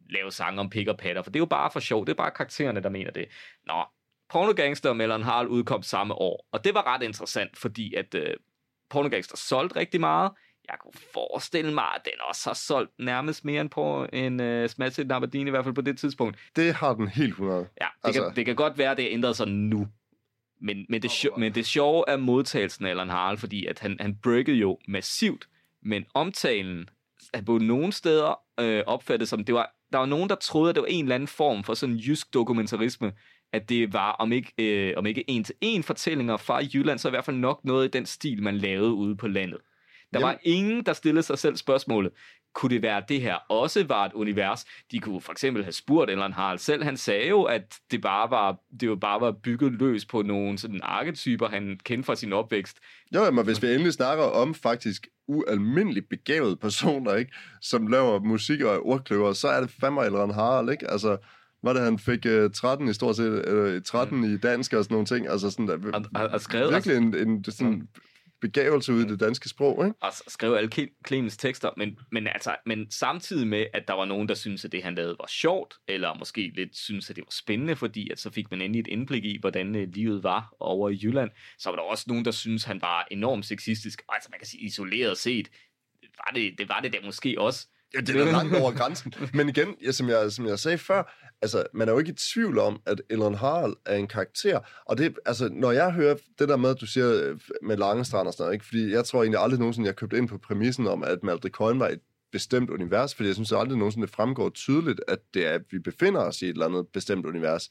lave 0.10 0.32
sange 0.32 0.60
om 0.60 0.70
pik 0.70 0.88
og 0.88 0.98
patter, 0.98 1.22
for 1.22 1.32
det 1.32 1.38
er 1.38 1.42
jo 1.42 1.46
bare 1.46 1.70
for 1.74 1.80
sjov. 1.80 2.06
Det 2.06 2.12
er 2.12 2.18
bare 2.18 2.32
karaktererne, 2.32 2.84
der 2.84 2.90
mener 2.90 3.12
det. 3.12 3.26
Nå, 3.68 3.84
Pornogangster 4.32 4.90
og 4.90 4.98
Mellon 4.98 5.24
Harl 5.24 5.48
udkom 5.48 5.84
samme 5.84 6.14
år. 6.14 6.48
Og 6.52 6.64
det 6.64 6.74
var 6.74 6.94
ret 6.94 7.04
interessant, 7.04 7.58
fordi 7.58 7.96
at 7.96 8.16
uh, 8.16 8.22
Pornogangster 8.90 9.38
solgte 9.38 9.76
rigtig 9.76 10.00
meget. 10.00 10.32
Jeg 10.70 10.76
kunne 10.80 11.02
forestille 11.14 11.74
mig, 11.74 11.86
at 11.96 12.02
den 12.06 12.14
også 12.30 12.50
har 12.50 12.54
solgt 12.54 12.92
nærmest 13.00 13.46
mere 13.46 13.62
end 13.62 13.70
på 13.70 14.08
en 14.14 14.40
uh, 14.40 14.70
Smash 14.70 15.00
Hit 15.00 15.12
Aberdeen, 15.12 15.48
i 15.48 15.50
hvert 15.50 15.64
fald 15.64 15.76
på 15.76 15.82
det 15.82 15.98
tidspunkt. 15.98 16.38
Det 16.56 16.74
har 16.74 16.94
den 16.94 17.08
helt 17.08 17.30
100. 17.30 17.60
Ja, 17.60 17.86
det, 17.86 17.92
altså... 18.04 18.24
Kan, 18.24 18.36
det 18.36 18.46
kan 18.46 18.56
godt 18.56 18.78
være, 18.78 18.92
at 18.92 18.98
det 18.98 19.06
har 19.06 19.12
ændret 19.12 19.38
sig 19.38 19.48
nu. 19.48 19.88
Men, 20.62 20.86
men, 20.90 21.02
det, 21.02 21.12
sjo- 21.12 21.38
men 21.38 21.56
det 21.56 21.66
sjove 21.66 22.04
er 22.08 22.18
modtagelsen 22.18 22.86
af 22.86 22.90
Alan 22.90 23.10
Harl, 23.10 23.38
fordi 23.38 23.66
at 23.66 23.80
han, 23.80 23.98
han 24.00 24.16
breakede 24.24 24.58
jo 24.58 24.78
massivt, 24.88 25.48
men 25.84 26.06
omtalen 26.14 26.90
er 27.34 27.42
på 27.42 27.58
nogle 27.58 27.94
steder 27.94 28.40
øh, 28.60 28.84
opfattet 28.88 29.30
som, 29.30 29.44
det 29.44 29.56
var, 29.56 29.76
der 29.92 29.98
var 29.98 30.06
nogen, 30.06 30.30
der 30.30 30.36
troede, 30.36 30.70
at 30.70 30.76
det 30.76 30.82
var 30.82 30.88
en 30.88 31.06
eller 31.06 31.16
anden 31.16 31.28
form 31.28 31.64
for 31.64 31.74
sådan 31.74 31.96
jysk 31.96 32.34
dokumentarisme, 32.34 33.14
at 33.54 33.70
det 33.70 33.94
var 33.94 34.12
om 34.12 34.32
ikke, 34.32 34.54
øh, 34.58 34.94
om 34.98 35.06
ikke 35.06 35.30
en 35.30 35.44
til 35.44 35.56
en 35.62 35.84
fortællinger 35.84 36.38
fra 36.38 36.62
Jylland, 36.74 37.00
så 37.00 37.08
i 37.08 37.12
hvert 37.12 37.26
fald 37.26 37.38
nok 37.38 37.60
noget 37.66 37.86
i 37.88 37.92
den 37.92 38.06
stil, 38.06 38.44
man 38.44 38.58
lavede 38.58 38.94
ude 38.94 39.16
på 39.16 39.28
landet. 39.28 39.58
Der 40.14 40.20
Jamen- 40.20 40.28
var 40.28 40.40
ingen, 40.44 40.86
der 40.86 40.94
stillede 40.94 41.24
sig 41.24 41.40
selv 41.40 41.58
spørgsmålet, 41.58 42.12
kunne 42.54 42.70
det 42.70 42.82
være, 42.82 42.98
at 42.98 43.10
det 43.10 43.22
her 43.22 43.36
også 43.36 43.84
var 43.84 44.06
et 44.06 44.14
univers? 44.14 44.66
De 44.92 45.00
kunne 45.00 45.22
for 45.22 45.32
eksempel 45.32 45.64
have 45.64 45.72
spurgt 45.72 46.12
Ellen 46.12 46.34
Harald 46.34 46.60
selv. 46.60 46.84
Han 46.84 46.98
sagde 46.98 47.28
jo, 47.28 47.44
at 47.44 47.80
det 47.92 48.02
bare 48.02 48.30
var, 48.30 48.58
det 48.80 48.88
jo 48.88 48.96
bare 48.96 49.22
var 49.22 49.32
bygget 49.32 49.72
løs 49.72 50.06
på 50.06 50.22
nogle 50.22 50.58
sådan 50.58 50.80
arketyper, 50.84 51.50
han 51.50 51.80
kendte 51.84 52.06
fra 52.06 52.16
sin 52.16 52.34
opvækst. 52.34 52.78
Jo, 53.16 53.32
men 53.32 53.46
hvis 53.46 53.62
vi 53.62 53.68
endelig 53.68 53.94
snakker 53.94 54.24
om 54.24 54.54
faktisk 54.54 55.08
ualmindeligt 55.28 56.10
begavede 56.10 56.56
personer, 56.56 57.16
ikke, 57.16 57.32
som 57.62 57.88
laver 57.88 58.20
musik 58.20 58.62
og 58.62 58.76
er 58.76 58.86
ordkløver, 58.88 59.34
så 59.34 59.48
er 59.48 59.62
det 59.62 59.70
fandme 59.82 60.06
Elrond 60.06 60.34
Harald, 60.34 60.70
ikke? 60.70 60.92
Altså, 60.92 61.18
var 61.64 61.74
det, 61.74 61.82
han 61.82 62.00
fik 62.00 62.26
uh, 62.26 62.52
13 62.52 62.88
i 62.88 62.94
stort 62.94 63.16
set, 63.16 63.76
uh, 63.78 63.82
13 63.82 64.24
i 64.24 64.38
dansk 64.38 64.74
og 64.74 64.84
sådan 64.84 64.94
nogle 64.94 65.06
ting, 65.06 65.28
altså 65.28 65.50
sådan, 65.50 65.68
der, 65.68 65.78
Og, 65.94 66.06
og, 66.16 66.28
og 66.28 66.42
skrev, 66.42 66.72
virkelig 66.72 66.98
en, 66.98 67.16
en 67.16 67.44
sådan 67.44 67.88
begavelse 68.42 68.94
ud 68.94 69.06
i 69.06 69.08
det 69.08 69.20
danske 69.20 69.50
sprog, 69.50 69.86
ikke? 69.86 69.98
og 70.02 70.14
skrev 70.28 70.54
alle 70.54 70.70
Cle- 70.76 71.02
Clemens 71.08 71.38
tekster, 71.38 71.70
men, 71.78 72.00
men, 72.12 72.28
altså, 72.28 72.56
men 72.66 72.92
samtidig 72.92 73.48
med, 73.48 73.66
at 73.74 73.88
der 73.88 73.94
var 73.94 74.06
nogen, 74.06 74.30
der 74.30 74.34
syntes, 74.34 74.66
at 74.66 74.72
det, 74.72 74.84
han 74.84 74.96
lavede, 74.96 75.16
var 75.20 75.28
sjovt, 75.30 75.74
eller 75.88 76.14
måske 76.20 76.52
lidt 76.56 76.78
syntes, 76.78 77.10
at 77.10 77.16
det 77.16 77.22
var 77.22 77.32
spændende, 77.32 77.76
fordi 77.76 78.10
at 78.12 78.20
så 78.20 78.30
fik 78.30 78.52
man 78.52 78.62
endelig 78.62 78.80
et 78.80 78.88
indblik 78.88 79.26
i, 79.26 79.38
hvordan 79.40 79.76
øh, 79.76 79.88
livet 79.94 80.24
var 80.24 80.54
over 80.60 80.90
i 80.90 81.00
Jylland, 81.04 81.30
så 81.58 81.70
var 81.70 81.76
der 81.76 81.84
også 81.84 82.06
nogen, 82.08 82.26
der 82.26 82.32
syntes, 82.32 82.64
han 82.64 82.82
var 82.82 83.08
enormt 83.12 83.46
sexistisk. 83.46 84.02
Og 84.08 84.16
altså, 84.16 84.30
man 84.32 84.40
kan 84.40 84.48
sige, 84.48 84.64
isoleret 84.64 85.18
set, 85.18 85.50
var 86.18 86.32
det, 86.36 86.58
det 86.58 86.70
var 86.70 86.80
det 86.80 86.94
da 86.94 86.98
måske 87.06 87.36
også. 87.38 87.68
Ja, 87.94 88.00
det 88.00 88.16
er 88.16 88.26
da 88.26 88.32
langt 88.32 88.56
over 88.56 88.72
grænsen. 88.72 89.14
Men 89.34 89.50
igen, 89.50 89.76
ja, 89.84 89.92
som, 89.92 90.10
jeg, 90.10 90.32
som 90.32 90.46
jeg 90.46 90.60
sagde 90.60 90.78
før, 90.78 91.28
altså, 91.42 91.64
man 91.74 91.88
er 91.88 91.92
jo 91.92 92.00
ikke 92.00 92.12
i 92.12 92.16
tvivl 92.34 92.60
om, 92.60 92.82
at 92.86 93.02
Elrond 93.10 93.36
Harald 93.36 93.76
er 93.86 93.96
en 93.96 94.08
karakter. 94.08 94.60
Og 94.86 94.98
det, 94.98 95.18
altså, 95.26 95.50
når 95.52 95.72
jeg 95.72 95.92
hører 95.92 96.16
det 96.40 96.50
der 96.50 96.58
med, 96.58 96.70
at 96.70 96.82
du 96.82 96.86
siger 96.86 97.24
øh, 97.24 97.40
med 97.64 97.78
Langestrand 97.78 98.28
og 98.28 98.34
sådan 98.34 98.44
noget, 98.44 98.54
ikke? 98.54 98.66
fordi 98.66 98.92
jeg 98.92 99.06
tror 99.06 99.24
egentlig 99.24 99.42
aldrig 99.42 99.60
nogensinde, 99.60 99.88
jeg 99.88 99.96
købte 99.96 100.18
ind 100.18 100.28
på 100.28 100.38
præmissen 100.38 100.88
om, 100.88 101.04
at 101.04 101.24
Malte 101.24 101.50
Coin 101.50 101.80
var 101.80 101.88
et 101.88 102.00
bestemt 102.32 102.70
univers, 102.70 103.16
fordi 103.16 103.28
jeg 103.28 103.36
synes 103.36 103.52
aldrig 103.52 103.78
nogensinde, 103.78 104.08
det 104.08 104.16
fremgår 104.16 104.50
tydeligt, 104.50 105.02
at 105.08 105.20
det 105.34 105.48
er, 105.48 105.52
at 105.52 105.62
vi 105.72 105.80
befinder 105.80 106.22
os 106.22 106.42
i 106.42 106.46
et 106.46 106.50
eller 106.50 106.66
andet 106.66 106.88
bestemt 106.94 107.26
univers. 107.26 107.70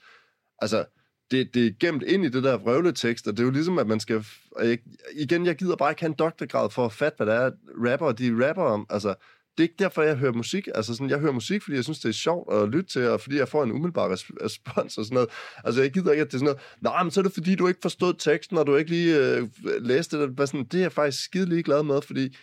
Altså, 0.58 0.84
det, 1.30 1.54
det 1.54 1.66
er 1.66 1.70
gemt 1.80 2.02
ind 2.02 2.24
i 2.24 2.28
det 2.28 2.44
der 2.44 2.58
vrøvletekst, 2.58 3.26
og 3.26 3.32
det 3.32 3.40
er 3.40 3.44
jo 3.44 3.50
ligesom, 3.50 3.78
at 3.78 3.86
man 3.86 4.00
skal... 4.00 4.24
Jeg, 4.58 4.78
igen, 5.16 5.46
jeg 5.46 5.56
gider 5.56 5.76
bare 5.76 5.90
ikke 5.90 6.02
have 6.02 6.08
en 6.08 6.14
doktorgrad 6.14 6.70
for 6.70 6.84
at 6.84 6.92
fatte, 6.92 7.16
hvad 7.16 7.26
det 7.26 7.34
er, 7.34 7.50
rapper, 7.90 8.12
de 8.12 8.48
rapper 8.48 8.62
om. 8.62 8.86
Altså, 8.90 9.14
det 9.60 9.66
er 9.66 9.68
ikke 9.70 9.84
derfor, 9.84 10.02
jeg 10.02 10.16
hører 10.16 10.32
musik. 10.32 10.68
Altså, 10.74 10.94
sådan, 10.94 11.10
jeg 11.10 11.18
hører 11.18 11.32
musik, 11.32 11.62
fordi 11.62 11.76
jeg 11.76 11.84
synes, 11.84 11.98
det 11.98 12.08
er 12.08 12.12
sjovt 12.12 12.54
at 12.54 12.68
lytte 12.68 12.90
til, 12.90 13.08
og 13.08 13.20
fordi 13.20 13.36
jeg 13.36 13.48
får 13.48 13.62
en 13.64 13.72
umiddelbar 13.72 14.08
res- 14.14 14.44
respons 14.44 14.98
og 14.98 15.04
sådan 15.04 15.14
noget. 15.14 15.30
Altså, 15.64 15.82
jeg 15.82 15.92
gider 15.92 16.10
ikke, 16.12 16.20
at 16.20 16.26
det 16.26 16.34
er 16.34 16.38
sådan 16.38 16.44
noget, 16.44 16.60
nej, 16.80 17.02
men 17.02 17.10
så 17.10 17.20
er 17.20 17.22
det 17.22 17.32
fordi, 17.32 17.54
du 17.54 17.68
ikke 17.68 17.80
forstod 17.82 18.14
teksten, 18.18 18.58
og 18.58 18.66
du 18.66 18.76
ikke 18.76 18.90
lige 18.90 19.18
øh, 19.36 19.48
læste 19.80 20.22
det. 20.22 20.36
Bare 20.36 20.46
sådan, 20.46 20.64
det 20.66 20.74
er 20.78 20.82
jeg 20.82 20.92
faktisk 20.92 21.24
skide 21.24 21.48
lige 21.48 21.62
glad 21.62 21.82
med, 21.82 22.02
fordi 22.02 22.36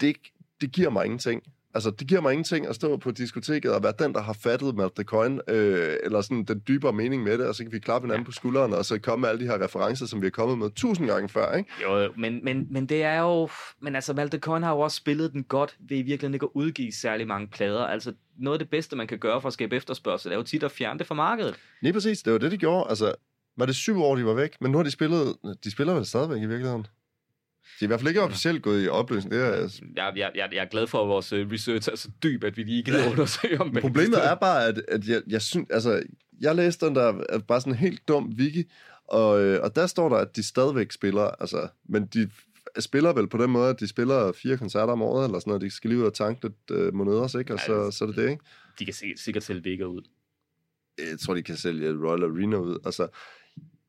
det, 0.00 0.16
det 0.60 0.72
giver 0.72 0.90
mig 0.90 1.04
ingenting. 1.04 1.42
Altså, 1.78 1.90
det 1.90 2.06
giver 2.06 2.20
mig 2.20 2.32
ingenting 2.32 2.66
at 2.66 2.74
stå 2.74 2.96
på 2.96 3.10
diskoteket 3.10 3.74
og 3.74 3.82
være 3.82 3.92
den, 3.98 4.12
der 4.12 4.20
har 4.20 4.32
fattet 4.32 4.74
Malt 4.74 4.94
the 4.94 5.04
Coin, 5.04 5.40
øh, 5.48 5.96
eller 6.02 6.20
sådan 6.20 6.44
den 6.44 6.62
dybere 6.68 6.92
mening 6.92 7.22
med 7.22 7.38
det, 7.38 7.46
og 7.46 7.54
så 7.54 7.62
kan 7.62 7.72
vi 7.72 7.78
klappe 7.78 8.06
hinanden 8.06 8.24
på 8.24 8.32
skulderen, 8.32 8.72
og 8.72 8.84
så 8.84 8.98
komme 8.98 9.20
med 9.20 9.28
alle 9.28 9.40
de 9.40 9.46
her 9.46 9.64
referencer, 9.64 10.06
som 10.06 10.22
vi 10.22 10.26
er 10.26 10.30
kommet 10.30 10.58
med 10.58 10.70
tusind 10.70 11.06
gange 11.06 11.28
før, 11.28 11.56
ikke? 11.56 11.70
Jo, 11.82 12.12
men, 12.16 12.44
men, 12.44 12.66
men 12.70 12.86
det 12.86 13.02
er 13.02 13.20
jo... 13.20 13.48
Men 13.80 13.94
altså, 13.94 14.12
Malte 14.14 14.38
Coyne 14.38 14.66
har 14.66 14.72
jo 14.72 14.80
også 14.80 14.96
spillet 14.96 15.32
den 15.32 15.44
godt 15.44 15.76
ved 15.88 15.96
i 15.96 16.02
virkeligheden 16.02 16.34
ikke 16.34 16.44
at 16.44 16.50
udgive 16.54 16.92
særlig 16.92 17.26
mange 17.26 17.48
plader. 17.48 17.84
Altså, 17.84 18.12
noget 18.38 18.54
af 18.54 18.58
det 18.58 18.70
bedste, 18.70 18.96
man 18.96 19.06
kan 19.06 19.18
gøre 19.18 19.40
for 19.40 19.48
at 19.48 19.52
skabe 19.52 19.76
efterspørgsel, 19.76 20.32
er 20.32 20.36
jo 20.36 20.42
tit 20.42 20.62
at 20.62 20.70
fjerne 20.70 20.98
det 20.98 21.06
fra 21.06 21.14
markedet. 21.14 21.54
Lige 21.80 21.92
præcis, 21.92 22.22
det 22.22 22.32
var 22.32 22.38
det, 22.38 22.50
de 22.50 22.58
gjorde. 22.58 22.86
Altså, 22.88 23.14
var 23.58 23.66
det 23.66 23.74
syv 23.74 24.02
år, 24.02 24.16
de 24.16 24.24
var 24.24 24.34
væk? 24.34 24.56
Men 24.60 24.72
nu 24.72 24.78
har 24.78 24.84
de 24.84 24.90
spillet... 24.90 25.36
De 25.64 25.70
spiller 25.70 25.94
vel 25.94 26.06
stadigvæk 26.06 26.42
i 26.42 26.46
virkeligheden? 26.46 26.86
De 27.80 27.84
er 27.84 27.86
i 27.86 27.86
hvert 27.86 28.00
fald 28.00 28.08
ikke 28.08 28.22
officielt 28.22 28.62
gået 28.62 28.84
i 28.84 28.88
opløsning. 28.88 29.34
Det 29.34 29.40
er, 29.42 29.50
Jeg, 29.96 30.12
jeg, 30.16 30.30
jeg, 30.34 30.48
jeg 30.52 30.62
er 30.64 30.68
glad 30.68 30.86
for, 30.86 31.02
at 31.02 31.08
vores 31.08 31.32
øh, 31.32 31.50
research 31.52 31.88
er 31.92 31.96
så 31.96 32.08
dyb, 32.22 32.44
at 32.44 32.56
vi 32.56 32.62
lige 32.62 32.82
gider 32.82 33.10
undersøge 33.10 33.60
om 33.60 33.76
Problemet 33.80 34.26
er 34.26 34.34
bare, 34.34 34.66
at, 34.66 34.82
at 34.88 35.08
jeg, 35.08 35.22
jeg 35.26 35.42
synes, 35.42 35.66
altså, 35.70 36.02
jeg 36.40 36.54
læste 36.56 36.86
den 36.86 36.94
der, 36.94 37.38
bare 37.48 37.60
sådan 37.60 37.72
en 37.72 37.78
helt 37.78 38.08
dum 38.08 38.32
wiki, 38.38 38.64
og, 39.08 39.40
øh, 39.40 39.60
og 39.62 39.76
der 39.76 39.86
står 39.86 40.08
der, 40.08 40.16
at 40.16 40.36
de 40.36 40.42
stadigvæk 40.42 40.92
spiller, 40.92 41.22
altså, 41.22 41.68
men 41.88 42.06
de 42.06 42.30
spiller 42.78 43.12
vel 43.12 43.28
på 43.28 43.38
den 43.38 43.50
måde, 43.50 43.70
at 43.70 43.80
de 43.80 43.88
spiller 43.88 44.32
fire 44.32 44.56
koncerter 44.56 44.92
om 44.92 45.02
året, 45.02 45.24
eller 45.24 45.38
sådan 45.38 45.50
noget, 45.50 45.62
de 45.62 45.70
skal 45.70 45.90
lige 45.90 46.00
ud 46.00 46.04
og 46.06 46.14
tanke 46.14 46.42
lidt 46.42 46.70
øh, 46.70 46.94
moneder, 46.94 47.38
ikke? 47.38 47.54
Og 47.54 47.60
så, 47.66 47.84
Ja, 47.84 47.90
så 47.90 48.04
er 48.04 48.06
det 48.06 48.16
det, 48.16 48.30
ikke? 48.30 48.42
De 48.78 48.84
kan 48.84 48.94
sikkert, 49.16 49.42
sælge 49.42 49.64
vækker 49.64 49.86
ud. 49.86 50.02
jeg 50.98 51.18
tror, 51.18 51.34
de 51.34 51.42
kan 51.42 51.56
sælge 51.56 51.88
Royal 52.06 52.22
Arena 52.24 52.56
ud. 52.56 52.78
Altså, 52.84 53.08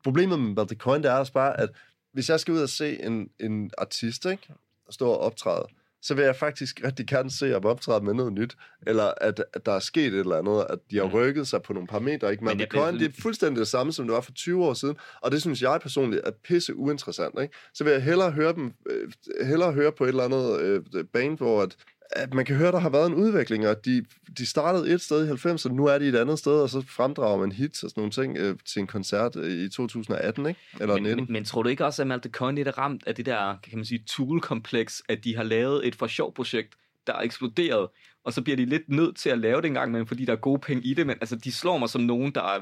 problemet 0.04 0.40
med 0.40 0.56
Baltic 0.56 0.78
Coin, 0.78 1.02
det 1.02 1.10
er 1.10 1.14
også 1.14 1.32
bare, 1.32 1.60
at 1.60 1.68
hvis 2.12 2.28
jeg 2.28 2.40
skal 2.40 2.54
ud 2.54 2.60
og 2.60 2.68
se 2.68 3.02
en, 3.02 3.28
en 3.40 3.70
artist, 3.78 4.24
ikke, 4.26 4.48
stå 4.90 5.08
og 5.08 5.18
optræde, 5.18 5.66
så 6.02 6.14
vil 6.14 6.24
jeg 6.24 6.36
faktisk 6.36 6.80
rigtig 6.84 7.06
gerne 7.06 7.30
se 7.30 7.56
at 7.56 7.64
optræde 7.64 8.04
med 8.04 8.14
noget 8.14 8.32
nyt, 8.32 8.56
eller 8.86 9.12
at, 9.20 9.44
at 9.54 9.66
der 9.66 9.72
er 9.72 9.78
sket 9.78 10.06
et 10.06 10.18
eller 10.18 10.36
andet, 10.36 10.66
at 10.70 10.78
de 10.90 10.96
har 10.96 11.04
rykket 11.04 11.48
sig 11.48 11.62
på 11.62 11.72
nogle 11.72 11.86
parametre. 11.86 12.30
Ikke? 12.30 12.44
Men 12.44 12.58
Coin, 12.66 12.94
bliver- 12.94 13.08
det 13.10 13.18
er 13.18 13.22
fuldstændig 13.22 13.60
det 13.60 13.68
samme, 13.68 13.92
som 13.92 14.06
det 14.06 14.14
var 14.14 14.20
for 14.20 14.32
20 14.32 14.64
år 14.64 14.74
siden, 14.74 14.96
og 15.20 15.30
det 15.32 15.40
synes 15.40 15.62
jeg 15.62 15.78
personligt 15.82 16.22
er 16.26 16.30
pisse 16.44 16.74
uinteressant. 16.76 17.34
Ikke? 17.42 17.54
Så 17.74 17.84
vil 17.84 17.92
jeg 17.92 18.02
hellere 18.02 18.30
høre 18.30 18.52
dem, 18.54 18.72
øh, 18.90 19.12
hellere 19.46 19.72
høre 19.72 19.92
på 19.92 20.04
et 20.04 20.08
eller 20.08 20.24
andet 20.24 20.60
øh, 20.60 21.04
band, 21.04 21.36
hvor 21.38 21.62
at, 21.62 21.76
at 22.12 22.34
man 22.34 22.44
kan 22.44 22.56
høre, 22.56 22.72
der 22.72 22.78
har 22.78 22.90
været 22.90 23.06
en 23.06 23.14
udvikling, 23.14 23.68
og 23.68 23.84
de, 23.84 24.04
de 24.38 24.46
startede 24.46 24.90
et 24.94 25.00
sted 25.00 25.26
i 25.28 25.30
90'erne, 25.30 25.72
nu 25.74 25.86
er 25.86 25.98
de 25.98 26.04
et 26.08 26.16
andet 26.16 26.38
sted, 26.38 26.52
og 26.52 26.70
så 26.70 26.82
fremdrager 26.88 27.38
man 27.38 27.52
hits 27.52 27.82
og 27.82 27.90
sådan 27.90 28.00
nogle 28.00 28.12
ting 28.12 28.36
øh, 28.38 28.56
til 28.72 28.80
en 28.80 28.86
koncert 28.86 29.36
øh, 29.36 29.52
i 29.52 29.68
2018, 29.68 30.46
ikke? 30.46 30.60
Eller 30.80 30.94
Men, 30.94 31.02
19. 31.02 31.24
men, 31.24 31.32
men 31.32 31.44
tror 31.44 31.62
du 31.62 31.68
ikke 31.68 31.84
også, 31.84 32.02
at 32.02 32.08
Malte 32.08 32.30
lidt 32.54 32.68
er 32.68 32.78
ramt 32.78 33.02
af 33.06 33.14
det 33.14 33.26
der, 33.26 33.56
kan 33.62 33.78
man 33.78 33.84
sige, 33.84 34.02
tool-kompleks, 34.06 35.02
at 35.08 35.24
de 35.24 35.36
har 35.36 35.42
lavet 35.42 35.86
et 35.86 35.94
for 35.94 36.06
sjov 36.06 36.34
projekt, 36.34 36.74
der 37.06 37.12
er 37.12 37.20
eksploderet, 37.20 37.88
og 38.24 38.32
så 38.32 38.42
bliver 38.42 38.56
de 38.56 38.64
lidt 38.64 38.88
nødt 38.88 39.16
til 39.16 39.30
at 39.30 39.38
lave 39.38 39.56
det 39.62 39.66
en 39.68 39.74
gang, 39.74 39.92
men 39.92 40.06
fordi 40.06 40.24
der 40.24 40.32
er 40.32 40.36
gode 40.36 40.58
penge 40.60 40.82
i 40.84 40.94
det, 40.94 41.06
men 41.06 41.16
altså, 41.20 41.36
de 41.36 41.52
slår 41.52 41.78
mig 41.78 41.88
som 41.88 42.00
nogen, 42.02 42.32
der 42.34 42.42
er- 42.42 42.60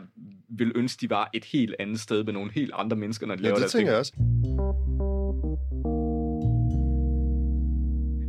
vil 0.58 0.72
ønske, 0.74 1.00
de 1.00 1.10
var 1.10 1.30
et 1.34 1.44
helt 1.44 1.74
andet 1.78 2.00
sted 2.00 2.24
med 2.24 2.32
nogle 2.32 2.50
helt 2.52 2.70
andre 2.74 2.96
mennesker, 2.96 3.26
når 3.26 3.34
de 3.34 3.40
Ja, 3.40 3.44
laver 3.44 3.54
det 3.56 3.60
deres 3.60 3.72
tænker 3.72 3.86
ting. 3.86 3.90
jeg 3.92 3.98
også. 3.98 4.97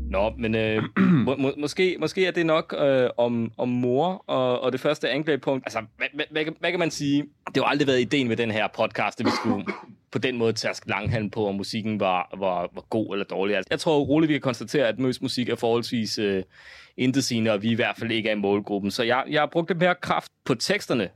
Nå, 0.10 0.34
men 0.38 0.56
øh, 0.56 0.84
må, 1.26 1.36
må, 1.36 1.54
måske, 1.58 1.98
måske 2.00 2.26
er 2.26 2.32
det 2.32 2.46
nok 2.46 2.76
øh, 2.78 3.10
om, 3.18 3.52
om 3.58 3.70
mor 3.70 4.24
og, 4.28 4.62
og 4.62 4.72
det 4.72 4.80
første 4.80 5.10
anklagepunkt. 5.10 5.66
Altså, 5.66 5.82
hvad, 5.98 6.08
hvad, 6.14 6.26
hvad, 6.32 6.46
hvad 6.60 6.72
kan 6.72 6.80
man 6.80 6.92
sige? 6.92 7.22
Det 7.22 7.58
har 7.58 7.62
jo 7.62 7.66
aldrig 7.66 7.88
været 7.88 8.02
ideen 8.02 8.28
med 8.28 8.38
den 8.38 8.52
her 8.52 8.68
podcast, 8.68 9.20
at 9.20 9.26
vi 9.26 9.32
skulle 9.44 9.66
på 10.12 10.20
den 10.20 10.38
måde 10.38 10.54
tage 10.54 10.76
langhalm 10.86 11.30
på, 11.30 11.48
om 11.48 11.56
musikken 11.56 12.00
var, 12.00 12.36
var, 12.38 12.70
var 12.74 12.82
god 12.90 13.14
eller 13.14 13.26
dårlig. 13.26 13.56
Altså, 13.56 13.68
jeg 13.72 13.80
tror 13.80 14.00
roligt, 14.00 14.30
vi 14.30 14.34
kan 14.34 14.42
konstatere, 14.42 14.88
at 14.88 15.00
Møs 15.00 15.22
musik 15.22 15.50
er 15.50 15.56
forholdsvis 15.56 16.18
øh, 16.18 16.44
intetsigende, 16.98 17.52
og 17.52 17.62
vi 17.62 17.72
i 17.72 17.76
hvert 17.76 17.98
fald 17.98 18.12
ikke 18.12 18.30
er 18.30 18.34
i 18.34 18.40
målgruppen. 18.40 18.92
Så 18.92 19.04
jeg, 19.04 19.24
jeg 19.30 19.42
har 19.42 19.48
brugt 19.48 19.70
lidt 19.70 19.80
mere 19.80 19.96
kraft 19.96 20.32
på 20.46 20.56
teksterne, 20.56 21.10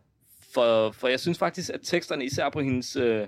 for, 0.54 0.92
for 0.92 1.08
jeg 1.08 1.20
synes 1.20 1.40
faktisk, 1.40 1.70
at 1.74 1.80
teksterne, 1.84 2.26
især 2.26 2.50
på 2.50 2.62
hendes... 2.62 2.96
Øh, 2.96 3.28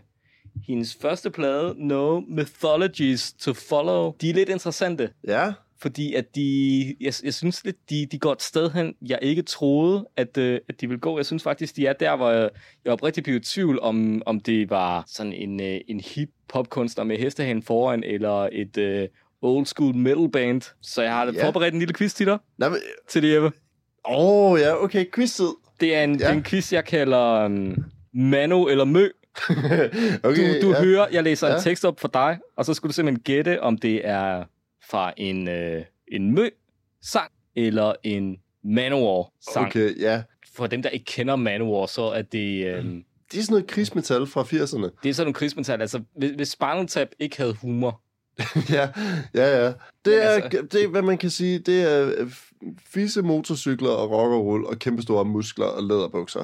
hendes 0.67 0.97
første 1.01 1.29
plade, 1.29 1.73
No 1.77 2.19
Mythologies 2.19 3.33
to 3.33 3.53
Follow, 3.53 4.13
de 4.21 4.29
er 4.29 4.33
lidt 4.33 4.49
interessante. 4.49 5.09
Ja. 5.27 5.53
Fordi 5.81 6.13
at 6.13 6.35
de, 6.35 6.95
jeg, 7.01 7.13
jeg 7.23 7.33
synes 7.33 7.65
lidt, 7.65 7.89
de, 7.89 8.05
de 8.11 8.19
går 8.19 8.31
et 8.31 8.41
sted 8.41 8.71
hen, 8.71 8.95
jeg 9.01 9.19
ikke 9.21 9.41
troede, 9.41 10.07
at, 10.17 10.37
øh, 10.37 10.59
at 10.69 10.81
de 10.81 10.89
vil 10.89 10.99
gå. 10.99 11.17
Jeg 11.17 11.25
synes 11.25 11.43
faktisk, 11.43 11.75
de 11.75 11.87
er 11.87 11.93
der, 11.93 12.15
hvor 12.15 12.29
jeg, 12.31 12.49
jeg 12.85 12.91
var 12.91 13.03
rigtig 13.03 13.23
blevet 13.23 13.39
i 13.39 13.53
tvivl, 13.53 13.79
om, 13.81 14.21
om 14.25 14.39
det 14.39 14.69
var 14.69 15.03
sådan 15.07 15.33
en, 15.33 15.61
øh, 15.61 15.77
en 15.87 15.99
hip 15.99 16.29
popkunstner 16.49 17.03
med 17.03 17.17
hestehæn 17.17 17.63
foran, 17.63 18.03
eller 18.03 18.49
et 18.51 18.77
øh, 18.77 19.07
old 19.41 19.65
school 19.65 19.95
metal 19.95 20.29
band. 20.31 20.61
Så 20.81 21.01
jeg 21.01 21.11
har 21.11 21.31
Ja. 21.35 21.45
forberedt 21.45 21.73
en 21.73 21.79
lille 21.79 21.93
quiz 21.93 22.13
til 22.13 22.25
dig, 22.25 22.37
Nej, 22.57 22.69
men... 22.69 22.79
til 23.09 23.21
det, 23.23 23.33
Jeppe. 23.35 23.51
Åh, 24.09 24.51
oh, 24.51 24.59
ja, 24.59 24.83
okay, 24.83 25.05
quiz-tid. 25.15 25.49
Det 25.79 25.95
er 25.95 26.03
en, 26.03 26.19
ja. 26.19 26.33
en 26.33 26.43
quiz, 26.43 26.73
jeg 26.73 26.85
kalder 26.85 27.45
um, 27.45 27.75
Mano 28.13 28.67
eller 28.67 28.85
Mø. 28.85 29.09
okay, 30.23 30.61
Du, 30.61 30.67
du 30.67 30.73
ja. 30.73 30.83
hører, 30.83 31.07
jeg 31.11 31.23
læser 31.23 31.47
Ja. 31.47 31.55
en 31.55 31.61
tekst 31.61 31.85
op 31.85 31.99
for 31.99 32.07
dig, 32.07 32.39
og 32.55 32.65
så 32.65 32.73
skulle 32.73 32.89
du 32.89 32.93
simpelthen 32.93 33.23
gætte, 33.23 33.61
om 33.61 33.77
det 33.77 34.07
er 34.07 34.43
fra 34.89 35.13
en, 35.17 35.47
øh, 35.47 35.81
en 36.11 36.31
Mø-sang 36.35 37.31
eller 37.55 37.93
en 38.03 38.37
Manowar-sang. 38.63 39.65
Okay. 39.67 39.89
Okay, 39.89 40.01
ja. 40.01 40.23
For 40.55 40.67
dem, 40.67 40.81
der 40.81 40.89
ikke 40.89 41.05
kender 41.05 41.35
Manowar, 41.35 41.85
så 41.85 42.01
er 42.01 42.21
det, 42.21 42.65
øh, 42.65 42.83
Det 43.31 43.39
er 43.39 43.41
sådan 43.43 43.45
noget 43.49 43.67
krigsmetal 43.67 44.27
fra 44.27 44.43
80'erne. 44.43 44.89
det 45.03 45.09
er 45.09 45.13
sådan 45.13 45.25
nogle 45.25 45.33
krigsmetal. 45.33 45.81
Altså, 45.81 46.01
hvis, 46.17 46.31
hvis 46.31 46.47
Spinal 46.49 46.87
Tap 46.87 47.07
ikke 47.19 47.37
havde 47.37 47.53
humor, 47.53 48.01
ja, 48.69 48.89
ja, 49.35 49.65
ja. 49.65 49.73
Det 50.05 50.23
er, 50.23 50.29
altså- 50.29 50.67
det 50.71 50.83
er, 50.83 50.87
hvad 50.87 51.01
man 51.01 51.17
kan 51.17 51.29
sige, 51.29 51.59
det 51.59 51.81
er 51.91 52.13
øh, 52.17 52.31
fisse 52.87 53.21
motorcykler 53.21 53.89
og 53.89 54.11
rock 54.11 54.31
og 54.31 54.45
roll 54.45 54.65
og 54.65 54.79
kæmpestore 54.79 55.25
muskler 55.25 55.65
og 55.65 55.83
læderbukser. 55.83 56.43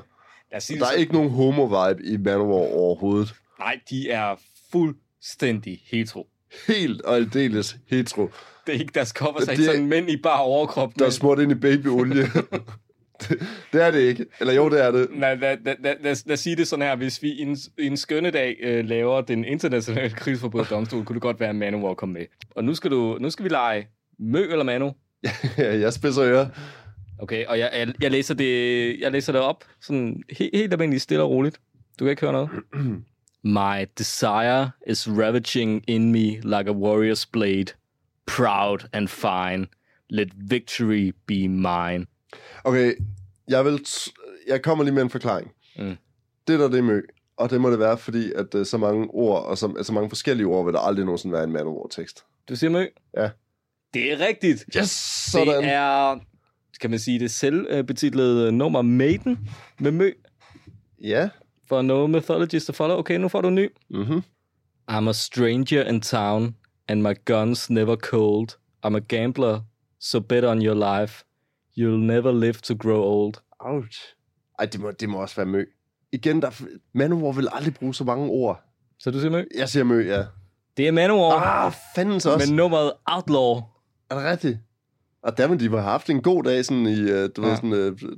Sige 0.59 0.79
Der 0.79 0.85
er 0.85 0.91
ikke 0.91 1.13
nogen 1.13 1.29
homo-vibe 1.31 2.03
i 2.13 2.17
Manowar 2.17 2.73
overhovedet. 2.75 3.33
Nej, 3.59 3.79
de 3.89 4.09
er 4.09 4.35
fuldstændig 4.71 5.81
hetero. 5.91 6.27
Helt 6.67 7.01
og 7.01 7.15
aldeles 7.15 7.77
hetero. 7.89 8.29
Det 8.67 8.75
er 8.75 8.79
ikke 8.79 8.91
deres 8.95 9.09
cover, 9.09 9.39
så 9.39 9.51
Det 9.51 9.59
er- 9.59 9.63
sådan 9.63 9.85
mænd 9.85 10.09
i 10.09 10.17
bare 10.17 10.41
overkrop. 10.41 10.91
Der 10.99 11.05
er 11.05 11.09
smurt 11.09 11.39
ind 11.39 11.51
i 11.51 11.55
babyolie. 11.55 12.23
det, 13.21 13.41
det 13.73 13.83
er 13.83 13.91
det 13.91 13.99
ikke. 13.99 14.25
Eller 14.39 14.53
jo, 14.53 14.69
det 14.69 14.83
er 14.85 14.91
det. 14.91 15.07
Lad, 15.19 15.37
lad, 15.37 15.57
lad, 15.65 15.75
lad, 15.83 15.95
lad, 16.03 16.15
lad 16.25 16.33
os 16.33 16.39
sige 16.39 16.55
det 16.55 16.67
sådan 16.67 16.85
her. 16.85 16.95
Hvis 16.95 17.23
vi 17.23 17.41
en, 17.41 17.57
en 17.79 17.97
skønne 17.97 18.31
dag 18.31 18.55
øh, 18.63 18.85
laver 18.85 19.21
den 19.21 19.45
internationale 19.45 20.09
krigsforbryderdomstol, 20.09 21.05
kunne 21.05 21.13
det 21.13 21.21
godt 21.21 21.39
være, 21.39 21.49
at 21.49 21.55
Manowar 21.55 21.93
kom 21.93 22.09
med. 22.09 22.25
Og 22.55 22.63
nu 22.63 22.75
skal, 22.75 22.91
du, 22.91 23.17
nu 23.21 23.29
skal 23.29 23.43
vi 23.43 23.49
lege 23.49 23.87
Mø 24.19 24.39
eller 24.51 24.63
Manu. 24.63 24.91
Ja, 25.57 25.77
jeg 25.79 25.93
spidser 25.93 26.23
ører. 26.23 26.47
Okay, 27.21 27.45
og 27.45 27.59
jeg, 27.59 27.69
jeg, 27.73 27.93
jeg, 28.01 28.11
læser 28.11 28.33
det, 28.33 28.99
jeg 28.99 29.11
læser 29.11 29.33
det 29.33 29.41
op 29.41 29.63
sådan 29.81 30.23
helt, 30.29 30.55
helt 30.55 30.73
almindeligt 30.73 31.03
stille 31.03 31.23
og 31.23 31.29
roligt. 31.29 31.59
Du 31.99 32.05
kan 32.05 32.09
ikke 32.09 32.21
høre 32.21 32.33
noget. 32.33 32.49
My 33.43 33.85
desire 33.97 34.71
is 34.87 35.09
ravaging 35.09 35.83
in 35.87 36.11
me 36.11 36.39
like 36.41 36.69
a 36.69 36.73
warrior's 36.73 37.25
blade. 37.31 37.65
Proud 38.25 38.87
and 38.93 39.07
fine. 39.07 39.67
Let 40.09 40.29
victory 40.35 41.13
be 41.27 41.47
mine. 41.47 42.05
Okay, 42.63 42.93
jeg, 43.47 43.65
vil 43.65 43.85
jeg 44.47 44.61
kommer 44.61 44.83
lige 44.83 44.93
med 44.93 45.03
en 45.03 45.09
forklaring. 45.09 45.51
Mm. 45.77 45.97
Det 46.47 46.59
der, 46.59 46.69
det 46.69 46.77
er 46.77 46.83
mø. 46.83 47.01
Og 47.37 47.49
det 47.49 47.61
må 47.61 47.71
det 47.71 47.79
være, 47.79 47.97
fordi 47.97 48.31
at 48.35 48.55
uh, 48.55 48.65
så 48.65 48.77
mange 48.77 49.07
ord, 49.09 49.45
og 49.45 49.57
så, 49.57 49.73
så 49.81 49.93
mange 49.93 50.09
forskellige 50.09 50.47
ord, 50.47 50.65
vil 50.65 50.73
der 50.73 50.79
aldrig 50.79 51.05
nogensinde 51.05 51.33
være 51.33 51.43
en 51.43 51.51
Manowar-tekst. 51.51 52.23
Du 52.49 52.55
siger 52.55 52.71
Mø? 52.71 52.85
Ja. 53.17 53.29
Det 53.93 54.11
er 54.11 54.19
rigtigt. 54.19 54.65
Yes! 54.77 54.89
Sådan. 55.31 55.63
Det 55.63 55.73
er, 55.73 56.19
kan 56.81 56.89
man 56.89 56.99
sige, 56.99 57.19
det 57.19 57.31
selvbetitlede 57.31 58.51
nummer 58.51 58.81
Maiden 58.81 59.49
med 59.79 59.91
Mø 59.91 60.11
Ja. 61.03 61.29
for 61.69 61.81
No 61.81 62.07
Mythologies 62.07 62.65
to 62.65 62.73
Follow. 62.73 62.97
Okay, 62.97 63.15
nu 63.17 63.27
får 63.27 63.41
du 63.41 63.47
en 63.47 63.55
ny. 63.55 63.69
Mm-hmm. 63.89 64.23
I'm 64.91 65.09
a 65.09 65.13
stranger 65.13 65.83
in 65.83 66.01
town, 66.01 66.55
and 66.87 67.01
my 67.01 67.13
gun's 67.31 67.65
never 67.69 67.95
cold. 67.95 68.49
I'm 68.85 68.95
a 68.95 68.99
gambler, 68.99 69.59
so 69.99 70.19
bet 70.19 70.43
on 70.43 70.61
your 70.65 71.01
life. 71.01 71.23
You'll 71.77 72.05
never 72.05 72.31
live 72.31 72.53
to 72.53 72.75
grow 72.75 73.01
old. 73.03 73.33
Ouch. 73.59 73.99
Ej, 74.59 74.65
det 74.65 74.79
må, 74.81 74.91
det 74.91 75.09
må 75.09 75.21
også 75.21 75.35
være 75.35 75.45
mø. 75.45 75.65
Igen, 76.11 76.41
der, 76.41 76.61
Manowar 76.93 77.31
vil 77.31 77.47
aldrig 77.51 77.73
bruge 77.73 77.93
så 77.95 78.03
mange 78.03 78.29
ord. 78.29 78.61
Så 78.99 79.11
du 79.11 79.19
siger 79.19 79.31
Mø? 79.31 79.43
Jeg 79.57 79.69
siger 79.69 79.83
mø, 79.83 80.05
ja. 80.07 80.23
Det 80.77 80.87
er 80.87 80.91
Manowar, 80.91 81.65
Ah, 81.65 81.73
fanden 81.95 82.19
så 82.19 82.33
også. 82.33 82.47
men 82.49 82.55
nummeret 82.55 82.91
Outlaw. 83.05 83.61
Er 84.09 84.15
det 84.15 84.23
rigtigt? 84.31 84.57
Og 85.23 85.37
der 85.37 85.55
de 85.55 85.69
have 85.69 85.81
haft 85.81 86.09
en 86.09 86.21
god 86.21 86.43
dag, 86.43 86.65
sådan 86.65 86.85
i, 86.85 87.01
uh, 87.01 87.07
du 87.07 87.13
ja. 87.13 87.47
Ved, 87.47 87.55
sådan, 87.55 87.71
uh, 87.71 88.09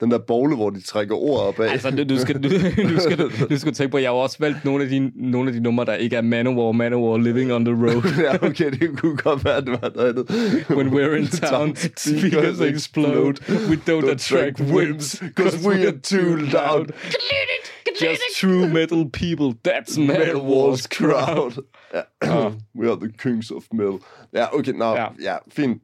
den 0.00 0.10
der 0.10 0.18
bogle, 0.18 0.56
hvor 0.56 0.70
de 0.70 0.80
trækker 0.80 1.14
ord 1.14 1.40
op 1.40 1.60
af. 1.60 1.72
Altså, 1.72 1.90
du, 1.90 2.04
du, 2.04 2.18
skal, 2.18 2.42
du, 2.42 2.48
du, 2.94 3.00
skal, 3.00 3.18
du 3.50 3.58
skal 3.58 3.74
tænke 3.74 3.90
på, 3.90 3.96
at 3.96 4.02
jeg 4.02 4.10
har 4.10 4.16
også 4.16 4.36
valgt 4.40 4.64
nogle 4.64 4.84
af 4.84 4.90
de, 4.90 5.12
nogle 5.14 5.48
af 5.48 5.54
de 5.54 5.60
numre, 5.60 5.84
der 5.84 5.94
ikke 5.94 6.16
er 6.16 6.22
Manowar, 6.22 6.72
Manowar, 6.72 7.18
Living 7.18 7.52
on 7.52 7.64
the 7.64 7.74
Road. 7.74 8.02
ja, 8.24 8.48
okay, 8.48 8.70
det 8.70 8.98
kunne 8.98 9.16
godt 9.16 9.44
være, 9.44 9.56
at 9.56 9.64
det 9.64 9.72
var 9.82 9.90
noget 9.94 10.08
andet. 10.08 10.24
When 10.70 10.88
we're 10.88 11.14
in 11.14 11.26
town, 11.26 11.76
speakers 11.96 12.60
explode. 12.60 13.34
We 13.48 13.76
don't 13.88 14.10
attract 14.10 14.60
wimps, 14.60 15.22
cause 15.36 15.68
we 15.68 15.86
are 15.86 15.98
too 16.02 16.34
loud. 16.36 16.86
Just 18.02 18.22
true 18.40 18.68
metal 18.68 19.04
people, 19.10 19.54
that's 19.68 19.98
Manowars 19.98 20.82
crowd. 20.82 21.52
Ja. 21.94 22.50
We 22.74 22.90
are 22.90 22.96
the 22.96 23.12
kings 23.18 23.50
of 23.50 23.62
metal. 23.72 23.98
Ja, 24.32 24.46
okay, 24.52 24.72
nå, 24.72 24.84
ja, 24.84 25.02
Ja. 25.02 25.08
ja 25.20 25.36
fint. 25.48 25.82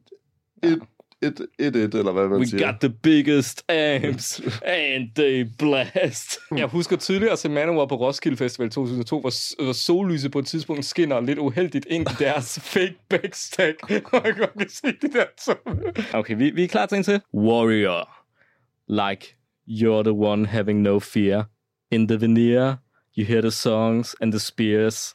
Et, 0.63 0.79
et, 1.21 1.41
et, 1.59 1.75
et, 1.75 1.93
eller 1.95 2.11
hvad 2.11 2.27
man 2.27 2.39
We 2.39 2.45
siger. 2.45 2.71
got 2.71 2.79
the 2.79 2.89
biggest 2.89 3.71
amps, 3.71 4.41
and 4.65 5.09
they 5.15 5.47
blast. 5.57 6.37
Jeg 6.57 6.65
husker 6.67 6.97
tydeligt 6.97 7.31
at 7.31 7.39
se 7.39 7.49
Manowar 7.49 7.85
på 7.85 7.95
Roskilde 7.95 8.37
Festival 8.37 8.69
2002, 8.69 9.19
hvor, 9.19 9.63
hvor 9.63 9.73
sollyset 9.73 10.31
på 10.31 10.39
et 10.39 10.45
tidspunkt 10.47 10.85
skinner 10.85 11.19
lidt 11.21 11.39
uheldigt 11.39 11.85
ind 11.89 12.09
i 12.11 12.13
deres 12.19 12.59
fake 12.73 12.95
backstage. 13.09 13.75
Og 14.13 14.25
jeg 14.25 14.49
kan 14.57 14.69
se 14.69 14.87
det 14.87 15.13
der 15.13 15.25
to. 15.45 15.53
Okay, 16.13 16.37
vi, 16.37 16.49
vi 16.49 16.63
er 16.63 16.67
klar 16.67 16.85
til 16.85 16.97
en 16.97 17.03
til. 17.03 17.21
Warrior. 17.33 18.09
Like 18.87 19.35
you're 19.69 20.03
the 20.03 20.13
one 20.13 20.47
having 20.47 20.81
no 20.81 20.99
fear. 20.99 21.43
In 21.91 22.07
the 22.07 22.21
veneer, 22.21 22.75
you 23.17 23.25
hear 23.25 23.41
the 23.41 23.51
songs 23.51 24.15
and 24.21 24.31
the 24.31 24.39
spears. 24.39 25.13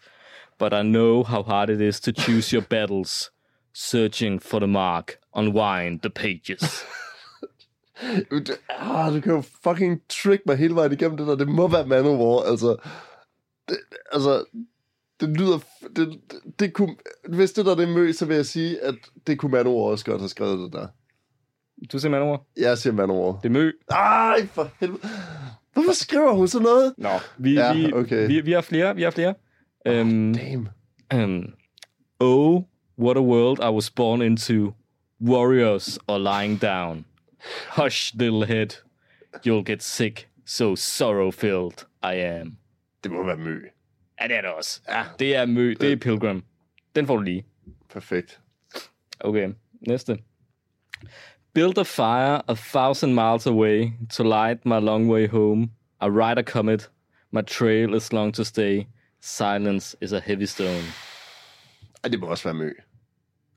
But 0.59 0.72
I 0.72 0.82
know 0.82 1.22
how 1.24 1.42
hard 1.42 1.70
it 1.70 1.80
is 1.80 2.00
to 2.00 2.12
choose 2.12 2.52
your 2.56 2.64
battles. 2.70 3.30
Searching 3.74 4.42
for 4.42 4.59
the 4.59 4.66
mark. 4.66 5.18
Unwind 5.37 6.01
the 6.01 6.11
pages. 6.11 6.62
Ah, 8.68 9.14
du 9.14 9.20
kan 9.20 9.33
jo 9.33 9.40
fucking 9.64 10.01
trick 10.09 10.40
mig 10.46 10.57
hele 10.57 10.75
vejen 10.75 10.92
igennem 10.92 11.16
det 11.16 11.27
der. 11.27 11.35
Det 11.35 11.49
må 11.49 11.68
være 11.68 11.87
Manowar, 11.87 12.42
altså. 12.42 12.77
Det, 13.68 13.77
altså, 14.12 14.44
det 15.20 15.29
lyder... 15.29 15.59
Det, 15.96 15.96
det, 16.31 16.59
det 16.59 16.72
kunne, 16.72 16.96
hvis 17.29 17.53
det 17.53 17.66
der 17.66 17.75
det 17.75 17.88
mø, 17.88 18.12
så 18.12 18.27
vil 18.27 18.37
jeg 18.37 18.46
sige, 18.46 18.81
at 18.85 18.94
det 19.27 19.38
kunne 19.38 19.53
Manowar 19.53 19.90
også 19.90 20.05
godt 20.05 20.20
have 20.20 20.29
skrevet 20.29 20.59
det 20.59 20.72
der. 20.72 20.87
Du 21.92 21.99
siger 21.99 22.11
Manowar? 22.11 22.42
Jeg 22.57 22.79
siger 22.79 22.92
Manowar. 22.92 23.33
Det 23.40 23.49
er 23.49 23.53
mø. 23.53 23.72
Ej, 23.90 24.46
for 24.46 24.70
helvede. 24.81 25.01
Hvorfor 25.72 25.92
skriver 25.92 26.33
hun 26.33 26.49
sådan 26.49 26.64
noget? 26.64 26.94
Nå, 26.99 27.09
vi, 27.38 27.53
Ja, 27.55 27.75
vi, 27.75 27.92
okay. 27.92 28.27
vi, 28.27 28.40
vi 28.40 28.53
har 28.53 28.61
flere, 28.61 28.96
vi 28.96 29.03
har 29.03 29.11
flere. 29.11 29.35
Um, 29.90 30.35
Damn. 30.35 30.68
um, 31.14 31.44
oh, 32.20 32.62
what 32.99 33.16
a 33.16 33.20
world 33.20 33.59
I 33.59 33.75
was 33.75 33.90
born 33.90 34.22
into. 34.22 34.72
Warriors 35.20 35.98
are 36.09 36.18
lying 36.18 36.57
down. 36.57 37.05
Hush, 37.70 38.14
little 38.14 38.44
head. 38.44 38.76
You'll 39.44 39.62
get 39.62 39.83
sick, 39.83 40.29
so 40.44 40.74
sorrow-filled 40.74 41.87
I 42.02 42.14
am. 42.14 42.59
Det 43.05 43.12
må 43.12 43.24
være 43.24 43.37
mø. 43.37 43.61
Ja, 44.20 44.29
det 44.29 44.37
er 44.37 44.40
det 44.40 44.50
også. 44.50 44.81
Ja, 44.88 45.05
det 45.18 45.37
er 45.37 45.46
mø, 45.46 45.74
det 45.81 45.92
er 45.92 45.96
Pilgrim. 45.96 46.42
Den 46.94 47.07
får 47.07 47.16
du 47.16 47.22
lige. 47.22 47.44
Perfekt. 47.88 48.40
Okay, 49.20 49.48
næste. 49.88 50.18
Build 51.55 51.79
a 51.79 51.83
fire 51.83 52.42
a 52.48 52.55
thousand 52.55 53.14
miles 53.14 53.46
away 53.46 53.92
to 54.11 54.22
light 54.22 54.66
my 54.66 54.79
long 54.79 55.11
way 55.11 55.29
home. 55.29 55.70
I 56.02 56.07
ride 56.07 56.38
a 56.38 56.42
comet. 56.42 56.90
My 57.31 57.42
trail 57.42 57.94
is 57.94 58.12
long 58.12 58.35
to 58.35 58.44
stay. 58.44 58.87
Silence 59.20 59.96
is 60.00 60.12
a 60.12 60.20
heavy 60.20 60.44
stone. 60.44 60.85
Ej, 62.05 62.11
det 62.11 62.20
må 62.20 62.26
også 62.26 62.44
være 62.44 62.55
mø. 62.55 62.72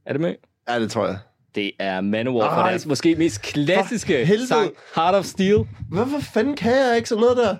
Er 0.05 0.13
det 0.13 0.21
med? 0.21 0.35
Ja, 0.67 0.79
det 0.79 0.91
tror 0.91 1.07
jeg. 1.07 1.19
Det 1.59 1.71
er 1.79 2.01
Manowar 2.01 2.55
for 2.55 2.69
deres 2.69 2.85
måske 2.85 3.15
mest 3.15 3.41
klassiske 3.41 4.37
sang, 4.47 4.71
Heart 4.95 5.15
of 5.15 5.25
Steel. 5.25 5.67
Hvorfor 5.91 6.19
fanden 6.19 6.55
kan 6.55 6.71
jeg 6.71 6.95
ikke 6.95 7.09
sådan 7.09 7.21
noget 7.21 7.37
der? 7.37 7.55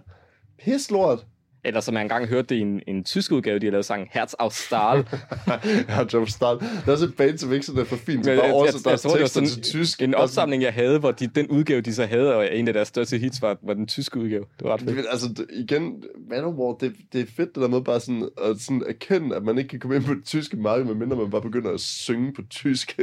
Pis 0.63 0.91
lort. 0.91 1.19
Eller 1.63 1.80
som 1.80 1.95
jeg 1.95 2.02
engang 2.02 2.28
hørte 2.28 2.48
det 2.48 2.56
i 2.56 2.60
en, 2.62 2.82
en 2.88 3.04
tysk 3.04 3.32
udgave, 3.32 3.60
de 3.60 3.65
har 3.65 3.72
lavet 3.72 3.86
sangen 3.86 4.08
Herz 4.12 4.34
aus 4.39 4.54
Stahl. 4.56 5.06
ja, 5.89 6.04
Joe 6.13 6.28
Stahl. 6.28 6.60
Der 6.60 6.65
er 6.88 6.91
også 6.91 7.06
et 7.06 7.15
band, 7.15 7.38
som 7.38 7.54
ikke 7.54 7.65
sådan 7.65 7.82
er 7.82 7.86
for 7.86 7.95
fint, 7.95 8.26
Men 8.26 8.38
bare 8.38 8.45
jeg- 8.45 8.56
jeg 8.65 8.74
deres 8.84 9.02
tror, 9.02 9.12
det 9.12 9.22
var 9.22 9.28
tekster 9.28 9.28
sådan 9.28 9.50
til 9.50 9.62
tysk. 9.63 10.02
En 10.02 10.15
opsamling, 10.15 10.63
jeg 10.63 10.74
havde, 10.74 11.00
hvor 11.00 11.12
de, 11.12 11.28
den 11.28 11.48
udgave, 11.48 11.82
de 11.82 11.93
så 11.93 12.06
havde, 12.06 12.36
og 12.36 12.56
en 12.56 12.67
af 12.67 12.74
deres 12.74 12.88
største 12.88 13.17
hits 13.17 13.41
var, 13.41 13.58
var 13.63 13.74
den 13.74 13.88
tyske 13.88 14.19
udgave. 14.19 14.45
Det 14.60 14.63
var 14.67 14.74
ret 14.74 14.82
fedt. 14.82 14.95
Men 14.95 15.06
altså, 15.12 15.45
igen, 15.54 16.04
Manowar, 16.30 16.74
det, 16.78 16.95
det 17.13 17.22
er 17.22 17.26
fedt 17.38 17.56
det 17.56 17.62
der 17.62 17.67
med 17.67 17.82
bare 17.82 18.00
sådan 18.00 18.30
at 18.43 18.60
sådan 18.60 18.84
erkende, 18.88 19.36
at 19.36 19.43
man 19.43 19.58
ikke 19.58 19.67
kan 19.67 19.80
komme 19.80 19.95
ind 19.95 20.04
på 20.06 20.13
det 20.13 20.24
tyske 20.26 20.58
marked, 20.58 20.86
medmindre 20.86 21.17
man 21.17 21.30
bare 21.30 21.41
begynder 21.41 21.72
at 21.72 21.80
synge 21.80 22.34
på 22.34 22.41
tysk. 22.50 23.00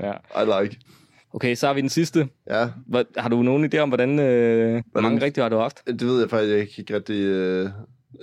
Ja. 0.00 0.12
I 0.42 0.62
like. 0.62 0.76
Okay, 1.32 1.54
så 1.54 1.66
har 1.66 1.74
vi 1.74 1.80
den 1.80 1.88
sidste. 1.88 2.28
Ja, 2.50 2.68
Hvad, 2.86 3.04
har 3.16 3.28
du 3.28 3.42
nogen 3.42 3.74
idé 3.74 3.78
om, 3.78 3.88
hvordan, 3.88 4.18
øh, 4.18 4.82
hvor 4.92 5.00
mange 5.00 5.22
rigtige 5.22 5.42
har 5.42 5.48
du 5.48 5.58
haft? 5.58 5.86
det 5.86 6.06
ved 6.06 6.20
jeg 6.20 6.30
faktisk 6.30 6.54
ikke, 6.54 6.74
ikke 6.78 6.94
rigtig... 6.94 7.24
Øh, 7.24 7.70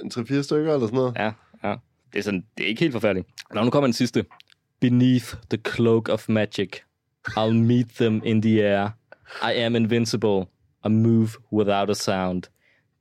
en 0.03 0.11
3-4 0.13 0.41
stykker 0.41 0.73
eller 0.73 0.87
sådan 0.87 0.95
noget. 0.97 1.13
Ja, 1.15 1.31
ja. 1.63 1.75
Det 2.13 2.19
er, 2.19 2.23
sådan, 2.23 2.45
det 2.57 2.63
er 2.63 2.67
ikke 2.67 2.79
helt 2.79 2.93
forfærdeligt. 2.93 3.27
Nå, 3.53 3.63
nu 3.63 3.69
kommer 3.69 3.87
den 3.87 3.93
sidste. 3.93 4.25
Beneath 4.79 5.35
the 5.49 5.59
cloak 5.75 6.09
of 6.09 6.29
magic, 6.29 6.69
I'll 7.29 7.53
meet 7.53 7.87
them 7.89 8.21
in 8.25 8.41
the 8.41 8.63
air. 8.67 8.89
I 9.43 9.53
am 9.53 9.75
invincible. 9.75 10.45
I 10.85 10.89
move 10.89 11.29
without 11.53 11.89
a 11.89 11.93
sound. 11.93 12.43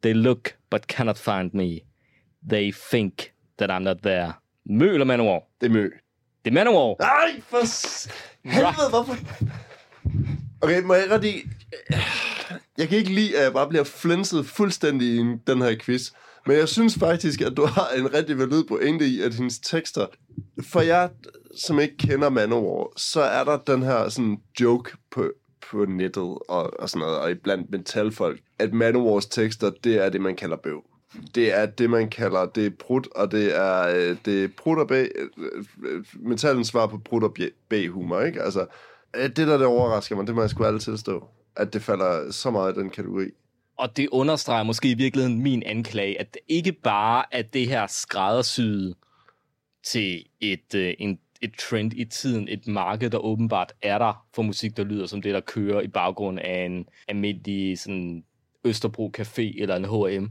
They 0.03 0.15
look 0.15 0.55
but 0.71 0.83
cannot 0.87 1.19
find 1.19 1.51
me. 1.55 1.79
They 2.51 2.73
think 2.93 3.33
that 3.59 3.71
I'm 3.71 3.83
not 3.83 3.97
there. 4.03 4.33
Mø 4.67 4.93
eller 4.93 5.05
Manowar? 5.05 5.41
Det 5.61 5.67
er 5.67 5.71
mø. 5.71 5.91
Det 6.45 6.51
er 6.51 6.55
Manowar. 6.55 6.95
Ej, 7.01 7.41
for 7.49 7.59
helvede, 8.49 8.91
hvorfor? 8.91 9.17
Okay, 10.61 10.83
må 10.83 10.95
jeg 10.95 11.11
rigtig... 11.11 11.45
Jeg 12.79 12.89
kan 12.89 12.99
ikke 12.99 13.15
lide, 13.15 13.37
at 13.39 13.45
jeg 13.45 13.53
bare 13.53 13.69
bliver 13.69 13.85
flænset 13.85 14.47
fuldstændig 14.47 15.09
i 15.09 15.19
den 15.47 15.63
her 15.63 15.77
quiz. 15.81 16.11
Men 16.47 16.57
jeg 16.57 16.69
synes 16.69 16.99
faktisk, 16.99 17.41
at 17.41 17.57
du 17.57 17.67
har 17.67 17.89
en 17.97 18.15
rigtig 18.15 18.39
valid 18.39 18.65
pointe 18.65 19.07
i, 19.07 19.21
at 19.21 19.35
hendes 19.35 19.59
tekster... 19.59 20.07
For 20.63 20.81
jeg, 20.81 21.11
som 21.57 21.81
ikke 21.81 21.97
kender 21.97 22.29
Manowar, 22.29 22.93
så 22.97 23.21
er 23.21 23.45
der 23.45 23.57
den 23.57 23.83
her 23.83 24.09
sådan 24.09 24.39
joke 24.61 24.91
på, 25.11 25.31
på 25.71 25.85
nettet 25.85 26.39
og, 26.49 26.81
og 26.81 26.91
sådan 26.91 27.01
noget, 27.01 27.19
og 27.19 27.31
iblandt 27.31 27.71
metalfolk, 27.71 28.41
at 28.59 28.73
Manowars 28.73 29.27
tekster, 29.27 29.71
det 29.85 30.05
er 30.05 30.09
det, 30.09 30.21
man 30.21 30.37
kalder 30.37 30.57
bøv. 30.57 30.83
Det 31.35 31.59
er 31.59 31.67
det, 31.67 31.91
man 31.91 32.11
kalder, 32.11 32.47
det 32.47 32.67
er 32.67 32.71
prut, 32.79 33.09
og 33.15 33.33
det 33.33 33.57
er, 33.57 33.89
øh, 33.89 34.17
det 34.25 34.45
er 34.45 34.49
prut 34.57 34.79
og 34.79 34.89
bæ, 34.89 35.03
øh, 35.03 35.29
øh, 35.87 36.05
metallens 36.15 36.69
svar 36.69 36.87
på 36.87 36.99
brud 36.99 37.23
og 37.23 37.37
bæ-humor, 37.69 38.21
ikke? 38.21 38.43
Altså, 38.43 38.67
Øh, 39.17 39.23
det 39.23 39.37
der, 39.37 39.59
der 39.59 39.67
overrasker 39.67 40.17
mig, 40.17 40.27
det 40.27 40.35
må 40.35 40.41
jeg 40.41 40.51
sgu 40.51 40.65
alle 40.65 40.79
tilstå, 40.79 41.29
at 41.57 41.73
det 41.73 41.83
falder 41.83 42.33
så 42.33 42.51
meget 42.51 42.77
i 42.77 42.81
den 42.81 42.91
kategori. 42.91 43.27
Og 43.77 43.97
det 43.97 44.09
understreger 44.09 44.63
måske 44.63 44.91
i 44.91 44.95
virkeligheden 44.95 45.43
min 45.43 45.63
anklage, 45.63 46.21
at 46.21 46.35
det 46.35 46.41
ikke 46.49 46.73
bare 46.73 47.25
er 47.33 47.43
det 47.43 47.69
her 47.69 47.87
skræddersyet 47.87 48.95
til 49.83 50.25
et, 50.41 50.75
øh, 50.75 50.95
en, 50.99 51.19
et 51.43 51.53
trend 51.59 51.93
i 51.93 52.05
tiden, 52.05 52.49
et 52.49 52.67
marked, 52.67 53.11
der 53.11 53.19
åbenbart 53.19 53.73
er 53.83 53.99
der 53.99 54.27
for 54.35 54.43
musik, 54.43 54.77
der 54.77 54.85
lyder 54.85 55.07
som 55.07 55.23
det, 55.23 55.35
der 55.35 55.41
kører 55.41 55.81
i 55.81 55.89
baggrund 55.89 56.39
af 56.39 56.65
en 56.65 56.89
almindelig 57.09 57.79
sådan, 57.79 58.25
Østerbro 58.65 59.13
Café 59.19 59.63
eller 59.63 59.77
en 59.77 59.85
H&M. 59.85 60.31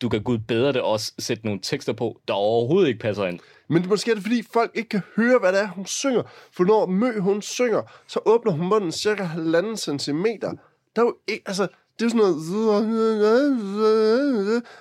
Du 0.00 0.08
kan 0.08 0.22
gud 0.22 0.38
bedre 0.38 0.72
det 0.72 0.80
også 0.80 1.12
sætte 1.18 1.46
nogle 1.46 1.60
tekster 1.62 1.92
på, 1.92 2.20
der 2.28 2.34
overhovedet 2.34 2.88
ikke 2.88 3.00
passer 3.00 3.24
ind. 3.24 3.38
Men 3.68 3.82
det 3.82 3.90
måske 3.90 4.10
er 4.10 4.14
det, 4.14 4.22
fordi 4.22 4.42
folk 4.52 4.70
ikke 4.74 4.88
kan 4.88 5.02
høre, 5.16 5.38
hvad 5.38 5.52
det 5.52 5.60
er, 5.60 5.68
hun 5.68 5.86
synger. 5.86 6.22
For 6.52 6.64
når 6.64 6.86
Mø, 6.86 7.20
hun 7.20 7.42
synger, 7.42 7.82
så 8.06 8.20
åbner 8.26 8.52
hun 8.52 8.68
munden 8.68 8.92
cirka 8.92 9.22
halvanden 9.22 9.76
centimeter. 9.76 10.52
Der 10.96 11.02
er 11.02 11.06
jo 11.06 11.16
ikke, 11.28 11.42
altså, 11.46 11.66
det 11.98 12.02
er 12.02 12.04
jo 12.04 12.08
sådan 12.08 12.18
noget... 12.18 12.36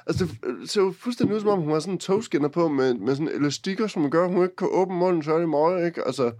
Altså, 0.07 0.27
det 0.61 0.69
ser 0.69 0.81
jo 0.81 0.93
fuldstændig 0.99 1.35
ud, 1.35 1.41
som 1.41 1.49
om 1.49 1.61
hun 1.61 1.71
har 1.71 1.79
sådan 1.79 1.93
en 1.93 1.99
togskinner 1.99 2.49
på 2.49 2.67
med, 2.67 2.93
med 2.93 3.15
sådan 3.15 3.27
elastikker, 3.27 3.87
som 3.87 4.09
gør, 4.09 4.25
at 4.25 4.33
hun 4.33 4.43
ikke 4.43 4.55
kan 4.55 4.67
åbne 4.71 4.95
munden 4.95 5.23
så 5.23 5.37
i 5.37 5.45
morgen, 5.45 5.85
ikke? 5.85 6.01
Altså... 6.05 6.31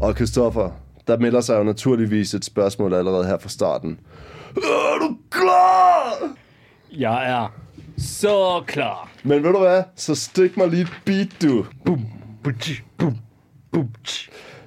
Og 0.00 0.14
Christoffer, 0.14 0.70
der 1.06 1.18
melder 1.18 1.40
sig 1.40 1.58
jo 1.58 1.62
naturligvis 1.62 2.34
et 2.34 2.44
spørgsmål 2.44 2.94
allerede 2.94 3.26
her 3.26 3.38
fra 3.38 3.48
starten. 3.48 4.00
Er 4.56 4.98
du 5.00 5.16
klar? 5.30 6.34
Jeg 6.92 7.30
er 7.30 7.52
så 7.98 8.62
klar. 8.66 9.10
Men 9.22 9.42
ved 9.42 9.52
du 9.52 9.58
hvad? 9.58 9.82
Så 9.96 10.14
stik 10.14 10.56
mig 10.56 10.68
lige 10.68 10.82
et 10.82 10.92
beat, 11.04 11.28
du. 11.42 11.64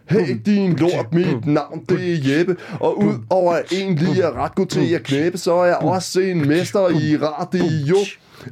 Hey, 0.10 0.42
din 0.46 0.76
lort, 0.76 1.14
mit 1.14 1.46
navn, 1.46 1.86
det 1.90 2.14
er 2.14 2.38
Jeppe. 2.38 2.56
Og 2.80 2.98
ud 2.98 3.14
over 3.30 3.54
at 3.54 3.72
egentlig 3.72 4.22
er 4.22 4.44
ret 4.44 4.56
god 4.56 4.66
til 4.66 4.94
at 4.94 5.04
knæppe, 5.04 5.38
så 5.38 5.54
er 5.54 5.66
jeg 5.66 5.78
også 5.78 6.20
en 6.20 6.48
mester 6.48 6.90
i 6.90 7.18
radio. 7.18 7.96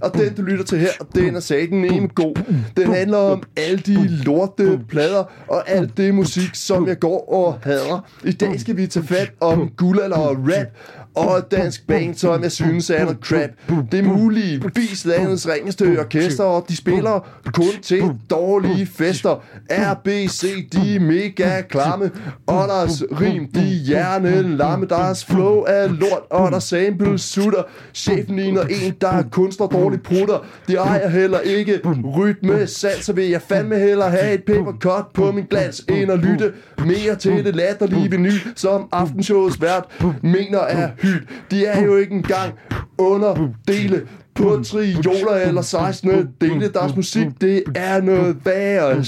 Og 0.02 0.14
den, 0.14 0.34
du 0.34 0.42
lytter 0.42 0.66
til 0.66 0.80
her, 0.80 0.92
den 1.16 1.36
er 1.36 1.40
satan 1.40 1.86
en 1.86 2.10
god. 2.10 2.36
Den 2.78 2.94
handler 2.94 3.18
om 3.18 3.44
alle 3.58 3.78
de 3.78 4.08
lorte 4.08 4.80
plader 4.90 5.24
og 5.48 5.70
alt 5.70 5.98
det 5.98 6.16
musik, 6.16 6.50
som 6.54 6.88
jeg 6.88 7.00
går 7.00 7.34
og 7.34 7.60
hader. 7.64 8.10
I 8.26 8.32
dag 8.32 8.60
skal 8.60 8.78
vi 8.78 8.88
tage 8.88 9.06
fat 9.06 9.32
om 9.40 9.70
guldalder 9.78 10.18
og 10.18 10.38
rap 10.38 10.68
og 11.16 11.38
et 11.38 11.52
dansk 11.52 11.88
band, 11.88 12.16
som 12.16 12.44
jeg 12.44 12.52
synes 12.52 12.90
er 12.90 13.04
noget 13.04 13.18
crap. 13.22 13.50
Det 13.92 14.00
er 14.00 14.04
muligvis 14.04 15.06
landets 15.06 15.48
ringeste 15.48 16.00
orkester, 16.00 16.44
og 16.44 16.66
de 16.70 16.76
spiller 16.76 17.28
kun 17.54 17.82
til 17.82 18.04
dårlige 18.30 18.86
fester. 18.86 19.44
RBC, 19.72 20.70
de 20.70 20.96
er 20.96 21.00
mega 21.00 21.62
klamme, 21.62 22.12
og 22.48 22.68
deres 22.68 23.04
rim, 23.22 23.48
de 23.56 23.62
hjerne 23.62 24.58
lamme. 24.58 24.86
Deres 24.86 25.26
flow 25.26 25.64
er 25.68 25.88
lort, 25.88 26.22
og 26.30 26.52
der 26.52 26.60
sample 26.60 27.18
sutter. 27.18 27.64
Chefen 27.94 28.36
ligner 28.36 28.62
en, 28.62 28.94
der 29.02 29.24
kunstner 29.32 29.68
dårligt 29.68 30.04
putter. 30.04 30.46
De 30.68 30.76
ejer 30.76 31.10
heller 31.10 31.40
ikke 31.40 31.80
rytme 32.18 32.68
salt, 32.68 33.06
så 33.06 33.14
vil 33.14 33.30
jeg 33.30 33.42
fandme 33.42 33.76
hellere 33.76 34.10
have 34.10 34.34
et 34.34 34.44
papercut 34.44 35.06
på 35.14 35.32
min 35.32 35.46
glans, 35.50 35.86
end 35.90 36.12
at 36.12 36.20
lytte 36.20 36.54
mere 36.86 37.16
til 37.16 37.46
det 37.46 37.56
latterlige 37.56 38.12
vinyl, 38.12 38.40
som 38.56 38.88
aftenshowets 38.92 39.62
vært 39.62 39.84
mener 40.24 40.60
er 40.60 40.90
hyld. 41.02 41.28
De 41.52 41.66
er 41.66 41.82
jo 41.82 41.96
ikke 41.96 42.16
engang 42.16 42.54
under 42.98 43.50
dele 43.68 44.08
på 44.40 44.64
trioler 44.64 45.36
eller 45.48 45.62
16 45.62 46.36
dele. 46.42 46.68
Deres 46.74 46.96
musik, 46.96 47.28
det 47.42 47.64
er 47.76 48.02
noget 48.02 48.38
værre. 48.46 49.04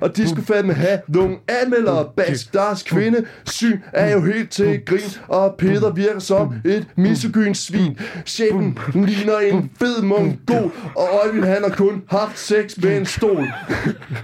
Og 0.00 0.16
de 0.16 0.28
skulle 0.28 0.46
fandme 0.46 0.74
have 0.74 0.98
nogle 1.08 1.36
anmeldere 1.48 2.08
bag 2.16 2.34
deres 2.52 2.82
kvinde. 2.82 3.24
Syn 3.44 3.78
er 3.92 4.12
jo 4.12 4.24
helt 4.24 4.50
til 4.50 4.84
grin, 4.86 5.10
og 5.28 5.54
Peter 5.58 5.92
virker 5.92 6.18
som 6.18 6.54
et 6.64 6.86
misogynt 6.96 7.56
svin. 7.56 7.98
Chefen 8.26 8.78
ligner 8.94 9.38
en 9.38 9.70
fed 9.78 10.02
mongol, 10.02 10.72
og 10.96 11.08
Øjvind 11.24 11.44
han 11.44 11.62
har 11.62 11.70
kun 11.76 12.02
haft 12.10 12.38
sex 12.38 12.76
med 12.82 12.96
en 12.96 13.06
stol. 13.06 13.46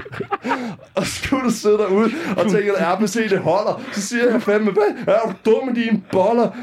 og 0.97 1.07
skulle 1.07 1.45
du 1.45 1.51
sidde 1.51 1.79
derude 1.79 2.11
og 2.37 2.51
tænke, 2.51 2.77
at 2.77 2.99
RBC 2.99 3.31
det 3.31 3.39
holder, 3.39 3.83
så 3.93 4.01
siger 4.01 4.31
jeg 4.31 4.43
fandme, 4.43 4.71
hvad 4.73 5.15
er 5.15 5.21
du 5.27 5.51
dum 5.51 5.67
med 5.67 5.75
dine 5.75 6.03
boller? 6.13 6.51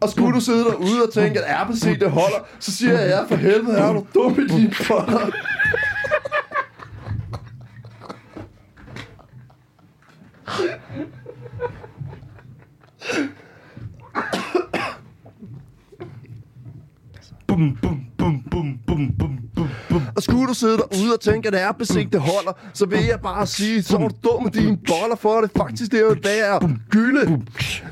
Og 0.00 0.08
skulle 0.08 0.34
du 0.34 0.40
sidde 0.40 0.64
derude 0.64 1.02
og 1.06 1.12
tænke, 1.14 1.44
at 1.44 1.68
RPC 1.68 1.98
det 1.98 2.10
holder, 2.10 2.46
så 2.60 2.72
siger 2.72 3.00
jeg, 3.00 3.08
ja 3.10 3.24
for 3.24 3.36
helvede, 3.36 3.78
er 3.78 3.92
du 3.92 4.06
dum 4.14 4.32
med 4.32 4.48
dine 4.48 4.72
boller? 4.88 5.30
Og 20.16 20.22
skulle 20.22 20.46
du 20.46 20.54
sidde 20.54 20.76
derude 20.76 21.14
og 21.14 21.20
tænke, 21.20 21.46
at 21.46 21.52
det 21.52 21.62
er 21.62 21.72
besigt, 21.72 22.12
det 22.12 22.20
holder, 22.20 22.52
så 22.72 22.86
vil 22.86 23.04
jeg 23.04 23.20
bare 23.20 23.46
sige, 23.46 23.82
så 23.82 23.96
er 23.96 24.08
du 24.08 24.10
dum 24.24 24.42
med 24.42 24.50
dine 24.52 24.76
boller 24.76 25.16
for 25.16 25.40
det. 25.40 25.50
Faktisk, 25.56 25.92
det 25.92 26.00
er 26.00 26.04
jo 26.04 26.16
værd 26.22 26.70
gylde. 26.90 27.42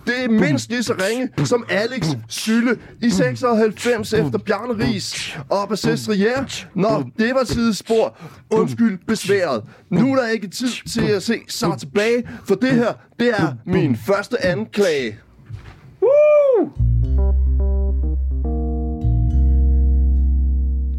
Det 0.07 0.25
er 0.25 0.29
mindst 0.29 0.71
lige 0.71 0.83
så 0.83 0.95
ringe 1.09 1.29
som 1.45 1.65
Alex 1.69 2.07
Sylle 2.29 2.79
i 3.03 3.11
96 3.11 4.13
efter 4.13 4.39
Bjarne 4.39 4.85
Ries 4.85 5.39
og 5.49 5.69
Bassist 5.69 6.09
Rier. 6.09 6.67
Nå, 6.75 7.05
det 7.19 7.35
var 7.35 7.45
sidespor. 7.45 8.17
Undskyld 8.51 8.99
besværet. 9.07 9.65
Nu 9.91 10.13
er 10.13 10.17
der 10.17 10.29
ikke 10.29 10.49
tid 10.49 10.89
til 10.91 11.07
at 11.07 11.23
se 11.23 11.41
sig 11.49 11.79
tilbage, 11.79 12.29
for 12.45 12.55
det 12.55 12.71
her, 12.71 12.93
det 13.19 13.29
er 13.29 13.53
min 13.67 13.97
første 13.97 14.45
anklage. 14.45 15.19
Woo! 16.03 16.71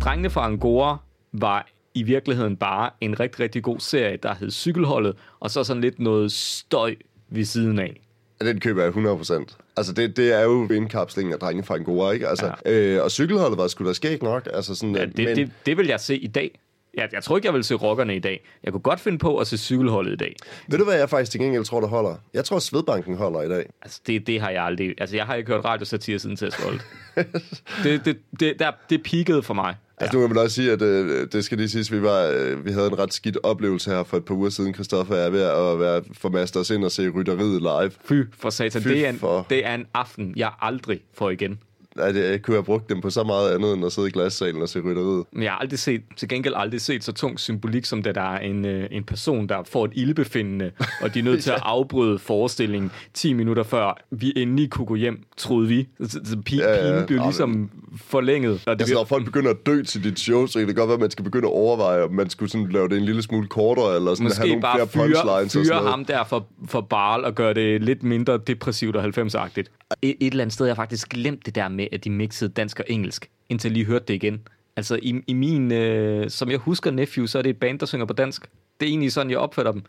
Drengene 0.02 0.30
fra 0.30 0.46
Angora 0.46 1.05
var 1.41 1.67
i 1.93 2.04
virkeligheden 2.04 2.58
bare 2.58 2.89
en 3.02 3.19
rigtig, 3.19 3.39
rigtig 3.39 3.63
god 3.63 3.80
serie, 3.80 4.17
der 4.24 4.36
hed 4.36 4.52
Cykelholdet, 4.52 5.15
og 5.39 5.52
så 5.52 5.63
sådan 5.63 5.82
lidt 5.82 6.00
noget 6.00 6.32
støj 6.32 6.95
ved 7.30 7.45
siden 7.45 7.80
af. 7.80 8.02
Den 8.41 8.60
køber 8.60 8.84
jeg 8.84 8.91
100%. 8.91 9.56
Altså, 9.78 9.93
det, 9.93 10.17
det 10.17 10.34
er 10.34 10.41
jo 10.43 10.67
indkapslingen 10.71 11.34
af 11.34 11.39
drenge 11.39 11.63
fra 11.63 11.76
Angora, 11.76 12.12
ikke? 12.12 12.28
Altså, 12.28 12.52
ja. 12.65 12.71
øh, 12.71 13.04
og 13.04 13.12
cykelholdet 13.12 13.58
var 13.58 13.67
sgu 13.67 13.88
da 13.88 13.93
skægt 13.93 14.24
nok. 14.24 14.48
Altså, 14.54 14.76
sådan, 14.76 14.95
Ja, 14.95 15.02
at- 15.02 15.17
det, 15.17 15.36
det, 15.38 15.52
det 15.65 15.78
vil 15.78 15.88
jeg 15.88 16.00
se 16.00 16.17
i 16.17 16.28
dag. 16.28 16.60
Jeg, 16.93 17.10
jeg 17.13 17.24
tror 17.24 17.38
ikke, 17.38 17.45
jeg 17.45 17.54
vil 17.54 17.63
se 17.63 17.76
rockerne 17.76 18.15
i 18.15 18.19
dag. 18.19 18.45
Jeg 18.63 18.71
kunne 18.74 18.82
godt 18.82 19.00
finde 19.00 19.17
på 19.17 19.38
at 19.38 19.48
se 19.48 19.58
cykelholdet 19.58 20.12
i 20.13 20.15
dag. 20.15 20.36
Ved 20.67 20.78
du, 20.80 20.84
hvad 20.84 20.98
jeg 20.98 21.10
faktisk 21.10 21.32
til 21.32 21.39
gengæld 21.41 21.63
tror, 21.65 21.80
der 21.82 21.88
holder? 21.88 22.15
Jeg 22.34 22.45
tror, 22.45 22.60
Svedbanken 22.60 23.15
holder 23.17 23.41
i 23.41 23.50
dag. 23.50 23.69
Altså, 23.82 24.02
det, 24.08 24.28
det 24.28 24.41
har 24.41 24.50
jeg 24.50 24.63
aldrig... 24.63 24.93
Altså, 24.98 25.15
jeg 25.15 25.26
har 25.26 25.36
ikke 25.36 25.52
hørt 25.54 25.65
radiosatire 25.65 26.19
siden 26.19 26.36
Testvold. 26.36 26.80
det, 27.84 28.06
det, 28.06 28.17
det, 28.39 28.60
der, 28.60 28.71
det 28.89 29.04
peakede 29.04 29.43
for 29.43 29.54
mig. 29.54 29.76
Altså, 29.97 30.17
nu 30.17 30.27
kan 30.27 30.36
man 30.36 30.43
også 30.43 30.55
sige, 30.55 30.71
at 30.71 30.81
øh, 30.81 31.27
det 31.31 31.45
skal 31.45 31.58
lige 31.58 31.69
siges, 31.69 31.91
vi, 31.91 32.01
var, 32.01 32.31
øh, 32.36 32.65
vi 32.65 32.71
havde 32.71 32.88
en 32.88 32.99
ret 32.99 33.13
skidt 33.13 33.38
oplevelse 33.43 33.91
her 33.91 34.03
for 34.03 34.17
et 34.17 34.25
par 34.25 34.36
uger 34.36 34.49
siden. 34.49 34.73
Christoffer 34.73 35.15
er 35.15 35.29
ved 35.29 35.41
at 35.41 35.79
være 35.79 36.01
formastet 36.13 36.60
os 36.62 36.69
ind 36.69 36.84
og 36.86 36.91
se 36.91 37.10
rytteriet 37.10 37.62
live. 37.62 37.91
Fy 38.05 38.13
for 38.39 38.49
satan. 38.49 38.81
Fy 38.81 38.88
det, 38.88 39.05
er 39.05 39.10
en, 39.10 39.19
for- 39.19 39.45
det 39.49 39.65
er 39.65 39.75
en 39.75 39.86
aften, 39.93 40.34
jeg 40.36 40.51
aldrig 40.62 40.99
får 41.13 41.29
igen. 41.29 41.60
Nej, 41.97 42.12
det, 42.12 42.29
jeg 42.31 42.41
kunne 42.41 42.55
have 42.55 42.63
brugt 42.63 42.89
dem 42.89 43.01
på 43.01 43.10
så 43.10 43.23
meget 43.23 43.55
andet, 43.55 43.73
end 43.73 43.86
at 43.86 43.91
sidde 43.91 44.08
i 44.08 44.12
glassalen 44.12 44.62
og 44.62 44.69
se 44.69 44.79
rytteriet. 44.79 45.25
Men 45.31 45.43
jeg 45.43 45.51
har 45.51 45.60
aldrig 45.60 45.79
set, 45.79 46.01
til 46.17 46.27
gengæld 46.29 46.53
aldrig 46.58 46.81
set 46.81 47.03
så 47.03 47.12
tung 47.12 47.39
symbolik, 47.39 47.86
som 47.86 48.03
det 48.03 48.15
der 48.15 48.21
er 48.21 48.39
en, 48.39 48.65
øh, 48.65 48.88
en 48.91 49.03
person, 49.03 49.47
der 49.49 49.63
får 49.63 49.86
et 49.86 49.91
ildbefindende, 49.95 50.71
og 51.01 51.13
de 51.13 51.19
er 51.19 51.23
nødt 51.23 51.43
til 51.43 51.51
at 51.51 51.60
afbryde 51.75 52.19
forestillingen 52.19 52.91
10 53.13 53.34
minutter 53.34 53.63
før 53.63 53.97
vi 54.12 54.34
endelig 54.36 54.69
kunne 54.69 54.86
gå 54.86 54.95
hjem, 54.95 55.23
troede 55.38 55.67
vi. 55.67 55.88
Så, 56.03 56.19
så 56.25 56.38
pi, 56.45 56.58
Ja, 56.58 56.69
ja. 56.88 56.91
pinen 56.93 57.08
blev 57.08 57.17
Ja, 57.17 57.23
ligesom 57.23 57.69
forlænget. 57.97 58.53
Og 58.65 58.73
det 58.75 58.81
Altså, 58.81 58.95
når 58.95 59.03
folk 59.05 59.25
begynder 59.25 59.49
at 59.51 59.65
dø 59.65 59.84
til 59.84 60.03
dit 60.03 60.19
show, 60.19 60.45
så 60.45 60.60
kan 60.60 60.67
det 60.67 60.75
godt 60.75 60.88
være, 60.88 60.93
at 60.93 60.99
man 61.01 61.12
skal 61.12 61.23
begynde 61.23 61.47
at 61.47 61.53
overveje, 61.53 62.03
om 62.03 62.12
man 62.13 62.29
skulle 62.29 62.51
sådan 62.51 62.69
lave 62.69 62.89
det 62.89 62.97
en 62.97 63.05
lille 63.05 63.21
smule 63.21 63.47
kortere, 63.47 63.95
eller 63.95 64.15
sådan 64.15 64.25
have 64.25 64.29
Måske 64.29 64.47
nogle 64.47 64.62
bare 64.62 64.75
flere 64.77 64.88
fyre, 64.88 65.03
punchlines 65.23 65.55
og 65.55 65.60
fyre 65.60 65.65
sådan 65.65 65.77
noget. 65.77 65.89
ham 65.91 66.05
der 66.05 66.23
for, 66.23 66.45
for 66.67 66.81
Barl 66.81 67.23
og 67.23 67.36
gøre 67.36 67.53
det 67.53 67.81
lidt 67.81 68.03
mindre 68.03 68.39
depressivt 68.47 68.95
og 68.95 69.05
90-agtigt. 69.05 69.88
Et, 70.01 70.15
et 70.19 70.31
eller 70.31 70.43
andet 70.43 70.53
sted 70.53 70.65
har 70.65 70.69
jeg 70.69 70.75
faktisk 70.75 71.10
glemt 71.10 71.45
det 71.45 71.55
der 71.55 71.67
med, 71.67 71.85
at 71.91 72.04
de 72.04 72.10
mixede 72.10 72.50
dansk 72.50 72.80
og 72.80 72.86
engelsk, 72.89 73.30
indtil 73.50 73.69
jeg 73.69 73.74
lige 73.74 73.86
hørte 73.86 74.06
det 74.08 74.13
igen. 74.13 74.48
Altså 74.76 75.00
i, 75.02 75.21
i 75.28 75.34
min, 75.34 75.71
øh, 75.71 76.30
som 76.30 76.52
jeg 76.52 76.58
husker 76.58 76.91
Nephew, 76.91 77.26
så 77.26 77.38
er 77.38 77.41
det 77.41 77.50
et 77.50 77.58
band, 77.58 77.80
der 77.80 77.86
synger 77.86 78.06
på 78.06 78.13
dansk. 78.13 78.50
Det 78.80 78.86
er 78.86 78.89
egentlig 78.89 79.12
sådan, 79.12 79.32
jeg 79.32 79.39
opfatter 79.39 79.71
dem. 79.71 79.82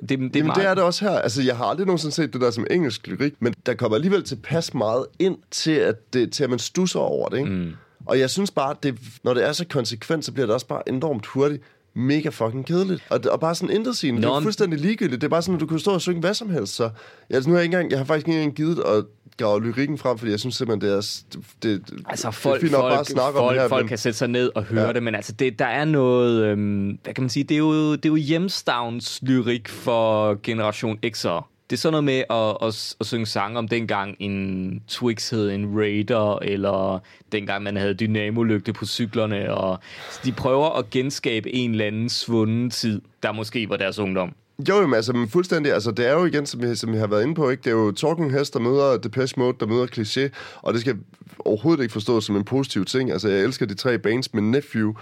Det, 0.00 0.08
det, 0.08 0.16
er 0.16 0.18
Jamen, 0.18 0.46
meget, 0.46 0.56
det 0.56 0.66
er 0.66 0.74
det 0.74 0.84
også 0.84 1.04
her. 1.04 1.18
Altså, 1.18 1.42
jeg 1.42 1.56
har 1.56 1.64
aldrig 1.64 1.86
nogensinde 1.86 2.14
set 2.14 2.32
det 2.32 2.40
der 2.40 2.50
som 2.50 2.66
engelsk 2.70 3.06
lyrik, 3.06 3.32
men 3.40 3.54
der 3.66 3.74
kommer 3.74 3.96
alligevel 3.96 4.22
tilpas 4.22 4.74
meget 4.74 5.06
ind 5.18 5.38
til, 5.50 5.70
at, 5.70 6.12
det, 6.12 6.32
til 6.32 6.44
at 6.44 6.50
man 6.50 6.58
stusser 6.58 7.00
over 7.00 7.28
det, 7.28 7.38
ikke? 7.38 7.50
Mm. 7.50 7.72
Og 8.06 8.18
jeg 8.18 8.30
synes 8.30 8.50
bare, 8.50 8.70
at 8.70 8.82
det, 8.82 8.98
når 9.24 9.34
det 9.34 9.48
er 9.48 9.52
så 9.52 9.64
konsekvent, 9.70 10.24
så 10.24 10.32
bliver 10.32 10.46
det 10.46 10.54
også 10.54 10.66
bare 10.66 10.88
enormt 10.88 11.26
hurtigt 11.26 11.62
mega 11.98 12.28
fucking 12.28 12.66
kedeligt. 12.66 13.02
Og, 13.10 13.20
og 13.30 13.40
bare 13.40 13.54
sådan 13.54 13.74
intet 13.76 13.96
sigende. 13.96 14.22
Det 14.22 14.28
er 14.28 14.40
fuldstændig 14.40 14.78
ligegyldigt. 14.80 15.20
Det 15.20 15.26
er 15.26 15.30
bare 15.30 15.42
sådan, 15.42 15.54
at 15.54 15.60
du 15.60 15.66
kunne 15.66 15.80
stå 15.80 15.90
og 15.90 16.00
synge 16.00 16.20
hvad 16.20 16.34
som 16.34 16.50
helst. 16.50 16.74
Så 16.74 16.90
ja, 17.30 17.34
altså, 17.34 17.50
nu 17.50 17.54
har 17.54 17.58
jeg, 17.60 17.64
ikke 17.64 17.74
engang, 17.76 17.90
jeg 17.90 17.98
har 17.98 18.04
faktisk 18.04 18.28
ikke 18.28 18.38
engang 18.40 18.56
givet 18.56 18.78
at 18.86 19.04
grave 19.38 19.62
lyrikken 19.64 19.98
frem, 19.98 20.18
fordi 20.18 20.30
jeg 20.30 20.40
synes 20.40 20.54
simpelthen, 20.56 20.90
det 20.90 20.96
er, 20.96 21.22
det, 21.62 21.82
Altså 22.08 22.26
det 22.28 22.34
folk, 22.34 22.56
er 22.56 22.60
fint 22.60 22.72
nok 22.72 22.80
folk, 22.80 22.92
bare 22.92 23.00
at 23.00 23.06
snakke 23.06 23.36
folk, 23.38 23.48
om 23.48 23.54
det 23.54 23.62
her. 23.62 23.68
folk 23.68 23.82
men- 23.84 23.88
kan 23.88 23.98
sætte 23.98 24.18
sig 24.18 24.28
ned 24.28 24.50
og 24.54 24.62
høre 24.62 24.80
ja. 24.80 24.86
Ja. 24.86 24.92
det, 24.92 25.02
men 25.02 25.14
altså 25.14 25.32
det, 25.32 25.58
der 25.58 25.64
er 25.66 25.84
noget, 25.84 26.44
øhm, 26.44 26.98
hvad 27.04 27.14
kan 27.14 27.22
man 27.22 27.28
sige, 27.30 27.44
det 27.44 27.54
er 27.54 27.58
jo, 27.58 27.92
det 27.92 28.04
er 28.04 28.08
jo 28.08 28.14
hjemstavns 28.16 29.18
lyrik 29.22 29.68
for 29.68 30.38
Generation 30.42 30.98
X'er. 31.06 31.57
Det 31.70 31.76
er 31.76 31.78
sådan 31.78 31.92
noget 31.92 32.04
med 32.04 32.24
at, 32.30 32.68
at, 32.68 32.96
at 33.00 33.06
synge 33.06 33.26
sange 33.26 33.58
om 33.58 33.68
dengang 33.68 34.16
en 34.18 34.82
Twix 34.88 35.30
hed 35.30 35.50
en 35.50 35.78
Raider, 35.78 36.38
eller 36.38 36.98
dengang 37.32 37.62
man 37.62 37.76
havde 37.76 37.94
dynamolygte 37.94 38.72
på 38.72 38.86
cyklerne, 38.86 39.54
og 39.54 39.78
de 40.24 40.32
prøver 40.32 40.78
at 40.78 40.90
genskabe 40.90 41.54
en 41.54 41.70
eller 41.70 41.84
anden 41.84 42.08
svunden 42.08 42.70
tid, 42.70 43.00
der 43.22 43.32
måske 43.32 43.68
var 43.68 43.76
deres 43.76 43.98
ungdom. 43.98 44.34
Jo, 44.68 44.86
men 44.86 44.94
altså, 44.94 45.12
men 45.12 45.28
fuldstændig, 45.28 45.72
altså, 45.72 45.90
det 45.90 46.06
er 46.08 46.12
jo 46.12 46.24
igen, 46.24 46.46
som 46.46 46.62
vi, 46.62 46.74
som 46.74 46.92
vi 46.92 46.98
har 46.98 47.06
været 47.06 47.22
inde 47.22 47.34
på, 47.34 47.50
ikke? 47.50 47.62
det 47.62 47.70
er 47.70 47.74
jo 47.74 47.92
Talking 47.92 48.32
Heads, 48.32 48.50
der 48.50 48.58
møder 48.58 48.96
Depeche 48.96 49.40
Mode, 49.40 49.56
der 49.60 49.66
møder 49.66 49.86
Cliché, 49.86 50.30
og 50.62 50.72
det 50.72 50.80
skal 50.80 50.96
overhovedet 51.38 51.82
ikke 51.82 51.92
forstås 51.92 52.24
som 52.24 52.36
en 52.36 52.44
positiv 52.44 52.84
ting. 52.84 53.10
Altså, 53.12 53.28
jeg 53.28 53.40
elsker 53.40 53.66
de 53.66 53.74
tre 53.74 53.98
bands, 53.98 54.34
men 54.34 54.50
Nephew, 54.50 54.94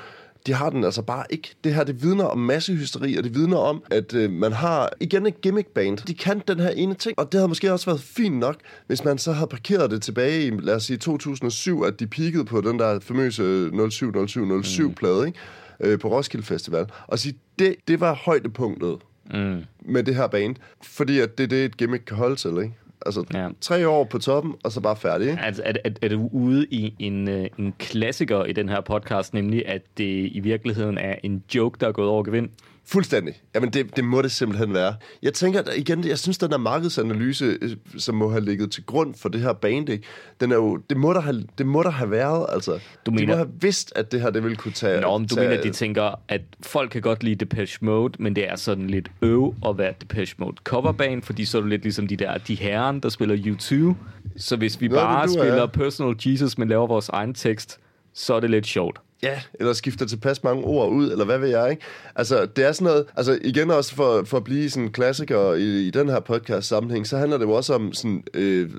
de 0.46 0.54
har 0.54 0.70
den 0.70 0.84
altså 0.84 1.02
bare 1.02 1.24
ikke. 1.30 1.54
Det 1.64 1.74
her, 1.74 1.84
det 1.84 2.02
vidner 2.02 2.24
om 2.24 2.38
massehysteri, 2.38 3.16
og 3.16 3.24
det 3.24 3.34
vidner 3.34 3.56
om, 3.56 3.82
at 3.90 4.14
øh, 4.14 4.30
man 4.30 4.52
har 4.52 4.90
igen 5.00 5.26
et 5.26 5.40
gimmick-band. 5.40 5.96
De 5.98 6.14
kan 6.14 6.42
den 6.48 6.60
her 6.60 6.68
ene 6.70 6.94
ting, 6.94 7.18
og 7.18 7.32
det 7.32 7.38
havde 7.40 7.48
måske 7.48 7.72
også 7.72 7.86
været 7.86 8.00
fint 8.00 8.36
nok, 8.38 8.56
hvis 8.86 9.04
man 9.04 9.18
så 9.18 9.32
havde 9.32 9.46
parkeret 9.48 9.90
det 9.90 10.02
tilbage 10.02 10.46
i, 10.46 10.50
lad 10.50 10.74
os 10.74 10.84
sige, 10.84 10.96
2007, 10.96 11.82
at 11.82 12.00
de 12.00 12.06
peakede 12.06 12.44
på 12.44 12.60
den 12.60 12.78
der 12.78 13.00
famøse 13.00 13.70
07-07-07-plade, 13.72 15.26
ikke? 15.26 15.38
Øh, 15.80 15.98
på 15.98 16.08
Roskilde 16.08 16.46
Festival, 16.46 16.86
og 17.06 17.18
sige, 17.18 17.38
det, 17.58 17.74
det 17.88 18.00
var 18.00 18.14
højdepunktet 18.14 18.96
Mm. 19.34 19.62
med 19.80 20.02
det 20.02 20.14
her 20.14 20.26
band, 20.26 20.56
fordi 20.82 21.20
at 21.20 21.38
det 21.38 21.44
er 21.44 21.48
det, 21.48 21.64
et 21.64 21.76
gimmick 21.76 22.04
kan 22.06 22.16
holde 22.16 22.36
til, 22.36 22.50
ikke? 22.50 22.74
Altså, 23.06 23.24
Ja. 23.34 23.48
tre 23.60 23.88
år 23.88 24.04
på 24.04 24.18
toppen, 24.18 24.54
og 24.64 24.72
så 24.72 24.80
bare 24.80 24.96
færdig, 24.96 25.30
ikke? 25.30 25.42
Altså, 25.42 25.62
er, 25.64 25.72
er, 25.84 25.90
er 26.02 26.08
du 26.08 26.28
ude 26.32 26.66
i 26.70 26.94
en, 26.98 27.28
øh, 27.28 27.46
en 27.58 27.74
klassiker 27.78 28.44
i 28.44 28.52
den 28.52 28.68
her 28.68 28.80
podcast, 28.80 29.34
nemlig 29.34 29.68
at 29.68 29.82
det 29.98 30.28
i 30.32 30.40
virkeligheden 30.40 30.98
er 30.98 31.14
en 31.22 31.42
joke, 31.54 31.76
der 31.80 31.88
er 31.88 31.92
gået 31.92 32.08
over 32.08 32.22
gevind? 32.24 32.48
Fuldstændig. 32.88 33.34
Jamen, 33.54 33.70
det, 33.70 33.96
det 33.96 34.04
må 34.04 34.22
det 34.22 34.30
simpelthen 34.30 34.74
være. 34.74 34.94
Jeg 35.22 35.34
tænker, 35.34 35.60
at 35.60 35.68
igen, 35.76 36.04
jeg 36.08 36.18
synes, 36.18 36.38
den 36.38 36.50
der 36.50 36.58
markedsanalyse, 36.58 37.58
øh, 37.62 37.70
som 37.98 38.14
må 38.14 38.30
have 38.30 38.44
ligget 38.44 38.70
til 38.70 38.84
grund 38.84 39.14
for 39.14 39.28
det 39.28 39.40
her 39.40 39.52
band, 39.52 39.88
ikke? 39.88 40.04
Den 40.40 40.52
er 40.52 40.56
jo, 40.56 40.76
det, 40.76 40.96
må 40.96 41.12
der 41.12 41.20
have, 41.20 41.44
det 41.58 41.66
må 41.66 41.82
der 41.82 41.90
have 41.90 42.10
været, 42.10 42.46
altså. 42.52 42.72
Du 43.06 43.10
De 43.10 43.14
mener- 43.14 43.26
må 43.26 43.36
have 43.36 43.48
vidst, 43.60 43.92
at 43.96 44.12
det 44.12 44.20
her, 44.20 44.30
det 44.30 44.42
ville 44.42 44.56
kunne 44.56 44.72
tage... 44.72 45.00
Nå, 45.00 45.18
men 45.18 45.28
du 45.28 45.34
tage, 45.34 45.48
mener, 45.48 45.62
de 45.62 45.70
tænker, 45.70 46.20
at 46.28 46.40
folk 46.62 46.90
kan 46.90 47.02
godt 47.02 47.22
lide 47.22 47.34
Depeche 47.34 47.78
Mode, 47.84 48.22
men 48.22 48.36
det 48.36 48.48
er 48.50 48.56
sådan 48.56 48.86
lidt 48.90 49.10
øv 49.22 49.54
at 49.66 49.78
være 49.78 49.92
Depeche 50.00 50.34
Mode 50.38 50.56
coverband, 50.64 51.22
fordi 51.22 51.44
så 51.44 51.58
er 51.58 51.62
du 51.62 51.68
lidt 51.68 51.82
ligesom 51.82 52.06
de 52.06 52.16
der, 52.16 52.38
de 52.38 52.54
herren, 52.54 53.00
der 53.00 53.08
spiller 53.08 53.36
U2. 53.36 53.94
Så 54.36 54.56
hvis 54.56 54.80
vi 54.80 54.88
Nå, 54.88 54.94
bare 54.94 55.26
du 55.26 55.32
er- 55.32 55.42
spiller 55.42 55.66
Personal 55.66 56.14
Jesus, 56.26 56.58
men 56.58 56.68
laver 56.68 56.86
vores 56.86 57.08
egen 57.08 57.34
tekst, 57.34 57.78
så 58.14 58.34
er 58.34 58.40
det 58.40 58.50
lidt 58.50 58.66
sjovt. 58.66 59.00
Ja, 59.22 59.40
eller 59.54 59.72
skifter 59.72 60.06
tilpas 60.06 60.44
mange 60.44 60.64
ord 60.64 60.90
ud, 60.90 61.10
eller 61.10 61.24
hvad 61.24 61.38
ved 61.38 61.48
jeg, 61.48 61.70
ikke? 61.70 61.82
Altså, 62.16 62.46
det 62.46 62.64
er 62.64 62.72
sådan 62.72 62.84
noget... 62.84 63.06
Altså, 63.16 63.38
igen 63.44 63.70
også 63.70 63.94
for, 63.94 64.22
for 64.24 64.36
at 64.36 64.44
blive 64.44 64.70
sådan 64.70 64.82
en 64.82 64.92
klassiker 64.92 65.52
i, 65.52 65.86
i 65.86 65.90
den 65.90 66.08
her 66.08 66.20
podcast-sammenhæng, 66.20 67.06
så 67.06 67.16
handler 67.16 67.38
det 67.38 67.44
jo 67.44 67.52
også 67.52 67.74
om 67.74 67.92
sådan... 67.92 68.24
Øh, 68.34 68.70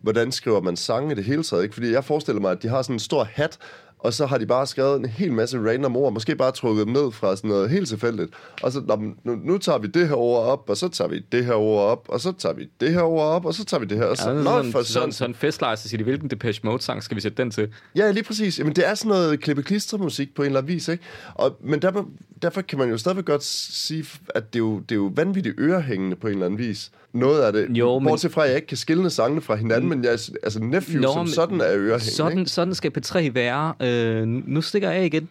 hvordan 0.00 0.32
skriver 0.32 0.60
man 0.60 0.76
sange 0.76 1.12
i 1.12 1.14
det 1.14 1.24
hele 1.24 1.42
taget, 1.42 1.62
ikke? 1.62 1.74
Fordi 1.74 1.92
jeg 1.92 2.04
forestiller 2.04 2.40
mig, 2.40 2.50
at 2.50 2.62
de 2.62 2.68
har 2.68 2.82
sådan 2.82 2.94
en 2.94 3.00
stor 3.00 3.24
hat, 3.24 3.58
og 4.04 4.12
så 4.14 4.26
har 4.26 4.38
de 4.38 4.46
bare 4.46 4.66
skrevet 4.66 4.96
en 5.00 5.04
hel 5.04 5.32
masse 5.32 5.58
random 5.58 5.96
ord, 5.96 6.12
måske 6.12 6.36
bare 6.36 6.52
trukket 6.52 6.86
dem 6.86 6.92
ned 6.94 7.12
fra 7.12 7.36
sådan 7.36 7.50
noget 7.50 7.70
helt 7.70 7.88
tilfældigt. 7.88 8.30
Og 8.62 8.72
så, 8.72 8.80
"Nå, 8.80 8.96
men 8.96 9.14
nu, 9.24 9.34
nu 9.44 9.58
tager 9.58 9.78
vi 9.78 9.86
det 9.86 10.08
her 10.08 10.14
ord 10.14 10.46
op, 10.46 10.70
og 10.70 10.76
så 10.76 10.88
tager 10.88 11.08
vi 11.08 11.24
det 11.32 11.44
her 11.44 11.52
ord 11.54 11.82
op, 11.84 12.04
og 12.08 12.20
så 12.20 12.32
tager 12.32 12.52
vi 12.54 12.68
det 12.80 12.92
her 12.92 13.02
ord 13.02 13.26
op, 13.26 13.44
og 13.46 13.54
så 13.54 13.64
tager 13.64 13.80
vi 13.80 13.86
det 13.86 13.98
her. 13.98 14.04
Og 14.04 14.16
så, 14.16 14.30
Ja, 14.30 14.42
sådan, 14.44 14.72
for 14.72 14.82
sådan, 14.82 15.12
sådan, 15.12 15.30
en 15.30 15.34
festlejr, 15.34 15.74
så 15.74 15.88
siger 15.88 15.98
de, 15.98 16.04
hvilken 16.04 16.30
Depeche 16.30 16.60
Mode-sang 16.64 17.02
skal 17.02 17.14
vi 17.16 17.20
sætte 17.20 17.42
den 17.42 17.50
til? 17.50 17.68
Ja, 17.96 18.10
lige 18.10 18.24
præcis. 18.24 18.58
Jamen, 18.58 18.76
det 18.76 18.88
er 18.88 18.94
sådan 18.94 19.08
noget 19.08 19.40
klippe 19.40 19.64
musik 19.98 20.34
på 20.34 20.42
en 20.42 20.46
eller 20.46 20.60
anden 20.60 20.74
vis, 20.74 20.88
ikke? 20.88 21.04
Og, 21.34 21.56
men 21.60 21.82
derfor, 21.82 22.08
derfor 22.44 22.62
kan 22.62 22.78
man 22.78 22.88
jo 22.90 22.98
stadigvæk 22.98 23.24
godt 23.24 23.44
sige, 23.44 24.04
at 24.34 24.52
det 24.52 24.58
er 24.58 24.64
jo, 24.64 24.78
det 24.78 24.90
er 24.92 24.96
jo 24.96 25.12
vanvittigt 25.14 25.54
ørehængende 25.60 26.16
på 26.16 26.26
en 26.26 26.32
eller 26.32 26.46
anden 26.46 26.58
vis. 26.58 26.90
Noget 27.12 27.42
af 27.42 27.52
det. 27.52 27.66
Jo, 27.70 27.98
men- 27.98 28.08
Bortset 28.08 28.32
fra, 28.32 28.42
at 28.42 28.48
jeg 28.48 28.56
ikke 28.56 28.66
kan 28.68 28.76
skille 28.76 29.10
sangene 29.10 29.40
fra 29.40 29.54
hinanden, 29.54 29.88
men 29.88 30.04
jeg, 30.04 30.12
altså 30.42 30.60
Nephew 30.62 31.02
Nå, 31.02 31.12
som 31.12 31.26
sådan 31.26 31.60
er 31.60 31.66
ørehængende, 31.70 32.00
sådan, 32.00 32.38
ikke? 32.38 32.50
sådan 32.50 32.74
skal 32.74 32.92
P3 32.98 33.30
være. 33.34 33.74
Øh, 33.82 34.26
nu 34.28 34.60
stikker 34.62 34.90
jeg 34.90 35.06
igen. 35.06 35.28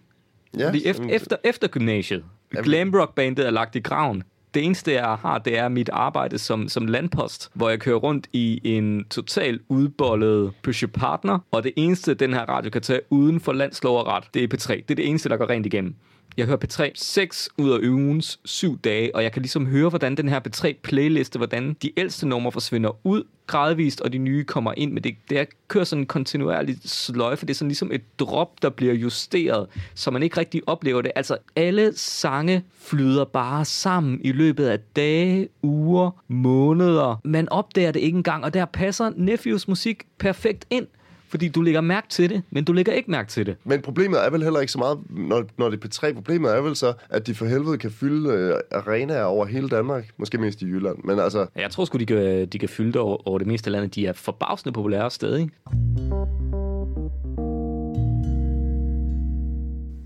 Ja, 0.58 0.68
Fordi 0.68 0.86
efter, 0.86 1.08
efter, 1.10 1.36
efter 1.44 1.68
gymnasiet, 1.68 2.24
Jamen- 2.56 2.64
glam 2.64 2.92
rock 2.96 3.16
bandet 3.16 3.46
er 3.48 3.52
lagt 3.52 3.76
i 3.76 3.80
graven. 3.80 4.24
Det 4.54 4.64
eneste, 4.66 4.92
jeg 4.94 5.04
har, 5.06 5.38
det 5.38 5.58
er 5.58 5.68
mit 5.70 5.90
arbejde 5.94 6.38
som, 6.38 6.70
som 6.70 6.86
landpost, 6.86 7.50
hvor 7.54 7.70
jeg 7.70 7.80
kører 7.80 7.96
rundt 7.96 8.28
i 8.34 8.62
en 8.64 9.06
total 9.10 9.60
udbollet 9.70 10.52
Peugeot 10.64 10.92
Partner, 10.92 11.40
og 11.52 11.64
det 11.64 11.72
eneste, 11.76 12.14
den 12.14 12.34
her 12.34 12.42
radio 12.50 12.70
kan 12.72 12.82
tage 12.82 13.00
uden 13.10 13.40
for 13.40 13.54
landslov 13.54 13.98
og 14.00 14.08
ret, 14.08 14.24
det 14.34 14.44
er 14.44 14.48
P3. 14.58 14.74
Det 14.74 14.92
er 14.92 14.96
det 14.96 15.08
eneste, 15.10 15.30
der 15.30 15.38
går 15.38 15.50
rent 15.50 15.66
igennem. 15.66 15.96
Jeg 16.38 16.46
hører 16.46 16.58
P3 16.66 16.92
6 16.96 17.50
ud 17.58 17.72
af 17.72 17.88
ugens 17.88 18.40
7 18.46 18.80
dage, 18.80 19.16
og 19.16 19.24
jeg 19.24 19.32
kan 19.32 19.42
ligesom 19.42 19.66
høre, 19.66 19.90
hvordan 19.90 20.18
den 20.18 20.30
her 20.30 20.40
P3-playliste, 20.40 21.38
hvordan 21.38 21.74
de 21.82 21.92
ældste 21.98 22.28
numre 22.28 22.52
forsvinder 22.52 23.08
ud 23.08 23.24
gradvist, 23.48 24.02
og 24.02 24.14
de 24.14 24.18
nye 24.18 24.44
kommer 24.44 24.74
ind. 24.78 24.92
Men 24.92 25.04
det, 25.04 25.16
det 25.30 25.48
kører 25.68 25.84
sådan 25.84 26.02
en 26.02 26.06
kontinuerlig 26.06 26.78
sløjfe. 26.86 27.46
Det 27.46 27.54
er 27.54 27.56
sådan 27.56 27.68
ligesom 27.68 27.92
et 27.92 28.20
drop, 28.20 28.62
der 28.62 28.70
bliver 28.70 28.94
justeret, 28.94 29.68
så 29.96 30.12
man 30.12 30.24
ikke 30.24 30.38
rigtig 30.38 30.62
oplever 30.68 31.02
det. 31.02 31.12
Altså, 31.16 31.38
alle 31.56 31.94
sange 31.96 32.64
flyder 32.80 33.26
bare 33.26 33.66
sammen 33.66 34.22
i 34.24 34.32
løbet 34.32 34.66
af 34.66 34.80
dage, 34.96 35.50
uger, 35.62 36.24
måneder. 36.28 37.22
Man 37.24 37.50
opdager 37.50 37.92
det 37.92 38.00
ikke 38.00 38.18
engang, 38.18 38.44
og 38.44 38.54
der 38.54 38.66
passer 38.66 39.12
Nephews 39.16 39.68
musik 39.68 40.04
perfekt 40.20 40.66
ind. 40.70 40.88
Fordi 41.34 41.48
du 41.48 41.62
lægger 41.62 41.82
mærke 41.82 42.08
til 42.10 42.30
det, 42.30 42.42
men 42.52 42.64
du 42.64 42.74
lægger 42.74 42.94
ikke 42.94 43.12
mærke 43.12 43.30
til 43.30 43.46
det. 43.46 43.56
Men 43.64 43.82
problemet 43.82 44.26
er 44.26 44.30
vel 44.30 44.44
heller 44.44 44.60
ikke 44.60 44.72
så 44.72 44.78
meget, 44.78 45.00
når, 45.10 45.44
når 45.58 45.70
det 45.70 45.84
er 45.84 45.88
P3. 45.88 46.14
Problemet 46.14 46.52
er 46.52 46.62
vel 46.62 46.76
så, 46.76 46.94
at 47.10 47.28
de 47.28 47.36
for 47.36 47.46
helvede 47.46 47.78
kan 47.78 47.92
fylde 47.92 48.30
øh, 48.30 48.56
arenaer 48.72 49.24
over 49.24 49.46
hele 49.46 49.70
Danmark. 49.70 50.10
Måske 50.18 50.38
mest 50.38 50.62
i 50.62 50.66
Jylland. 50.66 50.98
Men 51.04 51.20
altså, 51.20 51.46
Jeg 51.56 51.72
tror 51.72 51.86
sgu, 51.86 51.98
de 51.98 52.06
kan, 52.06 52.46
de 52.46 52.60
kan 52.60 52.70
fylde 52.70 52.92
det 52.92 53.02
over, 53.02 53.28
over 53.28 53.38
det 53.38 53.48
meste 53.48 53.68
af 53.68 53.72
landet. 53.72 53.96
De 53.96 54.08
er 54.08 54.14
forbavsende 54.14 54.74
populære 54.74 55.12
stadig. 55.12 55.50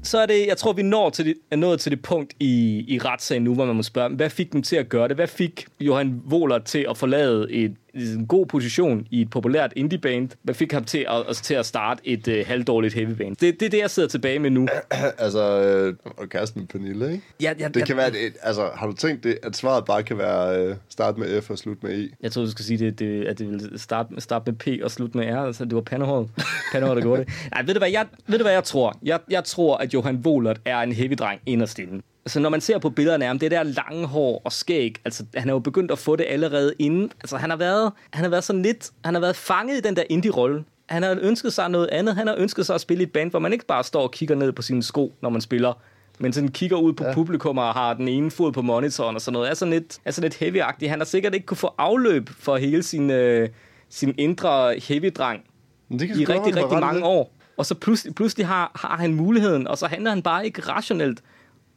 Så 0.04 0.18
er 0.20 0.26
det, 0.26 0.48
jeg 0.48 0.58
tror, 0.58 0.74
vi 0.74 0.82
når 0.84 1.10
til 1.10 1.26
det, 1.26 1.34
er 1.52 1.56
nået 1.56 1.80
til 1.80 1.92
det 1.92 2.02
punkt 2.02 2.34
i, 2.40 2.86
i 2.88 3.00
retssagen 3.00 3.44
nu, 3.44 3.54
hvor 3.54 3.66
man 3.66 3.76
må 3.76 3.84
spørge, 3.84 4.16
hvad 4.16 4.30
fik 4.30 4.54
dem 4.54 4.62
til 4.62 4.76
at 4.76 4.90
gøre 4.90 5.08
det? 5.08 5.16
Hvad 5.16 5.28
fik 5.28 5.66
Johan 5.80 6.22
Wohler 6.32 6.60
til 6.60 6.86
at 6.90 6.98
forlade 6.98 7.52
et 7.52 7.76
en 7.98 8.28
god 8.28 8.46
position 8.46 9.08
i 9.12 9.22
et 9.22 9.30
populært 9.30 9.74
indie-band, 9.76 10.30
hvad 10.44 10.54
fik 10.56 10.72
ham 10.72 10.84
til 10.84 11.06
at, 11.10 11.36
til 11.36 11.54
at 11.54 11.66
starte 11.66 12.02
et 12.04 12.28
øh, 12.28 12.46
halvdårligt 12.48 12.94
heavy-band. 12.94 13.36
Det, 13.36 13.60
det 13.60 13.66
er 13.66 13.70
det, 13.70 13.78
jeg 13.78 13.90
sidder 13.90 14.10
tilbage 14.10 14.40
med 14.40 14.50
nu. 14.50 14.68
altså, 15.18 15.62
øh, 15.62 15.96
og 16.18 16.30
kæresten 16.30 16.62
med 16.62 16.68
Pernille, 16.68 17.12
ikke? 17.12 17.24
Ja, 17.42 17.54
ja, 17.60 17.68
Det 17.68 17.86
kan 17.86 17.98
være, 17.98 18.12
det, 18.12 18.20
altså, 18.42 18.70
har 18.76 18.88
du 18.88 18.94
tænkt 18.94 19.24
det, 19.24 19.38
at 19.44 19.56
svaret 19.56 19.86
bare 19.86 20.04
kan 20.04 20.18
være 20.18 20.66
øh, 20.66 20.76
start 20.90 21.18
med 21.18 21.42
F 21.42 21.50
og 21.50 21.58
slut 21.58 21.84
med 21.84 22.04
E? 22.04 22.10
Jeg 22.22 22.32
troede, 22.32 22.48
du 22.48 22.52
skulle 22.52 22.66
sige, 22.66 22.78
det, 22.78 23.00
det, 23.00 23.26
at 23.26 23.40
det 23.40 23.50
ville 23.50 23.80
starte, 23.80 24.22
starte 24.22 24.52
med 24.52 24.60
P 24.80 24.84
og 24.84 24.92
slutte 24.92 25.18
med 25.18 25.26
R. 25.34 25.38
Altså, 25.38 25.66
det 25.66 25.76
var 25.76 25.82
pandehåret. 25.82 26.30
Pandehåret, 26.72 26.98
der 26.98 27.04
gjorde 27.04 27.26
det. 27.26 27.34
Nej, 27.52 27.64
ved 27.64 27.74
du 27.74 27.80
hvad 27.80 27.90
jeg, 27.92 28.06
ved 28.28 28.38
du, 28.38 28.44
hvad 28.44 28.54
jeg 28.54 28.64
tror? 28.64 29.00
Jeg, 29.04 29.20
jeg 29.30 29.44
tror, 29.44 29.78
at 29.78 29.94
Johan 29.94 30.16
Wohlert 30.16 30.62
er 30.66 30.80
en 30.80 30.92
heavy-dreng 30.92 31.42
inderst 31.46 31.80
inde. 31.80 32.02
Altså, 32.28 32.40
når 32.40 32.50
man 32.50 32.62
ser 32.62 32.78
på 32.78 32.90
billederne 32.90 33.26
af 33.26 33.30
ham, 33.30 33.40
det 33.40 33.52
der 33.52 33.64
lange 33.64 34.08
hår 34.08 34.42
og 34.46 34.52
skæg, 34.52 34.96
altså, 35.06 35.26
han 35.36 35.50
er 35.50 35.54
jo 35.54 35.60
begyndt 35.60 35.92
at 35.92 36.00
få 36.00 36.16
det 36.16 36.26
allerede 36.30 36.74
inden. 36.80 37.12
Altså, 37.22 37.38
han 37.38 37.50
har 37.50 37.58
været, 37.58 37.92
han 38.14 38.24
har 38.24 38.30
været 38.30 38.44
sådan 38.44 38.62
lidt, 38.62 38.92
han 39.06 39.14
har 39.14 39.22
været 39.22 39.36
fanget 39.36 39.78
i 39.78 39.82
den 39.82 39.96
der 39.96 40.04
indie-rolle. 40.10 40.64
Han 40.90 41.04
har 41.04 41.18
ønsket 41.22 41.54
sig 41.54 41.70
noget 41.70 41.90
andet. 41.92 42.16
Han 42.16 42.28
har 42.28 42.36
ønsket 42.38 42.66
sig 42.66 42.76
at 42.76 42.82
spille 42.82 43.04
i 43.04 43.06
et 43.06 43.12
band, 43.12 43.30
hvor 43.30 43.40
man 43.40 43.54
ikke 43.54 43.66
bare 43.66 43.84
står 43.84 44.02
og 44.02 44.12
kigger 44.12 44.36
ned 44.36 44.52
på 44.52 44.62
sine 44.62 44.84
sko, 44.84 45.14
når 45.22 45.30
man 45.30 45.42
spiller, 45.42 45.74
men 46.20 46.34
sådan 46.34 46.50
kigger 46.50 46.78
ud 46.78 46.94
på 46.94 47.04
ja. 47.06 47.14
publikum 47.14 47.58
og 47.58 47.74
har 47.74 47.94
den 47.94 48.08
ene 48.08 48.32
fod 48.32 48.52
på 48.52 48.62
monitoren 48.62 49.16
og 49.16 49.22
sådan 49.22 49.34
noget. 49.34 49.50
Er 49.50 49.54
sådan 49.54 49.74
lidt, 49.74 49.98
er 50.06 50.12
sådan 50.12 50.32
lidt 50.32 50.42
heavy-agtig. 50.42 50.90
Han 50.90 51.00
har 51.00 51.06
sikkert 51.06 51.34
ikke 51.34 51.46
kunne 51.46 51.58
få 51.58 51.74
afløb 51.78 52.30
for 52.30 52.58
hele 52.58 52.84
sin, 52.84 53.12
øh, 53.12 53.50
sin 53.90 54.16
indre 54.18 54.76
heavy-dreng 54.76 55.44
i 55.90 56.26
rigtig, 56.26 56.56
rigtig 56.56 56.80
mange 56.80 57.04
år. 57.04 57.34
Og 57.58 57.66
så 57.66 57.76
pludselig, 57.76 58.16
pludselig 58.16 58.48
har, 58.48 58.72
har 58.76 58.98
han 58.98 59.14
muligheden, 59.14 59.68
og 59.68 59.78
så 59.78 59.88
handler 59.88 60.10
han 60.10 60.22
bare 60.22 60.46
ikke 60.46 60.62
rationelt. 60.62 61.22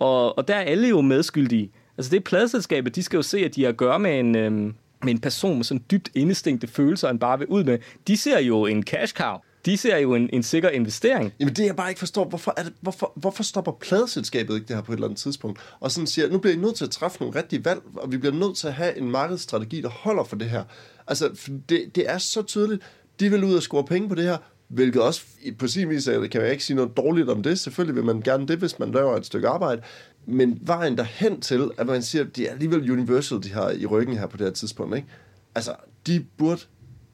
Og, 0.01 0.39
og 0.39 0.49
der 0.49 0.55
er 0.55 0.61
alle 0.61 0.89
jo 0.89 1.01
medskyldige. 1.01 1.71
Altså 1.99 2.11
det 2.11 2.17
er 2.17 2.21
pladselskabet, 2.21 2.97
de 2.97 3.03
skal 3.03 3.17
jo 3.17 3.23
se, 3.23 3.39
at 3.39 3.55
de 3.55 3.63
har 3.63 3.69
at 3.69 3.77
gøre 3.77 3.99
med 3.99 4.19
en, 4.19 4.37
øhm, 4.37 4.75
med 5.03 5.13
en 5.13 5.19
person 5.19 5.57
med 5.57 5.65
sådan 5.65 5.85
dybt 5.91 6.11
indestængte 6.15 6.67
følelser, 6.67 7.09
han 7.09 7.19
bare 7.19 7.39
vil 7.39 7.49
ud 7.49 7.65
med. 7.65 7.79
De 8.07 8.17
ser 8.17 8.39
jo 8.39 8.67
en 8.67 8.83
cash 8.83 9.15
cow. 9.15 9.37
De 9.67 9.77
ser 9.77 9.97
jo 9.97 10.15
en, 10.15 10.31
en 10.33 10.43
sikker 10.43 10.69
investering. 10.69 11.33
Jamen 11.41 11.55
det 11.55 11.67
jeg 11.67 11.77
bare 11.77 11.89
ikke 11.89 11.99
forstår, 11.99 12.25
hvorfor, 12.25 12.55
er 12.57 12.63
det, 12.63 12.73
hvorfor, 12.81 13.13
hvorfor 13.17 13.43
stopper 13.43 13.73
pladeselskabet 13.73 14.55
ikke 14.55 14.67
det 14.67 14.77
her 14.77 14.83
på 14.83 14.93
et 14.93 14.97
eller 14.97 15.07
andet 15.07 15.21
tidspunkt? 15.21 15.61
Og 15.81 15.91
sådan 15.91 16.07
siger, 16.07 16.31
nu 16.31 16.39
bliver 16.39 16.55
I 16.55 16.59
nødt 16.59 16.75
til 16.75 16.85
at 16.85 16.91
træffe 16.91 17.21
nogle 17.21 17.39
rigtige 17.39 17.65
valg, 17.65 17.81
og 17.97 18.13
vi 18.13 18.19
bliver 18.19 18.35
nødt 18.35 18.57
til 18.57 18.67
at 18.67 18.75
have 18.75 18.99
en 18.99 19.11
markedsstrategi, 19.11 19.81
der 19.81 19.89
holder 19.89 20.25
for 20.25 20.37
det 20.37 20.51
her. 20.51 20.65
Altså, 21.07 21.51
det, 21.69 21.95
det 21.95 22.11
er 22.11 22.19
så 22.19 22.43
tydeligt, 22.43 22.83
de 23.21 23.31
vil 23.31 23.45
ud 23.45 23.55
og 23.55 23.63
score 23.63 23.85
penge 23.85 24.09
på 24.09 24.15
det 24.15 24.25
her, 24.25 24.37
hvilket 24.71 25.03
også 25.03 25.23
på 25.59 25.67
sin 25.67 25.89
vis 25.89 26.07
er- 26.07 26.27
kan 26.27 26.43
jeg 26.43 26.51
ikke 26.53 26.65
sige 26.65 26.77
noget 26.77 26.97
dårligt 26.97 27.29
om 27.29 27.43
det. 27.43 27.59
Selvfølgelig 27.59 27.97
vil 27.97 28.05
man 28.05 28.21
gerne 28.21 28.47
det, 28.47 28.59
hvis 28.59 28.79
man 28.79 28.93
laver 28.93 29.17
et 29.17 29.27
stykke 29.27 29.49
arbejde. 29.49 29.83
Men 30.27 30.59
vejen 30.63 30.97
derhen 30.99 31.41
til, 31.41 31.71
at 31.79 31.87
man 31.87 32.03
siger, 32.03 32.25
at 32.25 32.37
de 32.37 32.47
er 32.47 32.53
alligevel 32.53 32.91
Universal, 32.91 33.43
de 33.43 33.53
har 33.53 33.71
i 33.71 33.87
ryggen 33.87 34.17
her 34.17 34.27
på 34.27 34.37
det 34.37 34.47
her 34.47 34.53
tidspunkt, 34.53 34.97
ikke? 34.97 35.09
Altså, 35.55 35.75
de 36.07 36.25
burde 36.39 36.61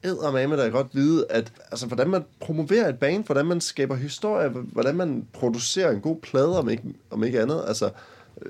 eddermame 0.02 0.56
da 0.56 0.68
godt 0.68 0.86
vide, 0.92 1.26
at 1.30 1.52
altså, 1.70 1.86
hvordan 1.86 2.10
man 2.10 2.22
promoverer 2.40 2.88
et 2.88 2.98
band, 2.98 3.24
hvordan 3.26 3.46
man 3.46 3.60
skaber 3.60 3.94
historie, 3.96 4.48
hvordan 4.48 4.96
man 4.96 5.24
producerer 5.32 5.90
en 5.90 6.00
god 6.00 6.16
plade, 6.20 6.58
om 6.58 6.68
ikke, 6.68 6.82
om 7.10 7.24
ikke 7.24 7.40
andet. 7.40 7.64
Altså, 7.68 7.90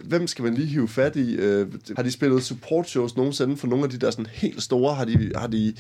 hvem 0.04 0.26
skal 0.26 0.44
man 0.44 0.54
lige 0.54 0.66
hive 0.66 0.88
fat 0.88 1.16
i? 1.16 1.34
Øh, 1.36 1.66
har 1.96 2.02
de 2.02 2.10
spillet 2.12 2.42
support 2.42 2.88
shows 2.88 3.16
nogensinde 3.16 3.56
for 3.56 3.66
nogle 3.66 3.84
af 3.84 3.90
de 3.90 3.98
der 3.98 4.10
sådan 4.10 4.26
helt 4.26 4.62
store? 4.62 4.94
Har 4.94 5.04
de, 5.04 5.32
har 5.36 5.46
de 5.46 5.74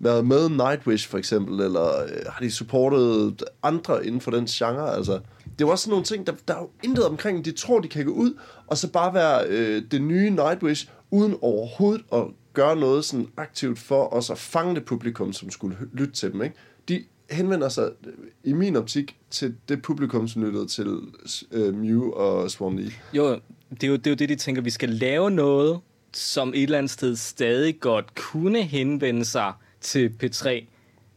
været 0.00 0.26
med 0.26 0.48
Nightwish 0.48 1.08
for 1.08 1.18
eksempel, 1.18 1.60
eller 1.60 2.02
øh, 2.02 2.08
har 2.28 2.40
de 2.40 2.50
supportet 2.50 3.44
andre 3.62 4.06
inden 4.06 4.20
for 4.20 4.30
den 4.30 4.46
genre? 4.46 4.94
Altså, 4.94 5.12
det 5.44 5.64
er 5.64 5.68
jo 5.68 5.68
også 5.68 5.82
sådan 5.82 5.90
nogle 5.90 6.04
ting, 6.04 6.26
der, 6.26 6.32
der 6.48 6.54
er 6.54 6.60
jo 6.60 6.70
intet 6.84 7.06
omkring, 7.06 7.44
de 7.44 7.52
tror, 7.52 7.80
de 7.80 7.88
kan 7.88 8.04
gå 8.04 8.12
ud, 8.12 8.34
og 8.66 8.78
så 8.78 8.92
bare 8.92 9.14
være 9.14 9.46
øh, 9.48 9.82
det 9.90 10.02
nye 10.02 10.30
Nightwish, 10.30 10.88
uden 11.10 11.36
overhovedet 11.42 12.04
at 12.12 12.22
gøre 12.52 12.76
noget 12.76 13.04
sådan 13.04 13.28
aktivt 13.36 13.78
for 13.78 14.14
os 14.14 14.30
at 14.30 14.38
fange 14.38 14.74
det 14.74 14.84
publikum, 14.84 15.32
som 15.32 15.50
skulle 15.50 15.76
lytte 15.92 16.14
til 16.14 16.32
dem. 16.32 16.42
Ikke? 16.42 16.56
De 16.88 17.04
henvender 17.30 17.68
sig 17.68 17.90
øh, 18.06 18.12
i 18.44 18.52
min 18.52 18.76
optik 18.76 19.16
til 19.30 19.54
det 19.68 19.82
publikum, 19.82 20.28
som 20.28 20.44
lyttede 20.44 20.66
til 20.66 21.00
øh, 21.52 21.74
Mew 21.74 22.10
og 22.10 22.50
Swarm 22.50 22.76
Lee. 22.76 22.92
Jo, 23.12 23.40
det 23.70 23.84
er 23.84 23.88
jo, 23.88 23.96
det 23.96 24.06
er 24.06 24.10
jo 24.10 24.16
det, 24.16 24.28
de 24.28 24.36
tænker, 24.36 24.62
vi 24.62 24.70
skal 24.70 24.88
lave 24.88 25.30
noget, 25.30 25.80
som 26.12 26.48
et 26.48 26.62
eller 26.62 26.78
andet 26.78 26.90
sted 26.90 27.16
stadig 27.16 27.80
godt 27.80 28.14
kunne 28.14 28.62
henvende 28.62 29.24
sig 29.24 29.52
til 29.80 30.12
P3, 30.22 30.64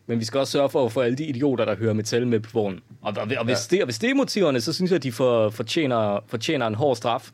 men 0.07 0.19
vi 0.19 0.25
skal 0.25 0.39
også 0.39 0.51
sørge 0.51 0.69
for 0.69 0.85
at 0.85 0.91
få 0.91 1.01
alle 1.01 1.17
de 1.17 1.25
idioter, 1.25 1.65
der 1.65 1.75
hører 1.75 1.93
metal 1.93 2.27
med 2.27 2.39
på 2.39 2.49
vognen. 2.53 2.79
Og, 3.01 3.13
og, 3.17 3.27
og, 3.37 3.45
hvis, 3.45 3.67
det, 3.67 3.81
og 3.81 3.85
hvis 3.85 3.99
det 3.99 4.09
er 4.09 4.13
motiverne, 4.13 4.61
så 4.61 4.73
synes 4.73 4.91
jeg, 4.91 4.95
at 4.95 5.03
de 5.03 5.11
for, 5.11 5.49
fortjener, 5.49 6.19
fortjener 6.27 6.67
en 6.67 6.75
hård 6.75 6.95
straf. 6.95 7.29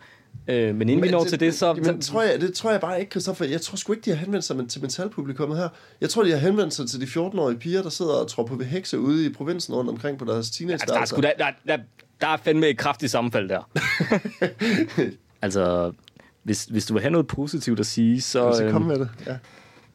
Øh, 0.47 0.75
men 0.75 0.89
inden 0.89 1.05
vi 1.05 1.11
når 1.11 1.23
til 1.23 1.39
det, 1.39 1.53
så... 1.53 1.73
Men, 1.73 2.01
tror 2.01 2.21
jeg, 2.21 2.41
det 2.41 2.53
tror 2.53 2.71
jeg 2.71 2.81
bare 2.81 2.99
ikke, 2.99 3.11
Christoffer. 3.11 3.45
Jeg 3.45 3.61
tror 3.61 3.75
sgu 3.75 3.93
ikke, 3.93 4.05
de 4.05 4.09
har 4.09 4.17
henvendt 4.17 4.45
sig 4.45 4.69
til 4.69 4.81
metalpublikummet 4.81 5.57
her. 5.57 5.69
Jeg 6.01 6.09
tror, 6.09 6.23
de 6.23 6.31
har 6.31 6.37
henvendt 6.37 6.73
sig 6.73 6.89
til 6.89 7.01
de 7.01 7.05
14-årige 7.05 7.59
piger, 7.59 7.81
der 7.81 7.89
sidder 7.89 8.13
og 8.13 8.27
tror 8.27 8.43
på 8.45 8.63
hekse 8.63 8.99
ude 8.99 9.25
i 9.25 9.33
provinsen 9.33 9.75
rundt 9.75 9.89
omkring 9.89 10.19
på 10.19 10.25
deres 10.25 10.51
teenage 10.51 10.73
Altså, 10.73 10.93
der, 10.93 11.01
er 11.01 11.05
sgu, 11.05 11.21
da, 11.21 11.31
der, 11.37 11.47
der, 11.67 11.77
der 12.21 12.27
er 12.27 12.37
fandme 12.37 12.67
et 12.67 12.77
kraftigt 12.77 13.11
sammenfald 13.11 13.49
der. 13.49 13.69
altså, 15.41 15.91
hvis, 16.43 16.65
hvis 16.65 16.85
du 16.85 16.93
vil 16.93 17.01
have 17.01 17.11
noget 17.11 17.27
positivt 17.27 17.79
at 17.79 17.85
sige, 17.85 18.21
så, 18.21 18.53
Så 18.53 18.69
kom 18.71 18.81
øhm, 18.81 18.87
med 18.87 18.99
det. 18.99 19.09
Ja. 19.27 19.37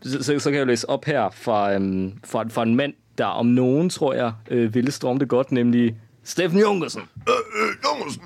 Så, 0.04 0.22
så, 0.22 0.38
så 0.38 0.50
kan 0.50 0.58
jeg 0.58 0.66
læse 0.66 0.88
op 0.88 1.04
her 1.04 1.30
fra, 1.30 1.74
øhm, 1.74 2.12
fra, 2.24 2.44
fra 2.48 2.62
en 2.62 2.74
mand, 2.74 2.92
der 3.18 3.24
om 3.26 3.46
nogen, 3.46 3.90
tror 3.90 4.14
jeg, 4.14 4.32
øh, 4.50 4.74
ville 4.74 4.90
storme 4.90 5.18
det 5.18 5.28
godt, 5.28 5.52
nemlig 5.52 5.96
Steffen 6.24 6.60
Jungersen 6.60 7.02
Øh, 7.28 7.34
øh, 7.62 7.68
Jongersen. 7.84 8.22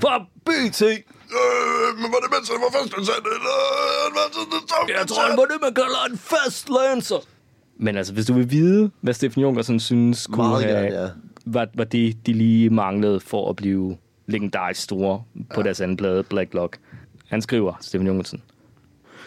fra 0.00 0.18
BT. 0.44 0.82
Øh, 0.82 1.98
men 2.00 2.08
var 2.12 2.20
det 2.24 2.30
mens 2.36 2.48
han 2.48 2.60
var 2.60 2.78
fastansat, 2.80 3.24
eller 3.34 3.54
han 4.04 4.12
var 4.14 4.26
sådan 4.32 4.60
en 4.62 4.66
tom 4.68 4.88
Jeg 4.98 5.06
tror, 5.08 5.22
han 5.28 5.36
var 5.38 5.44
det, 5.44 5.58
man 5.62 5.74
kalder 5.74 6.04
en 6.10 6.18
fastlancer. 6.18 7.16
Men 7.76 7.96
altså, 7.96 8.12
hvis 8.12 8.26
du 8.26 8.32
vil 8.34 8.50
vide, 8.50 8.90
hvad 9.00 9.14
Steffen 9.14 9.42
Jungersen 9.42 9.80
synes, 9.80 10.26
kunne 10.26 10.48
Meget 10.48 10.64
have, 10.64 10.76
gerne, 10.76 11.02
ja. 11.02 11.08
var, 11.46 11.68
var 11.74 11.84
det, 11.84 12.26
de 12.26 12.32
lige 12.32 12.70
manglede 12.70 13.20
for 13.20 13.50
at 13.50 13.56
blive 13.56 13.96
legendarisk 14.26 14.82
store 14.82 15.22
på 15.54 15.60
ja. 15.60 15.62
deres 15.62 15.80
anden 15.80 15.96
plade, 15.96 16.22
Black 16.22 16.54
Lock. 16.54 16.78
Han 17.28 17.42
skriver, 17.42 17.72
Steffen 17.80 18.06
Jungersen. 18.06 18.42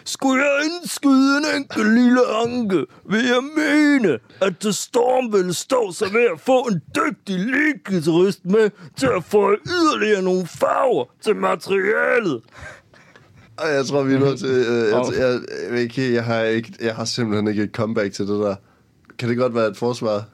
Skulle 0.06 0.44
jeg 0.44 0.64
indskyde 0.64 1.38
en 1.38 1.44
enkelt 1.56 1.94
lille 1.94 2.20
anke, 2.44 2.86
vil 3.10 3.24
jeg 3.24 3.42
mene, 3.56 4.18
at 4.40 4.58
The 4.60 4.72
Storm 4.72 5.32
ville 5.32 5.54
stå 5.54 5.92
sig 5.92 6.08
ved 6.12 6.24
at 6.34 6.40
få 6.40 6.60
en 6.62 6.80
dygtig 6.96 7.38
leadguitarist 7.38 8.44
med 8.44 8.70
til 8.96 9.06
at 9.06 9.24
få 9.24 9.56
yderligere 9.66 10.22
nogle 10.22 10.46
farver 10.46 11.04
til 11.24 11.36
materialet. 11.36 12.42
Ej, 13.58 13.68
jeg 13.68 13.86
tror, 13.86 14.02
vi 14.02 14.14
er 14.14 14.18
nødt 14.18 14.38
til... 14.38 14.48
Øh, 14.48 14.88
jeg, 14.88 15.04
jeg, 15.18 15.40
jeg, 15.70 15.96
jeg, 15.96 16.12
jeg, 16.12 16.24
har 16.24 16.42
ikke, 16.42 16.72
jeg 16.80 16.94
har 16.94 17.04
simpelthen 17.04 17.48
ikke 17.48 17.62
et 17.62 17.70
comeback 17.72 18.14
til 18.14 18.28
det 18.28 18.40
der. 18.40 18.54
Kan 19.18 19.28
det 19.28 19.36
godt 19.36 19.54
være 19.54 19.66
et 19.66 19.76
forsvar? 19.76 20.24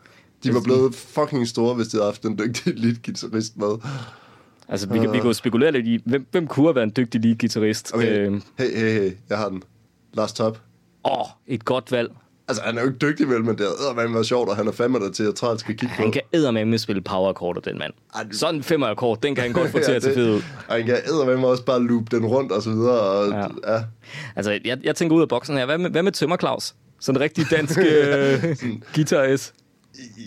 De 0.44 0.54
var 0.54 0.60
blevet 0.60 0.94
fucking 0.94 1.48
store, 1.48 1.74
hvis 1.74 1.88
de 1.88 1.96
havde 1.96 2.10
haft 2.10 2.24
en 2.24 2.38
dygtig 2.38 2.74
lead-guitarist 2.76 3.56
med. 3.56 3.78
Altså, 4.72 4.88
vi, 4.88 4.98
kan, 4.98 5.12
vi 5.12 5.18
kan 5.18 5.26
jo 5.26 5.32
spekulere 5.32 5.72
lidt 5.72 5.86
i, 5.86 6.02
hvem, 6.04 6.26
hvem 6.30 6.46
kunne 6.46 6.66
have 6.66 6.74
været 6.74 6.86
en 6.86 6.92
dygtig 6.96 7.20
lead-guitarist? 7.24 7.94
Okay, 7.94 8.18
Øhm, 8.18 8.42
hey, 8.58 8.76
hey, 8.78 9.00
hey, 9.00 9.12
jeg 9.30 9.38
har 9.38 9.48
den. 9.48 9.62
Lars 10.14 10.32
Top. 10.32 10.58
Åh, 11.04 11.26
et 11.46 11.64
godt 11.64 11.92
valg. 11.92 12.10
Altså, 12.48 12.62
han 12.64 12.76
er 12.78 12.82
jo 12.82 12.88
ikke 12.88 12.98
dygtig, 12.98 13.28
vel, 13.28 13.44
men 13.44 13.58
det 13.58 13.66
havde 13.96 14.14
været 14.14 14.26
sjovt, 14.26 14.48
og 14.48 14.56
han 14.56 14.68
er 14.68 14.72
fandme 14.72 14.98
der 14.98 15.10
til, 15.10 15.24
at 15.24 15.34
træet 15.34 15.60
skal 15.60 15.76
kigge 15.76 15.94
på. 15.96 16.02
Han 16.02 16.12
kan 16.12 16.22
eddermame 16.32 16.78
spille 16.78 17.02
power 17.02 17.52
den 17.60 17.78
mand. 17.78 17.92
Ej, 18.14 18.22
du- 18.22 18.36
Sådan 18.38 18.54
en 18.54 18.62
femmer 18.62 18.86
akkord, 18.86 19.20
den 19.22 19.34
kan 19.34 19.42
han 19.44 19.52
godt 19.52 19.70
få 19.70 19.78
til 19.86 19.92
at 19.92 20.02
se 20.02 20.14
fed 20.14 20.30
ud. 20.30 20.42
Og 20.68 20.74
han 20.74 20.86
kan 20.86 20.94
eddermame 21.06 21.46
også 21.46 21.64
bare 21.64 21.82
loop 21.82 22.10
den 22.10 22.26
rundt 22.26 22.52
og 22.52 22.62
så 22.62 22.70
videre. 22.70 23.00
Og, 23.00 23.28
Ja. 23.30 23.38
ja. 23.38 23.74
ja. 23.74 23.82
Altså, 24.36 24.58
jeg, 24.64 24.78
jeg 24.84 24.96
tænker 24.96 25.16
ud 25.16 25.22
af 25.22 25.28
boksen 25.28 25.56
her. 25.56 25.66
Hvad 25.66 25.78
med, 25.78 25.90
hvad 25.90 26.02
med 26.02 26.12
Tømmer 26.12 26.36
Claus? 26.36 26.74
Sådan 27.00 27.16
en 27.16 27.20
rigtig 27.22 27.44
dansk 27.50 27.78
øh, 27.92 28.56
guitar 28.94 29.36
S. 29.36 29.52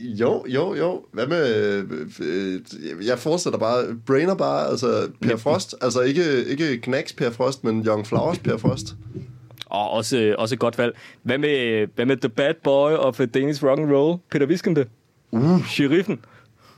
Jo, 0.02 0.46
jo, 0.48 0.76
jo. 0.76 1.06
Hvad 1.12 1.28
med... 1.28 1.56
Øh, 1.56 2.10
øh, 2.20 2.62
jeg 3.06 3.20
forestiller 3.20 3.58
bare... 3.58 3.86
Brainer 4.06 4.36
bare, 4.36 4.68
altså 4.68 5.10
Per 5.22 5.36
Frost. 5.36 5.76
Altså 5.82 6.02
ikke, 6.02 6.46
ikke 6.46 6.78
Knacks 6.78 7.14
Per 7.14 7.30
Frost, 7.30 7.64
men 7.64 7.86
Young 7.86 8.08
Flowers 8.08 8.40
Per 8.40 8.58
Frost. 8.58 8.96
Og 9.66 9.90
også, 9.90 10.18
øh, 10.18 10.36
også 10.38 10.56
et 10.56 10.60
godt 10.60 10.78
valg. 10.78 10.98
Hvad 11.24 11.38
med, 11.38 11.88
hvad 11.96 12.06
med 12.06 12.18
The 12.18 12.30
Bad 12.30 12.54
Boy 12.64 12.92
of 12.92 13.20
Danish 13.34 13.64
Rock 13.64 13.80
and 13.80 13.92
Roll? 13.92 14.20
Peter 14.32 14.46
Viskende? 14.46 14.86
Uh. 15.32 15.66
Sheriffen? 15.68 16.20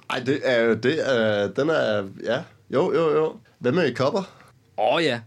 Ej, 0.10 0.20
det 0.26 0.40
er... 0.44 0.76
Det 0.76 1.14
er 1.14 1.48
den 1.48 1.70
er... 1.70 2.04
Ja. 2.24 2.40
Jo, 2.74 2.94
jo, 2.94 3.16
jo. 3.16 3.36
Hvad 3.60 3.72
med 3.72 3.96
Copper? 3.96 4.20
Åh 4.78 4.96
oh, 4.96 5.04
ja. 5.04 5.20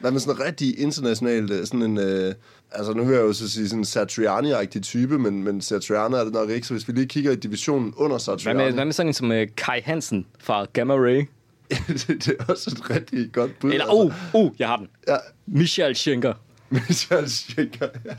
Hvad 0.00 0.10
med 0.10 0.20
sådan 0.20 0.40
en 0.40 0.46
rigtig 0.46 0.80
international... 0.80 1.52
øh, 1.52 1.66
Sådan 1.66 1.82
en... 1.82 1.98
Øh, 1.98 2.34
altså, 2.74 2.92
nu 2.92 3.04
hører 3.04 3.18
jeg 3.18 3.26
jo 3.26 3.32
så 3.32 3.50
sige 3.50 3.68
sådan 3.68 3.78
en 3.78 3.84
Satriani-agtig 3.84 4.80
type, 4.82 5.18
men, 5.18 5.44
men 5.44 5.60
Satriani 5.60 6.14
er 6.14 6.24
det 6.24 6.32
nok 6.32 6.50
ikke. 6.50 6.66
Så 6.66 6.74
hvis 6.74 6.88
vi 6.88 6.92
lige 6.92 7.06
kigger 7.06 7.32
i 7.32 7.36
divisionen 7.36 7.94
under 7.96 8.08
Hvad 8.08 8.20
Satriani... 8.20 8.64
med, 8.64 8.72
hvad 8.72 8.84
med 8.84 8.92
sådan 8.92 9.08
en 9.08 9.14
som 9.14 9.30
uh, 9.30 9.36
Kai 9.56 9.80
Hansen 9.84 10.26
fra 10.38 10.66
Gamma 10.72 10.94
Ray? 10.94 11.24
det, 12.08 12.28
er 12.40 12.44
også 12.48 12.70
et 12.70 12.90
rigtig 12.90 13.32
godt 13.32 13.58
bud. 13.60 13.72
Eller, 13.72 13.94
uh, 13.94 14.12
uh, 14.34 14.52
jeg 14.58 14.68
har 14.68 14.76
den. 14.76 14.88
Ja, 15.08 15.16
Michael 15.46 15.96
Schenker. 15.96 16.34
Michael 16.70 17.30
Schenker, 17.30 17.88
ja. 18.04 18.14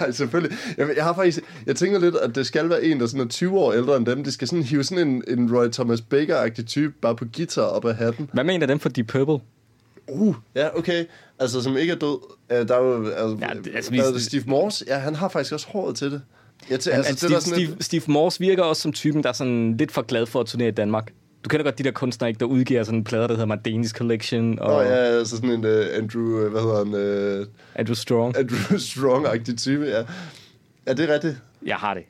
Ja, 0.00 0.10
selvfølgelig. 0.10 0.58
Jeg, 0.76 0.88
jeg 0.96 1.04
har 1.04 1.14
faktisk, 1.14 1.40
jeg 1.66 1.76
tænker 1.76 1.98
lidt, 1.98 2.16
at 2.16 2.34
det 2.34 2.46
skal 2.46 2.68
være 2.68 2.84
en, 2.84 3.00
der 3.00 3.06
sådan 3.06 3.20
er 3.20 3.28
20 3.28 3.58
år 3.58 3.72
ældre 3.72 3.96
end 3.96 4.06
dem. 4.06 4.24
De 4.24 4.32
skal 4.32 4.48
sådan 4.48 4.62
hive 4.62 4.84
sådan 4.84 5.08
en, 5.08 5.24
en 5.28 5.56
Roy 5.56 5.68
Thomas 5.68 6.00
Baker-agtig 6.00 6.66
type 6.66 6.94
bare 7.02 7.16
på 7.16 7.24
guitar 7.36 7.62
op 7.62 7.84
af 7.84 7.94
hatten. 7.94 8.30
Hvad 8.32 8.44
mener 8.44 8.66
dem 8.66 8.78
for 8.78 8.88
Deep 8.88 9.06
Purple? 9.06 9.38
Uh, 10.08 10.34
ja, 10.54 10.78
okay. 10.78 11.04
Altså, 11.38 11.62
som 11.62 11.76
ikke 11.76 11.92
er 11.92 11.96
død. 11.96 12.18
Uh, 12.60 12.68
der 12.68 12.74
er 12.76 12.82
jo, 12.84 13.04
altså, 13.06 13.36
Ja, 13.40 13.46
det- 13.64 13.74
altså, 13.74 13.92
altså, 13.94 14.12
vi- 14.14 14.20
Steve 14.20 14.44
Morse, 14.46 14.84
ja, 14.88 14.98
han 14.98 15.14
har 15.14 15.28
faktisk 15.28 15.52
også 15.52 15.66
håret 15.70 15.96
til 15.96 16.10
det. 16.12 16.22
Ja, 16.70 16.76
til, 16.76 16.90
Altså, 16.90 17.08
altså, 17.10 17.16
Steve, 17.16 17.28
det 17.28 17.34
der 17.34 17.40
sådan 17.40 17.66
Steve, 17.66 17.82
Steve 17.82 18.02
Morse 18.12 18.40
virker 18.40 18.62
også 18.62 18.82
som 18.82 18.92
typen, 18.92 19.22
der 19.22 19.28
er 19.28 19.32
sådan 19.32 19.76
lidt 19.76 19.92
for 19.92 20.02
glad 20.02 20.26
for 20.26 20.40
at 20.40 20.46
turnere 20.46 20.68
i 20.68 20.72
Danmark. 20.72 21.12
Du 21.44 21.48
kender 21.48 21.64
godt 21.64 21.78
de 21.78 21.82
der 21.82 21.90
kunstnere, 21.90 22.28
ikke, 22.30 22.38
der 22.40 22.46
udgiver 22.46 22.84
sådan 22.84 22.98
en 22.98 23.04
plade, 23.04 23.22
der 23.22 23.28
hedder 23.28 23.46
Mardenis 23.46 23.90
Collection, 23.90 24.58
og 24.58 24.70
Nå, 24.72 24.80
ja, 24.80 24.94
altså 24.96 25.36
sådan 25.36 25.50
en 25.50 25.64
uh, 25.64 25.70
Andrew, 25.96 26.22
uh, 26.44 26.50
hvad 26.52 26.60
hedder 26.60 26.84
han, 27.38 27.40
uh, 27.40 27.46
Andrew 27.74 27.94
Strong. 27.94 28.36
Andrew 28.38 28.58
Strong-agtig 28.90 29.56
type, 29.56 29.84
ja. 29.84 30.02
Ja, 30.86 30.92
det 30.92 31.10
er 31.10 31.14
rigtigt. 31.14 31.36
Jeg 31.66 31.76
har 31.76 31.94
det. 31.94 32.02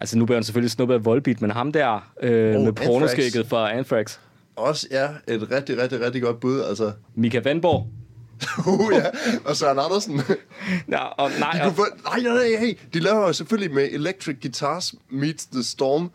Altså, 0.00 0.18
nu 0.18 0.24
bliver 0.26 0.36
han 0.36 0.44
selvfølgelig 0.44 0.70
snuppet 0.70 0.94
af 0.94 1.04
Volbeat, 1.04 1.40
men 1.40 1.50
ham 1.50 1.72
der 1.72 2.10
øh, 2.22 2.56
Oh, 2.56 2.62
med 2.64 2.72
pornoskægget 2.72 3.46
fra 3.46 3.72
Anthrax. 3.72 4.18
Også, 4.56 4.86
ja, 4.90 5.08
et 5.28 5.50
rigtig, 5.50 5.78
rigtig, 5.78 6.00
rigtig 6.00 6.22
godt 6.22 6.40
bud, 6.40 6.60
altså. 6.60 6.92
Mika 7.14 7.40
Vandborg. 7.44 7.86
Uh, 8.66 8.92
ja, 8.94 9.04
og 9.44 9.56
Søren 9.56 9.78
Andersen. 9.78 10.20
Ja, 10.90 11.04
og 11.04 11.30
nej, 11.40 11.52
De 11.52 11.60
og, 11.60 11.64
kunne 11.64 11.76
få, 11.76 11.86
nej, 12.04 12.20
nej, 12.20 12.34
nej, 12.34 12.60
hey. 12.66 12.78
De 12.94 13.00
laver 13.00 13.20
jo 13.20 13.32
selvfølgelig 13.32 13.74
med 13.74 13.88
Electric 13.92 14.36
Guitars 14.42 14.94
Meets 15.10 15.46
The 15.46 15.62
Storm. 15.62 16.10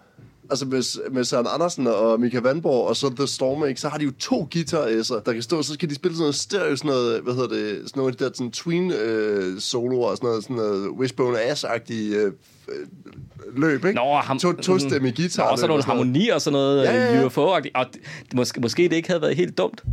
Altså 0.50 0.66
med, 0.66 1.12
med 1.12 1.24
Søren 1.24 1.47
Andersen 1.54 1.88
og 1.88 2.20
Mika 2.20 2.39
Vandborg, 2.39 2.88
og 2.88 2.95
så 2.95 3.10
The 3.16 3.28
Storm, 3.28 3.68
ikke? 3.68 3.82
så 3.82 3.89
har 3.89 3.97
de 3.97 4.06
jo 4.06 4.12
to 4.20 4.47
guitar 4.54 4.86
der 5.26 5.34
kan 5.34 5.41
stå, 5.41 5.62
så 5.62 5.74
skal 5.74 5.89
de 5.89 5.95
spille 5.95 6.16
sådan 6.16 6.24
noget 6.24 6.36
stereo, 6.36 6.76
sådan 6.76 6.89
noget, 6.91 7.22
hvad 7.22 7.34
hedder 7.34 7.47
det, 7.47 7.82
sådan 7.86 8.00
noget 8.00 8.12
af 8.12 8.18
de 8.18 8.24
der 8.24 8.32
sådan 8.34 8.52
tween 8.52 8.91
øh, 8.91 9.60
soloer, 9.60 10.10
og 10.10 10.18
sådan 10.18 10.28
noget, 10.28 10.43
sådan 10.43 10.56
noget 10.56 10.89
Wishbone 10.89 11.38
Ass-agtige 11.39 12.16
øh, 12.16 12.32
øh, 12.70 12.88
løb, 13.58 13.86
ikke? 13.86 13.95
Nå, 14.00 14.16
ham, 14.16 14.39
to, 14.39 14.54
to 14.54 14.80
stemme 14.80 15.12
guitar. 15.12 15.43
Nå, 15.43 15.52
og 15.52 15.60
så 15.60 15.68
nogle 15.68 15.84
harmonier 15.84 16.34
og 16.34 16.41
sådan 16.41 16.54
noget 16.54 16.84
Ja, 16.84 16.95
ja, 16.95 17.20
ja. 17.20 17.26
UFO-agtigt. 17.26 17.76
Og 17.76 17.86
måske, 18.34 18.62
måske 18.62 18.84
det 18.84 18.93
ikke 18.93 19.08
havde 19.08 19.22
været 19.22 19.36
helt 19.36 19.58
dumt. 19.58 19.84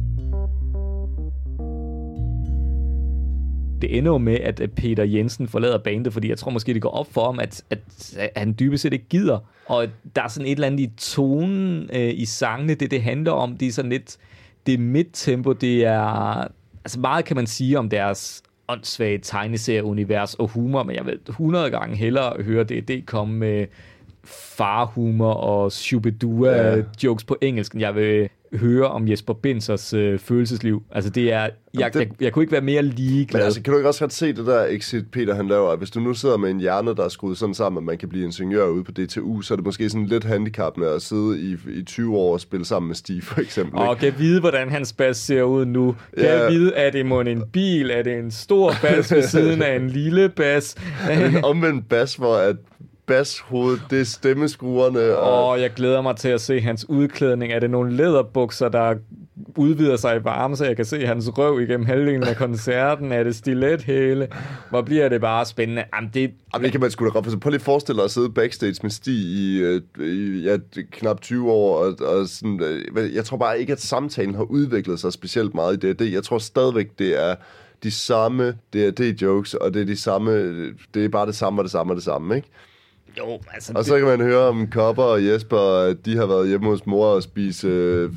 Det 3.83 3.99
ender 3.99 4.13
jo 4.13 4.19
med, 4.19 4.35
at 4.41 4.71
Peter 4.77 5.05
Jensen 5.05 5.49
forlader 5.49 5.79
bandet, 5.79 6.13
fordi 6.13 6.29
jeg 6.29 6.39
tror 6.39 6.51
måske, 6.51 6.75
det 6.75 6.83
går 6.83 6.91
op 6.91 7.13
for 7.13 7.25
ham, 7.25 7.39
at, 7.41 7.65
at, 7.71 7.79
at 8.19 8.31
han 8.37 8.55
dybest 8.59 8.83
set 8.83 8.93
ikke 8.93 9.09
gider. 9.09 9.39
Og 9.67 9.87
der 10.17 10.23
er 10.23 10.29
sådan 10.29 10.47
et 10.47 10.53
eller 10.53 10.67
andet 10.67 10.81
i 10.81 10.91
tonen 10.97 11.91
øh, 11.93 12.11
i 12.15 12.25
sangene, 12.25 12.75
det 12.75 12.91
det 12.91 13.03
handler 13.03 13.33
om. 13.33 13.57
Det 13.57 13.69
er 13.69 13.73
sådan 13.73 13.91
lidt, 13.91 14.17
det 14.67 14.75
er 14.75 14.79
midtempo, 14.79 15.53
det 15.53 15.85
er, 15.85 16.41
altså 16.85 17.01
meget 17.01 17.25
kan 17.25 17.37
man 17.37 17.47
sige 17.47 17.79
om 17.79 17.89
deres 17.89 18.43
åndssvage 18.69 19.19
tegneserieunivers 19.19 20.35
og 20.35 20.49
humor, 20.49 20.83
men 20.83 20.97
jeg 20.97 21.07
vil 21.07 21.19
100 21.29 21.71
gange 21.71 21.97
hellere 21.97 22.43
høre 22.43 22.65
det 22.65 23.07
komme 23.07 23.35
med 23.39 23.67
farhumor 24.25 25.33
og 25.33 25.73
shubidua 25.73 26.51
Ja. 26.77 26.83
jokes 27.05 27.25
på 27.25 27.37
engelsk, 27.41 27.75
jeg 27.75 27.95
vil 27.95 28.29
høre 28.55 28.87
om 28.89 29.09
Jesper 29.09 29.33
Bensers 29.35 29.93
øh, 29.93 30.19
følelsesliv. 30.19 30.83
Altså 30.93 31.11
det 31.11 31.33
er, 31.33 31.49
jeg, 31.79 31.95
det- 31.95 32.01
jeg, 32.01 32.09
jeg 32.21 32.33
kunne 32.33 32.43
ikke 32.43 32.53
være 32.53 32.61
mere 32.61 32.83
ligeglad. 32.83 33.41
Men 33.41 33.45
altså, 33.45 33.63
kan 33.63 33.73
du 33.73 33.79
ikke 33.79 33.89
også 33.89 34.01
godt 34.01 34.13
se 34.13 34.27
det 34.33 34.47
der 34.47 34.65
exit, 34.69 35.05
Peter 35.13 35.35
han 35.35 35.49
laver? 35.49 35.71
at 35.71 35.79
Hvis 35.79 35.91
du 35.91 36.01
nu 36.01 36.15
sidder 36.15 36.37
med 36.37 36.51
en 36.51 36.61
hjerne, 36.61 36.95
der 36.95 37.05
er 37.05 37.09
skruet 37.09 37.39
sådan 37.39 37.55
sammen, 37.55 37.79
at 37.79 37.85
man 37.85 37.99
kan 37.99 38.09
blive 38.09 38.25
ingeniør 38.25 38.67
ude 38.67 38.85
på 38.85 38.93
DTU, 38.93 39.41
så 39.41 39.55
er 39.55 39.57
det 39.57 39.65
måske 39.65 39.91
sådan 39.91 40.07
lidt 40.07 40.25
handicappende 40.25 40.89
at 40.89 41.03
sidde 41.03 41.41
i, 41.41 41.57
i 41.79 41.83
20 41.83 42.17
år 42.17 42.33
og 42.33 42.41
spille 42.41 42.67
sammen 42.67 42.87
med 42.89 42.97
Steve, 42.97 43.23
for 43.23 43.41
eksempel. 43.41 43.79
Og 43.79 43.93
ikke? 44.03 44.11
kan 44.11 44.21
vide, 44.21 44.41
hvordan 44.41 44.71
hans 44.71 44.93
bas 44.93 45.17
ser 45.17 45.43
ud 45.43 45.65
nu. 45.67 45.97
Kan 46.19 46.25
Ja. 46.25 46.51
vide, 46.51 46.73
er 46.75 46.91
det 46.91 47.07
mon 47.07 47.27
en 47.27 47.43
bil? 47.53 47.91
Er 47.91 48.03
det 48.03 48.19
en 48.19 48.31
stor 48.31 48.73
bas 48.83 49.13
ved 49.13 49.23
siden 49.23 49.63
af 49.63 49.77
en 49.77 49.91
lille 49.91 50.29
bas? 50.29 50.75
en 51.11 51.45
omvendt 51.45 51.89
bas, 51.89 52.15
hvor 52.15 52.37
at 52.37 52.57
bashovedet, 53.07 53.83
det 53.91 54.01
er 54.01 54.05
stemmeskruerne. 54.05 55.17
Og, 55.17 55.49
Og 55.49 55.61
jeg 55.61 55.71
glæder 55.71 56.03
mig 56.03 56.17
til 56.17 56.29
at 56.29 56.41
se 56.41 56.61
hans 56.61 56.89
udklædning. 56.89 57.53
Er 57.53 57.59
det 57.59 57.71
nogle 57.71 57.93
læderbukser, 57.93 58.69
der 58.69 58.95
udvider 59.57 59.97
sig 59.97 60.17
i 60.17 60.25
varme, 60.25 60.57
så 60.57 60.65
jeg 60.65 60.77
kan 60.77 60.85
se 60.85 61.07
hans 61.07 61.39
røv 61.39 61.61
igennem 61.61 61.87
halvdelen 61.87 62.23
af 62.23 62.37
koncerten? 62.37 63.13
Er 63.13 63.23
det 63.23 63.37
stilethæle? 63.37 64.29
Hvor 64.71 64.83
bliver 64.83 65.09
det 65.09 65.21
bare 65.21 65.45
spændende? 65.45 65.85
Jamen, 65.95 66.11
det, 66.15 66.31
Jamen, 66.55 66.65
det 66.65 66.73
kan 66.73 66.81
man 66.81 66.91
sgu 66.91 67.05
da 67.05 67.11
godt 67.11 67.25
forstå. 67.25 67.39
Prøv 67.39 67.51
lige 67.51 67.59
at 67.59 67.63
forestille 67.63 67.97
dig 67.97 68.05
at 68.05 68.11
sidde 68.11 68.31
backstage 68.31 68.77
med 68.83 68.91
Stig 68.91 69.15
i, 69.15 69.59
øh, 69.59 69.81
i 70.01 70.43
ja, 70.43 70.57
knap 70.91 71.21
20 71.21 71.51
år, 71.53 71.79
og, 71.85 71.95
og 72.01 72.27
sådan, 72.27 72.61
øh, 72.97 73.15
jeg 73.15 73.25
tror 73.25 73.37
bare 73.37 73.61
ikke, 73.61 73.73
at 73.73 73.81
samtalen 73.81 74.35
har 74.35 74.43
udviklet 74.43 75.01
sig 75.01 75.13
specielt 75.13 75.55
meget 75.55 75.85
i 75.85 75.93
D&D. 75.93 76.13
Jeg 76.13 76.23
tror 76.23 76.39
stadigvæk, 76.39 76.99
det 76.99 77.23
er 77.31 77.35
de 77.83 77.91
samme 77.91 78.55
D&D-jokes, 78.75 79.55
og 79.55 79.75
det 79.75 79.83
er 79.83 79.87
de 79.87 79.97
samme, 79.97 80.33
det 80.95 81.05
er 81.05 81.09
bare 81.09 81.27
det 81.27 81.35
samme 81.35 81.61
og 81.61 81.65
det 81.65 81.73
samme 81.73 81.93
og 81.93 81.97
det 81.97 82.05
samme, 82.05 82.37
ikke? 82.37 82.49
Jo, 83.19 83.39
altså... 83.55 83.73
Og 83.77 83.85
så 83.85 83.99
kan 83.99 84.07
man 84.07 84.21
høre 84.21 84.39
om 84.49 84.67
Kopper 84.71 85.03
og 85.03 85.27
Jesper, 85.27 85.59
at 85.91 85.97
de 86.07 86.17
har 86.17 86.27
været 86.27 86.49
hjemme 86.49 86.67
hos 86.69 86.87
mor 86.87 87.07
og 87.07 87.23
spise 87.23 87.69
øh, 87.69 88.11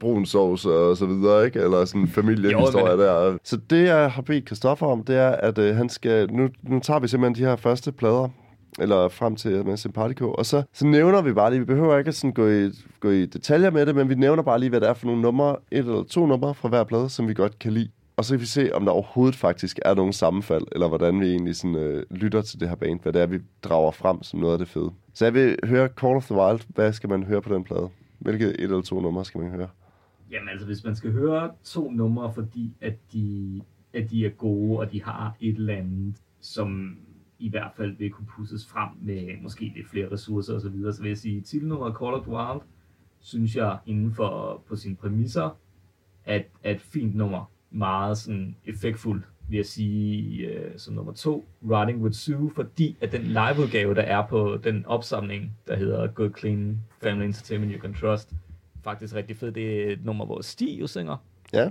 brun 0.00 0.26
sovs 0.26 0.64
og 0.66 0.96
så 0.96 1.06
videre, 1.06 1.44
ikke? 1.44 1.60
Eller 1.60 1.84
sådan 1.84 2.00
en 2.00 2.08
familiehistorie 2.08 2.96
men- 2.96 3.06
der. 3.06 3.38
Så 3.44 3.58
det, 3.70 3.84
jeg 3.86 4.10
har 4.10 4.22
bedt 4.22 4.46
Christoffer 4.46 4.86
om, 4.86 5.04
det 5.04 5.16
er, 5.16 5.28
at 5.30 5.58
øh, 5.58 5.76
han 5.76 5.88
skal... 5.88 6.32
Nu, 6.32 6.48
nu 6.62 6.80
tager 6.80 7.00
vi 7.00 7.08
simpelthen 7.08 7.44
de 7.44 7.48
her 7.48 7.56
første 7.56 7.92
plader, 7.92 8.28
eller 8.78 9.08
frem 9.08 9.36
til 9.36 9.66
med 9.66 9.76
Sympatico, 9.76 10.30
og 10.32 10.46
så, 10.46 10.62
så 10.72 10.86
nævner 10.86 11.22
vi 11.22 11.32
bare 11.32 11.50
lige, 11.50 11.60
vi 11.60 11.66
behøver 11.66 11.98
ikke 11.98 12.08
at 12.08 12.14
sådan 12.14 12.32
gå, 12.32 12.48
i, 12.48 12.70
gå 13.00 13.10
i 13.10 13.26
detaljer 13.26 13.70
med 13.70 13.86
det, 13.86 13.94
men 13.94 14.08
vi 14.08 14.14
nævner 14.14 14.42
bare 14.42 14.58
lige, 14.60 14.70
hvad 14.70 14.80
det 14.80 14.88
er 14.88 14.94
for 14.94 15.06
nogle 15.06 15.22
numre, 15.22 15.56
et 15.72 15.78
eller 15.78 16.02
to 16.04 16.26
numre 16.26 16.54
fra 16.54 16.68
hver 16.68 16.84
plade, 16.84 17.08
som 17.08 17.28
vi 17.28 17.34
godt 17.34 17.58
kan 17.58 17.72
lide. 17.72 17.88
Og 18.20 18.24
så 18.24 18.34
kan 18.34 18.40
vi 18.40 18.46
se, 18.46 18.74
om 18.74 18.84
der 18.84 18.92
overhovedet 18.92 19.36
faktisk 19.36 19.78
er 19.84 19.94
nogen 19.94 20.12
sammenfald, 20.12 20.62
eller 20.72 20.88
hvordan 20.88 21.20
vi 21.20 21.26
egentlig 21.26 21.56
sådan, 21.56 21.76
øh, 21.76 22.04
lytter 22.10 22.42
til 22.42 22.60
det 22.60 22.68
her 22.68 22.76
band, 22.76 23.00
hvad 23.02 23.12
det 23.12 23.22
er, 23.22 23.26
vi 23.26 23.38
drager 23.62 23.90
frem 23.90 24.22
som 24.22 24.40
noget 24.40 24.52
af 24.52 24.58
det 24.58 24.68
fede. 24.68 24.90
Så 25.14 25.24
jeg 25.24 25.34
vil 25.34 25.58
høre 25.64 25.88
Call 25.88 26.16
of 26.16 26.24
the 26.24 26.34
Wild. 26.34 26.60
Hvad 26.68 26.92
skal 26.92 27.08
man 27.08 27.22
høre 27.22 27.42
på 27.42 27.54
den 27.54 27.64
plade? 27.64 27.88
Hvilke 28.18 28.46
et 28.46 28.60
eller 28.60 28.80
to 28.80 29.00
numre 29.00 29.24
skal 29.24 29.40
man 29.40 29.50
høre? 29.50 29.68
Jamen 30.30 30.48
altså, 30.48 30.66
hvis 30.66 30.84
man 30.84 30.96
skal 30.96 31.12
høre 31.12 31.50
to 31.64 31.90
numre, 31.90 32.32
fordi 32.32 32.76
at 32.80 32.94
de, 33.12 33.60
at 33.92 34.10
de 34.10 34.26
er 34.26 34.30
gode, 34.30 34.78
og 34.78 34.92
de 34.92 35.02
har 35.02 35.36
et 35.40 35.56
eller 35.56 35.74
andet, 35.74 36.16
som 36.40 36.96
i 37.38 37.50
hvert 37.50 37.72
fald 37.76 37.96
vil 37.96 38.10
kunne 38.10 38.28
pusses 38.36 38.66
frem 38.66 38.88
med 39.02 39.42
måske 39.42 39.72
lidt 39.76 39.88
flere 39.88 40.12
ressourcer 40.12 40.54
osv., 40.54 40.60
så, 40.60 40.68
videre, 40.68 40.92
så 40.92 41.02
vil 41.02 41.08
jeg 41.08 41.18
sige, 41.18 41.40
titelnummeret 41.40 41.96
Call 41.98 42.14
of 42.14 42.22
the 42.22 42.32
Wild, 42.32 42.60
synes 43.20 43.56
jeg 43.56 43.78
inden 43.86 44.14
for 44.14 44.62
på 44.68 44.76
sine 44.76 44.96
præmisser, 44.96 45.58
at, 46.24 46.46
at 46.62 46.80
fint 46.80 47.14
nummer, 47.14 47.50
meget 47.70 48.18
sådan 48.18 48.56
effektfuldt, 48.64 49.24
vil 49.48 49.56
jeg 49.56 49.66
sige, 49.66 50.46
øh, 50.46 50.70
som 50.76 50.94
nummer 50.94 51.12
to, 51.12 51.48
Riding 51.70 52.02
with 52.02 52.14
Sue, 52.14 52.50
fordi 52.54 52.96
at 53.00 53.12
den 53.12 53.22
liveudgave, 53.22 53.94
der 53.94 54.02
er 54.02 54.26
på 54.26 54.58
den 54.64 54.86
opsamling, 54.86 55.52
der 55.68 55.76
hedder 55.76 56.06
Good 56.06 56.30
Clean 56.38 56.80
Family 57.02 57.24
Entertainment 57.24 57.72
You 57.72 57.80
Can 57.80 57.94
Trust, 57.94 58.32
faktisk 58.84 59.14
rigtig 59.14 59.36
fed. 59.36 59.52
Det 59.52 59.88
er 59.88 59.92
et 59.92 60.04
nummer, 60.04 60.24
hvor 60.26 60.40
Stig 60.40 60.80
jo 60.80 60.86
synger. 60.86 61.16
Ja. 61.52 61.70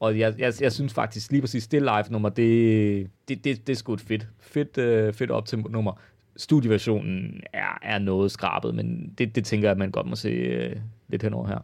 Og 0.00 0.18
jeg, 0.18 0.34
jeg, 0.38 0.52
jeg 0.60 0.72
synes 0.72 0.94
faktisk 0.94 1.30
lige 1.30 1.40
præcis, 1.40 1.66
det 1.66 1.82
live-nummer, 1.82 2.28
det, 2.28 3.10
det, 3.28 3.44
det, 3.44 3.66
det 3.66 3.72
er 3.72 3.76
sgu 3.76 3.92
et 3.92 4.00
fedt, 4.00 4.28
fedt, 4.40 4.78
øh, 4.78 5.12
fedt 5.12 5.30
op 5.30 5.46
til 5.46 5.58
nummer. 5.58 5.92
Studieversionen 6.36 7.40
er, 7.52 7.78
er 7.82 7.98
noget 7.98 8.30
skrabet, 8.30 8.74
men 8.74 9.14
det, 9.18 9.34
det 9.34 9.44
tænker 9.44 9.68
jeg, 9.68 9.72
at 9.72 9.78
man 9.78 9.90
godt 9.90 10.06
må 10.06 10.16
se 10.16 10.28
øh, 10.28 10.76
lidt 11.08 11.22
henover 11.22 11.46
her. 11.46 11.58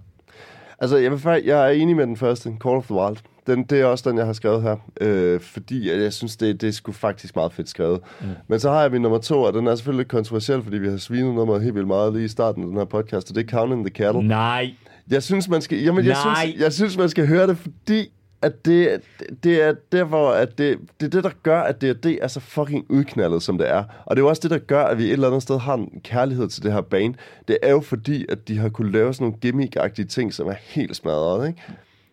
Altså, 0.79 0.97
jeg, 0.97 1.11
vil, 1.11 1.43
jeg 1.45 1.67
er 1.67 1.71
enig 1.71 1.97
med 1.97 2.07
den 2.07 2.17
første, 2.17 2.57
Call 2.63 2.77
of 2.77 2.87
the 2.87 2.95
Wild. 2.95 3.17
Den, 3.47 3.65
det 3.65 3.81
er 3.81 3.85
også 3.85 4.11
den, 4.11 4.19
jeg 4.19 4.27
har 4.27 4.33
skrevet 4.33 4.63
her, 4.63 4.77
øh, 5.01 5.41
fordi 5.41 5.91
jeg 5.91 6.13
synes, 6.13 6.37
det, 6.37 6.61
det 6.61 6.69
er 6.69 6.73
sgu 6.73 6.93
faktisk 6.93 7.37
meget 7.37 7.53
fedt 7.53 7.69
skrevet. 7.69 8.01
Mm. 8.21 8.27
Men 8.49 8.61
så 8.61 8.71
har 8.71 8.83
jeg 8.83 8.91
min 8.91 9.03
nummer 9.03 9.19
to, 9.19 9.43
og 9.43 9.53
den 9.53 9.67
er 9.67 9.75
selvfølgelig 9.75 9.99
lidt 10.01 10.11
kontroversiel, 10.11 10.63
fordi 10.63 10.79
vi 10.79 10.89
har 10.89 10.97
svinet 10.97 11.35
nummeret 11.35 11.63
helt 11.63 11.75
vildt 11.75 11.87
meget 11.89 12.13
lige 12.13 12.25
i 12.25 12.29
starten 12.29 12.63
af 12.63 12.69
den 12.69 12.77
her 12.77 12.85
podcast, 12.85 13.31
og 13.31 13.37
det 13.37 13.45
er 13.45 13.49
Counting 13.49 13.87
the 13.87 14.05
Cattle. 14.05 14.29
Nej, 14.29 14.75
Jeg 15.11 15.23
synes, 15.23 15.49
man 15.49 15.63
skal, 15.63 15.79
jamen, 15.79 16.05
jeg 16.05 16.17
Nej. 16.25 16.45
synes, 16.45 16.61
jeg 16.61 16.73
synes, 16.73 16.99
man 16.99 17.09
skal 17.09 17.27
høre 17.27 17.47
det, 17.47 17.57
fordi 17.59 18.13
at 18.43 18.65
det, 18.65 19.01
det 19.45 19.63
er 19.63 19.75
der, 19.93 20.05
hvor 20.05 20.31
at 20.31 20.59
det, 20.59 20.79
det 21.01 21.07
er 21.07 21.11
det, 21.11 21.25
der 21.25 21.31
gør, 21.43 21.61
at 21.61 21.81
det, 21.81 22.05
det 22.05 22.19
er 22.23 22.29
så 22.29 22.41
fucking 22.41 22.87
udknaldet, 22.89 23.43
som 23.43 23.59
det 23.59 23.69
er. 23.71 23.85
Og 24.05 24.17
det 24.17 24.21
er 24.23 24.25
jo 24.25 24.29
også 24.29 24.41
det, 24.43 24.51
der 24.51 24.59
gør, 24.59 24.85
at 24.85 24.99
vi 24.99 25.05
et 25.05 25.13
eller 25.13 25.27
andet 25.27 25.43
sted 25.43 25.59
har 25.59 25.75
en 25.75 26.01
kærlighed 26.05 26.49
til 26.49 26.63
det 26.63 26.73
her 26.73 26.81
band. 26.81 27.15
Det 27.49 27.59
er 27.63 27.71
jo 27.71 27.81
fordi, 27.81 28.27
at 28.29 28.49
de 28.49 28.59
har 28.59 28.69
kunne 28.69 28.93
lave 28.93 29.15
sådan 29.15 29.25
nogle 29.25 29.39
gimmick-agtige 29.41 30.07
ting, 30.07 30.35
som 30.35 30.47
er 30.47 30.55
helt 30.61 30.97
smadret, 30.97 31.49
ikke? 31.49 31.63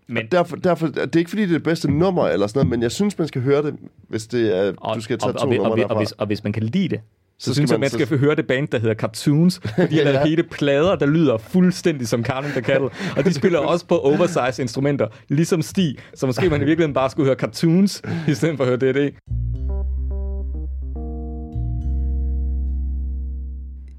Men- 0.10 0.28
derfor, 0.32 0.55
derfor, 0.55 0.88
det 0.88 1.16
er 1.16 1.20
ikke 1.20 1.30
fordi, 1.30 1.41
det 1.41 1.49
er 1.49 1.53
det 1.53 1.64
bedste 1.64 1.91
nummer 1.91 2.28
eller 2.28 2.47
sådan 2.47 2.57
noget, 2.60 2.70
men 2.70 2.82
jeg 2.82 2.91
synes, 2.91 3.18
man 3.18 3.28
skal 3.28 3.41
høre 3.41 3.64
det, 3.64 3.76
hvis 4.07 4.28
det 4.28 4.57
er, 4.57 4.74
og, 4.78 4.95
du 4.95 5.01
skal 5.01 5.18
tage 5.18 5.34
og, 5.34 5.39
to 5.39 5.47
og, 5.47 5.53
numre 5.55 5.72
og, 5.72 5.78
derfra. 5.78 5.93
og, 5.93 5.99
hvis, 5.99 6.12
og 6.12 6.28
hvis 6.28 6.43
man 6.43 6.53
kan 6.53 6.64
lide 6.64 6.89
det, 6.89 6.99
så, 7.38 7.45
Så 7.49 7.53
synes 7.53 7.72
jeg, 7.72 7.80
man- 7.80 7.89
man 7.97 8.05
skal 8.07 8.20
høre 8.20 8.36
det 8.36 8.47
band, 8.47 8.68
der 8.68 8.80
hedder 8.80 8.95
Cartoons, 8.95 9.60
fordi 9.60 9.88
de 9.89 9.95
har 9.97 10.03
lavet 10.03 10.16
Ja. 10.18 10.26
hele 10.26 10.43
plader, 10.43 10.95
der 10.95 11.05
lyder 11.05 11.38
fuldstændig 11.38 12.07
som 12.07 12.24
Counting 12.26 12.53
the 12.53 12.62
Cattle, 12.64 12.89
og 13.18 13.26
de 13.26 13.34
spiller 13.34 13.60
også 13.60 13.86
på 13.86 13.97
oversized 13.99 14.60
instrumenter, 14.60 15.07
ligesom 15.30 15.62
Stig, 15.62 15.95
så 16.16 16.26
måske 16.26 16.49
man 16.49 16.62
i 16.62 16.66
virkeligheden 16.66 16.93
bare 16.93 17.10
skulle 17.10 17.26
høre 17.28 17.36
Cartoons, 17.38 18.01
i 18.28 18.34
stedet 18.34 18.57
for 18.57 18.64
at 18.64 18.68
høre 18.82 18.93
det. 18.93 19.14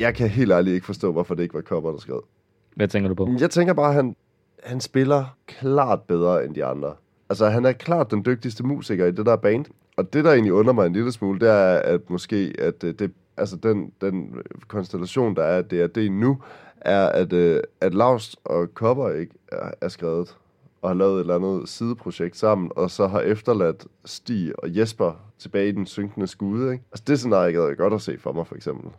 Jeg 0.00 0.14
kan 0.14 0.28
helt 0.28 0.52
ærligt 0.52 0.74
ikke 0.74 0.86
forstå, 0.86 1.12
hvorfor 1.12 1.34
det 1.34 1.42
ikke 1.42 1.54
var 1.54 1.60
Copper, 1.60 1.90
der 1.90 1.98
skrev. 1.98 2.24
Hvad 2.76 2.88
tænker 2.88 3.08
du 3.08 3.14
på? 3.14 3.28
Jeg 3.40 3.50
tænker 3.50 3.74
bare, 3.74 3.88
at 3.88 3.94
han, 3.94 4.16
han 4.62 4.80
spiller 4.80 5.36
klart 5.46 6.00
bedre 6.02 6.44
end 6.44 6.54
de 6.54 6.64
andre. 6.64 6.94
Altså, 7.30 7.48
han 7.48 7.64
er 7.64 7.72
klart 7.72 8.10
den 8.10 8.24
dygtigste 8.24 8.66
musiker 8.66 9.06
i 9.06 9.10
det 9.10 9.26
der 9.26 9.36
band. 9.36 9.64
Og 9.96 10.12
det, 10.12 10.24
der 10.24 10.32
egentlig 10.32 10.52
under 10.52 10.72
mig 10.72 10.86
en 10.86 10.92
lille 10.92 11.12
smule, 11.12 11.40
det 11.40 11.48
er, 11.48 11.78
at 11.78 12.10
måske, 12.10 12.54
at 12.58 12.84
øh, 12.84 12.94
det, 12.98 13.12
altså 13.36 13.56
den, 13.56 13.92
den 14.00 14.34
konstellation, 14.68 15.36
der 15.36 15.42
er, 15.42 15.58
at 15.58 15.70
det 15.70 15.80
er 15.80 15.86
det 15.86 16.12
nu, 16.12 16.42
er, 16.80 17.06
at, 17.06 17.32
øh, 17.32 17.60
at 17.80 17.94
Laust 17.94 18.36
og 18.44 18.74
Kopper 18.74 19.10
ikke 19.10 19.34
er, 19.52 19.70
er 19.80 19.88
skrevet. 19.88 20.36
og 20.82 20.90
har 20.90 20.94
lavet 20.94 21.14
et 21.14 21.20
eller 21.20 21.34
andet 21.34 21.68
sideprojekt 21.68 22.36
sammen, 22.36 22.70
og 22.76 22.90
så 22.90 23.06
har 23.06 23.20
efterladt 23.20 23.86
Stig 24.04 24.52
og 24.58 24.76
Jesper 24.76 25.12
tilbage 25.38 25.68
i 25.68 25.72
den 25.72 25.86
synkende 25.86 26.26
skude. 26.26 26.72
Ikke? 26.72 26.84
Altså 26.92 27.04
det 27.06 27.18
scenarie 27.18 27.52
gad 27.52 27.66
jeg 27.66 27.76
godt 27.76 27.92
at 27.94 28.00
se 28.02 28.18
for 28.18 28.32
mig, 28.32 28.46
for 28.46 28.54
eksempel. 28.54 28.90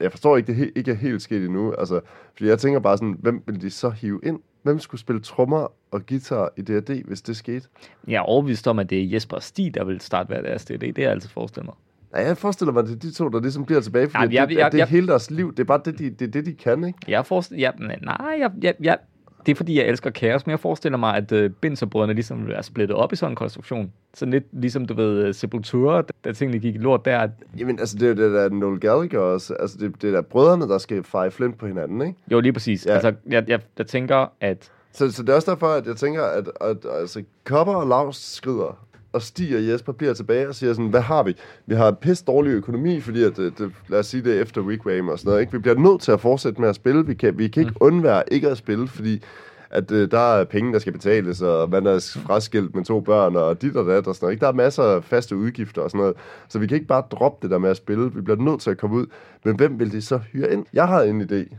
Jeg 0.00 0.10
forstår 0.10 0.36
ikke, 0.36 0.52
det 0.52 0.66
he- 0.66 0.72
ikke 0.76 0.90
er 0.90 0.94
helt 0.94 1.22
sket 1.22 1.44
endnu. 1.44 1.72
Altså, 1.72 2.00
fordi 2.36 2.48
jeg 2.48 2.58
tænker 2.58 2.80
bare 2.80 2.96
sådan, 2.96 3.16
hvem 3.20 3.42
vil 3.46 3.60
de 3.60 3.70
så 3.70 3.90
hive 3.90 4.20
ind? 4.22 4.40
Hvem 4.62 4.78
skulle 4.78 5.00
spille 5.00 5.20
trommer 5.22 5.72
og 5.90 6.06
guitar 6.06 6.50
i 6.56 6.62
D&D, 6.62 7.02
hvis 7.06 7.22
det 7.22 7.36
skete? 7.36 7.68
Jeg 8.08 8.14
er 8.16 8.20
overbevist 8.20 8.68
om, 8.68 8.78
at 8.78 8.90
det 8.90 9.00
er 9.02 9.06
Jesper 9.08 9.36
og 9.36 9.42
Stig, 9.42 9.74
der 9.74 9.84
vil 9.84 10.00
starte 10.00 10.26
hver 10.26 10.42
deres 10.42 10.64
DD. 10.64 10.72
Det 10.80 10.98
er 10.98 11.02
jeg 11.02 11.10
altid 11.10 11.28
forestillet 11.28 11.66
mig. 11.66 11.74
Nej, 12.12 12.22
jeg 12.26 12.36
forestiller 12.38 12.72
mig, 12.72 12.80
at 12.82 12.88
det 12.88 12.94
er 12.94 12.98
de 12.98 13.10
to, 13.12 13.28
der 13.28 13.40
ligesom 13.40 13.64
bliver 13.64 13.80
tilbage, 13.80 14.06
fordi 14.10 14.16
Jamen, 14.18 14.30
det, 14.30 14.34
jeg- 14.36 14.48
det, 14.48 14.56
jeg- 14.56 14.72
det 14.72 14.78
er 14.78 14.82
jeg- 14.82 14.88
hele 14.88 15.06
deres 15.06 15.30
liv. 15.30 15.50
Det 15.50 15.60
er 15.60 15.64
bare 15.64 15.80
det, 15.84 15.98
de, 15.98 16.10
det, 16.10 16.26
er 16.26 16.30
det, 16.30 16.46
de 16.46 16.54
kan, 16.54 16.84
ikke? 16.84 16.98
Jeg 17.08 17.26
forestiller... 17.26 17.72
Jeg, 17.80 17.98
nej, 18.02 18.36
jeg, 18.38 18.50
jeg, 18.62 18.74
jeg, 18.80 18.98
det 19.46 19.52
er 19.52 19.56
fordi, 19.56 19.78
jeg 19.78 19.86
elsker 19.86 20.10
kaos, 20.10 20.46
men 20.46 20.50
jeg 20.50 20.60
forestiller 20.60 20.98
mig, 20.98 21.16
at 21.16 21.32
uh, 21.32 21.50
Binserbrødrene 21.50 22.14
ligesom 22.14 22.50
er 22.50 22.62
splittet 22.62 22.96
op 22.96 23.12
i 23.12 23.16
sådan 23.16 23.32
en 23.32 23.36
konstruktion. 23.36 23.92
Så 24.14 24.26
lidt 24.26 24.44
ligesom, 24.52 24.86
du 24.86 24.94
ved, 24.94 25.28
uh, 25.28 25.34
Sepultura, 25.34 26.02
da 26.24 26.32
tingene 26.32 26.58
gik 26.58 26.74
lort 26.78 27.04
der. 27.04 27.28
Jamen, 27.58 27.78
altså, 27.78 27.96
det 27.98 28.02
er 28.02 28.08
jo 28.08 28.14
det 28.14 28.32
der 28.32 28.48
Noel 28.48 28.80
Gallagher 28.80 29.18
også. 29.18 29.54
Altså, 29.54 29.78
det, 29.80 30.02
det 30.02 30.08
er 30.08 30.14
der 30.14 30.22
brødrene, 30.22 30.68
der 30.68 30.78
skal 30.78 31.04
feje 31.04 31.30
flint 31.30 31.58
på 31.58 31.66
hinanden, 31.66 32.02
ikke? 32.02 32.14
Jo, 32.30 32.40
lige 32.40 32.52
præcis. 32.52 32.86
Ja. 32.86 32.92
Altså, 32.92 33.12
jeg, 33.26 33.44
jeg, 33.48 33.60
jeg 33.78 33.86
tænker, 33.86 34.26
at... 34.40 34.70
Så, 34.92 35.10
så 35.10 35.22
det 35.22 35.28
er 35.28 35.34
også 35.34 35.50
derfor, 35.50 35.66
at 35.66 35.86
jeg 35.86 35.96
tænker, 35.96 36.22
at, 36.22 36.50
at, 36.60 36.70
at 36.70 36.76
altså, 37.00 37.22
Kopper 37.44 37.74
og 37.74 37.86
Lars 37.86 38.16
skrider, 38.16 38.78
og 39.12 39.22
Stig 39.22 39.56
og 39.56 39.66
Jesper 39.68 39.92
bliver 39.92 40.14
tilbage 40.14 40.48
og 40.48 40.54
siger 40.54 40.72
sådan, 40.72 40.90
hvad 40.90 41.00
har 41.00 41.22
vi? 41.22 41.34
Vi 41.66 41.74
har 41.74 41.90
pisse 41.90 42.24
dårlig 42.24 42.50
økonomi, 42.50 43.00
fordi 43.00 43.22
at, 43.22 43.36
det, 43.36 43.58
det, 43.58 43.72
lad 43.88 43.98
os 43.98 44.06
sige 44.06 44.24
det 44.24 44.36
er 44.36 44.42
efter 44.42 44.60
Wigwam 44.60 45.08
og 45.08 45.18
sådan 45.18 45.30
noget, 45.30 45.40
ikke? 45.40 45.52
Vi 45.52 45.58
bliver 45.58 45.78
nødt 45.78 46.00
til 46.02 46.12
at 46.12 46.20
fortsætte 46.20 46.60
med 46.60 46.68
at 46.68 46.74
spille. 46.74 47.06
Vi 47.06 47.14
kan, 47.14 47.38
vi 47.38 47.48
kan 47.48 47.62
ikke 47.62 47.74
undvære 47.80 48.22
ikke 48.32 48.48
at 48.48 48.56
spille, 48.56 48.88
fordi 48.88 49.22
at 49.72 49.90
øh, 49.90 50.10
der 50.10 50.18
er 50.18 50.44
penge, 50.44 50.72
der 50.72 50.78
skal 50.78 50.92
betales, 50.92 51.42
og 51.42 51.70
man 51.70 51.86
er 51.86 52.18
fraskilt 52.26 52.74
med 52.74 52.84
to 52.84 53.00
børn, 53.00 53.36
og 53.36 53.62
dit 53.62 53.76
og 53.76 53.86
dat 53.86 54.06
og 54.06 54.14
sådan 54.14 54.24
noget. 54.24 54.32
Ikke? 54.32 54.40
Der 54.40 54.48
er 54.48 54.52
masser 54.52 54.82
af 54.82 55.04
faste 55.04 55.36
udgifter 55.36 55.82
og 55.82 55.90
sådan 55.90 55.98
noget. 55.98 56.16
Så 56.48 56.58
vi 56.58 56.66
kan 56.66 56.74
ikke 56.74 56.86
bare 56.86 57.04
droppe 57.10 57.42
det 57.42 57.50
der 57.50 57.58
med 57.58 57.70
at 57.70 57.76
spille. 57.76 58.12
Vi 58.14 58.20
bliver 58.20 58.36
nødt 58.36 58.60
til 58.60 58.70
at 58.70 58.78
komme 58.78 58.96
ud. 58.96 59.06
Men 59.44 59.56
hvem 59.56 59.78
vil 59.78 59.92
de 59.92 60.02
så 60.02 60.18
hyre 60.18 60.52
ind? 60.52 60.66
Jeg 60.72 60.88
har 60.88 61.02
en 61.02 61.22
idé. 61.22 61.56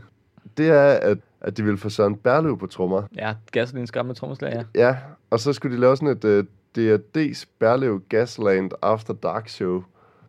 Det 0.56 0.68
er, 0.68 0.84
at, 0.84 1.18
at 1.40 1.56
de 1.56 1.64
vil 1.64 1.76
få 1.76 1.88
Søren 1.88 2.14
Berløv 2.16 2.58
på 2.58 2.66
trommer. 2.66 3.02
Ja, 3.16 3.34
Gasolins 3.52 3.92
gamle 3.92 4.14
trommeslag, 4.14 4.52
ja. 4.54 4.86
Ja, 4.86 4.96
og 5.30 5.40
så 5.40 5.52
skulle 5.52 5.76
de 5.76 5.80
lave 5.80 5.96
sådan 5.96 6.08
et 6.08 6.24
uh, 6.24 6.44
D&D's 6.78 7.44
Berlev 7.58 8.00
Gasland 8.08 8.70
After 8.82 9.14
Dark 9.14 9.48
show. 9.48 9.82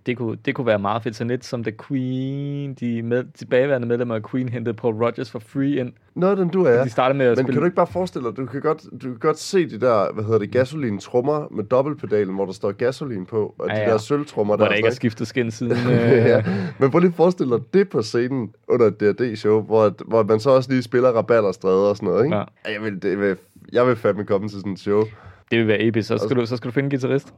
Det 0.05 0.17
kunne, 0.17 0.37
det 0.45 0.55
kunne 0.55 0.67
være 0.67 0.79
meget 0.79 1.03
fedt. 1.03 1.15
Sådan 1.15 1.29
lidt 1.31 1.45
som 1.45 1.63
The 1.63 1.73
Queen, 1.87 2.73
de 2.73 3.01
med, 3.01 3.23
tilbageværende 3.37 3.87
medlemmer 3.87 4.15
af 4.15 4.23
Queen 4.31 4.49
hentede 4.49 4.75
Paul 4.75 4.93
Rogers 5.03 5.31
for 5.31 5.39
free 5.39 5.75
ind. 5.75 5.93
Af 6.23 6.35
den 6.35 6.49
du 6.49 6.63
er. 6.63 6.83
De 6.83 6.89
startede 6.89 7.17
med 7.17 7.25
at 7.25 7.29
Men 7.29 7.35
spille... 7.37 7.53
kan 7.53 7.59
du 7.61 7.65
ikke 7.65 7.75
bare 7.75 7.87
forestille 7.87 8.27
dig, 8.27 8.37
du 8.37 8.45
kan 8.45 8.61
godt, 8.61 8.83
du 8.83 9.09
kan 9.09 9.17
godt 9.19 9.39
se 9.39 9.69
de 9.69 9.79
der, 9.79 10.13
hvad 10.13 10.23
hedder 10.23 10.39
det, 10.39 10.51
gasolin 10.51 10.99
trommer 10.99 11.47
med 11.51 11.63
dobbeltpedalen, 11.63 12.35
hvor 12.35 12.45
der 12.45 12.53
står 12.53 12.71
gasolin 12.71 13.25
på, 13.25 13.55
og 13.59 13.67
Ja, 13.69 13.75
de 13.75 13.79
ja. 13.81 13.89
der 13.91 13.97
sølvtrommer 13.97 14.55
hvor 14.55 14.65
der. 14.65 14.69
der 14.71 14.75
ikke 14.77 14.87
er 14.87 14.93
skiftet 14.93 15.27
skin 15.27 15.51
siden... 15.51 15.77
ja. 15.89 16.37
Øh, 16.37 16.43
Men 16.79 16.91
prøv 16.91 16.99
lige 16.99 17.09
at 17.09 17.15
forestille 17.15 17.55
dig 17.55 17.63
det 17.73 17.89
på 17.89 18.01
scenen 18.01 18.53
under 18.67 18.85
et 18.87 18.99
D&D-show, 18.99 19.61
hvor, 19.61 19.93
hvor 20.07 20.23
man 20.23 20.39
så 20.39 20.49
også 20.49 20.71
lige 20.71 20.81
spiller 20.83 21.09
rabalderstræder 21.11 21.89
og 21.89 21.95
sådan 21.95 22.09
noget, 22.09 22.25
ikke? 22.25 22.37
Ja. 22.37 22.43
Jeg, 22.73 22.81
vil, 22.81 23.01
det 23.01 23.19
vil, 23.19 23.37
jeg 23.73 23.87
vil 23.87 23.95
fandme 23.95 24.23
komme 24.25 24.47
til 24.49 24.57
sådan 24.59 24.73
et 24.73 24.79
show. 24.79 25.03
Det 25.51 25.59
vil 25.59 25.67
være 25.67 25.81
episk. 25.81 26.07
Så 26.07 26.17
skal, 26.17 26.35
du, 26.35 26.45
så 26.45 26.57
skal 26.57 26.67
du 26.67 26.73
finde 26.73 26.85
en 26.85 26.89
guitarist. 26.89 27.33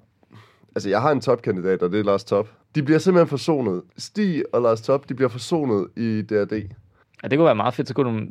Altså, 0.75 0.89
jeg 0.89 1.01
har 1.01 1.11
en 1.11 1.21
topkandidat, 1.21 1.81
og 1.81 1.91
det 1.91 1.99
er 1.99 2.03
Lars 2.03 2.23
Top. 2.23 2.49
De 2.75 2.83
bliver 2.83 2.99
simpelthen 2.99 3.27
forsonet. 3.27 3.81
Stig 3.97 4.43
og 4.53 4.61
Lars 4.61 4.81
Top, 4.81 5.09
de 5.09 5.13
bliver 5.13 5.29
forsonet 5.29 5.87
i 5.97 6.21
D&D. 6.21 6.53
Ja, 7.23 7.27
det 7.27 7.37
kunne 7.37 7.45
være 7.45 7.55
meget 7.55 7.73
fedt. 7.73 7.87
Så 7.87 7.93
kunne 7.93 8.21
du... 8.21 8.27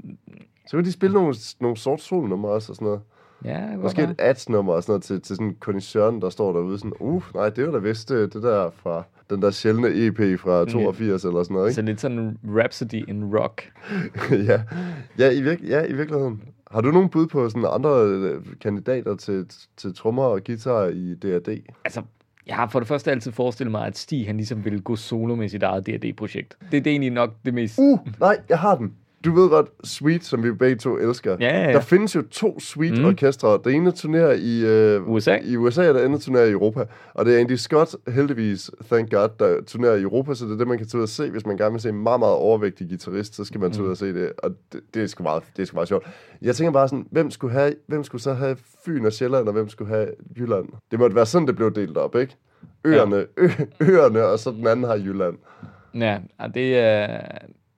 Så 0.66 0.76
kan 0.76 0.84
de 0.84 0.92
spille 0.92 1.14
nogle, 1.14 1.34
nogle 1.60 1.76
sort 1.76 2.00
sol 2.00 2.28
numre 2.28 2.50
også 2.50 2.72
og 2.72 2.76
sådan 2.76 2.86
noget. 2.86 3.00
Ja, 3.44 3.66
kunne 3.66 3.82
Måske 3.82 4.02
et 4.02 4.14
ads-nummer 4.18 4.72
og 4.72 4.82
sådan 4.82 4.92
noget 4.92 5.02
til, 5.02 5.20
til 5.20 5.36
sådan 5.36 5.46
en 5.46 5.56
kondisøren, 5.60 6.22
der 6.22 6.30
står 6.30 6.52
derude 6.52 6.78
sådan, 6.78 6.92
uh, 7.00 7.22
nej, 7.34 7.48
det 7.48 7.66
var 7.66 7.72
da 7.72 7.78
vist 7.78 8.08
det, 8.08 8.34
det 8.34 8.42
der 8.42 8.70
fra 8.70 9.02
den 9.30 9.42
der 9.42 9.50
sjældne 9.50 9.88
EP 9.88 10.40
fra 10.40 10.64
82 10.64 11.24
eller 11.24 11.42
sådan 11.42 11.54
noget, 11.54 11.74
Så 11.74 11.82
lidt 11.82 12.00
sådan 12.00 12.18
en 12.18 12.38
Rhapsody 12.44 13.08
in 13.08 13.24
rock. 13.24 13.72
ikke? 14.04 14.44
ja. 14.52 14.62
Ja, 15.18 15.30
i 15.30 15.40
virke, 15.40 15.66
ja, 15.66 15.84
i 15.84 15.92
virkeligheden. 15.92 16.42
Har 16.70 16.80
du 16.80 16.90
nogen 16.90 17.08
bud 17.08 17.26
på 17.26 17.48
sådan 17.48 17.68
andre 17.72 18.02
øh, 18.04 18.42
kandidater 18.60 19.16
til, 19.16 19.46
til 19.76 19.94
trommer 19.94 20.22
og 20.22 20.44
guitar 20.44 20.86
i 20.86 21.14
D&D? 21.14 21.48
Altså, 21.84 22.02
jeg 22.46 22.56
har 22.56 22.68
for 22.68 22.80
det 22.80 22.88
første 22.88 23.10
altid 23.10 23.32
forestillet 23.32 23.70
mig, 23.70 23.86
at 23.86 23.98
Stig 23.98 24.26
han 24.26 24.36
ligesom 24.36 24.64
ville 24.64 24.80
gå 24.80 24.96
solo 24.96 25.34
med 25.34 25.48
sit 25.48 25.62
eget 25.62 25.86
D&D-projekt. 25.86 26.56
Det, 26.60 26.72
det 26.72 26.86
er 26.86 26.90
egentlig 26.90 27.10
nok 27.10 27.30
det 27.44 27.54
mest... 27.54 27.78
Uh, 27.78 27.98
nej, 28.20 28.40
jeg 28.48 28.58
har 28.58 28.76
den. 28.76 28.94
Du 29.26 29.32
ved 29.32 29.48
godt, 29.48 29.68
Sweet, 29.84 30.24
som 30.24 30.42
vi 30.42 30.52
begge 30.52 30.76
to 30.76 30.98
elsker. 30.98 31.36
Ja, 31.40 31.46
ja, 31.46 31.66
ja. 31.66 31.72
Der 31.72 31.80
findes 31.80 32.14
jo 32.16 32.22
to 32.22 32.60
Sweet-orkestre. 32.60 33.60
Det 33.64 33.74
ene 33.74 33.92
turnerer 33.92 34.32
i, 34.32 34.64
øh, 34.64 35.08
USA. 35.08 35.38
i 35.42 35.56
USA, 35.56 35.88
og 35.88 35.94
det 35.94 36.00
andet 36.00 36.20
turnerer 36.20 36.44
i 36.44 36.50
Europa. 36.50 36.84
Og 37.14 37.24
det 37.24 37.34
er 37.34 37.40
Andy 37.40 37.52
Scott, 37.52 37.96
heldigvis, 38.08 38.70
thank 38.90 39.10
God, 39.10 39.28
der 39.38 39.62
turnerer 39.66 39.94
i 39.94 40.02
Europa, 40.02 40.34
så 40.34 40.44
det 40.44 40.52
er 40.52 40.56
det, 40.56 40.68
man 40.68 40.78
kan 40.78 40.86
tage 40.86 40.98
ud 40.98 41.02
og 41.02 41.08
se. 41.08 41.30
Hvis 41.30 41.46
man 41.46 41.56
gerne 41.56 41.72
vil 41.72 41.80
se 41.80 41.88
en 41.88 42.02
meget, 42.02 42.20
meget 42.20 42.34
overvægtig 42.34 42.88
guitarist, 42.88 43.34
så 43.34 43.44
skal 43.44 43.60
man 43.60 43.70
tage 43.70 43.84
ud 43.84 43.90
og 43.90 43.96
se 43.96 44.14
det. 44.14 44.32
Og 44.38 44.50
det, 44.72 44.80
det, 44.94 45.02
er 45.02 45.06
sgu 45.06 45.22
meget, 45.22 45.42
det 45.56 45.62
er 45.62 45.66
sgu 45.66 45.74
meget 45.74 45.88
sjovt. 45.88 46.06
Jeg 46.42 46.56
tænker 46.56 46.72
bare 46.72 46.88
sådan, 46.88 47.06
hvem 47.10 47.30
skulle, 47.30 47.52
have, 47.52 47.74
hvem 47.86 48.04
skulle 48.04 48.22
så 48.22 48.34
have 48.34 48.56
Fyn 48.84 49.04
og 49.04 49.12
Sjælland, 49.12 49.46
og 49.46 49.52
hvem 49.52 49.68
skulle 49.68 49.94
have 49.94 50.08
Jylland? 50.38 50.66
Det 50.90 50.98
måtte 50.98 51.16
være 51.16 51.26
sådan, 51.26 51.48
det 51.48 51.56
blev 51.56 51.74
delt 51.74 51.96
op, 51.96 52.16
ikke? 52.16 52.36
Øerne, 52.84 53.26
ø, 53.36 53.48
øerne, 53.80 54.24
og 54.24 54.38
så 54.38 54.50
den 54.50 54.66
anden 54.66 54.84
har 54.84 54.96
Jylland. 54.96 55.36
Ja, 55.94 56.18
det 56.54 56.78
er... 56.78 57.18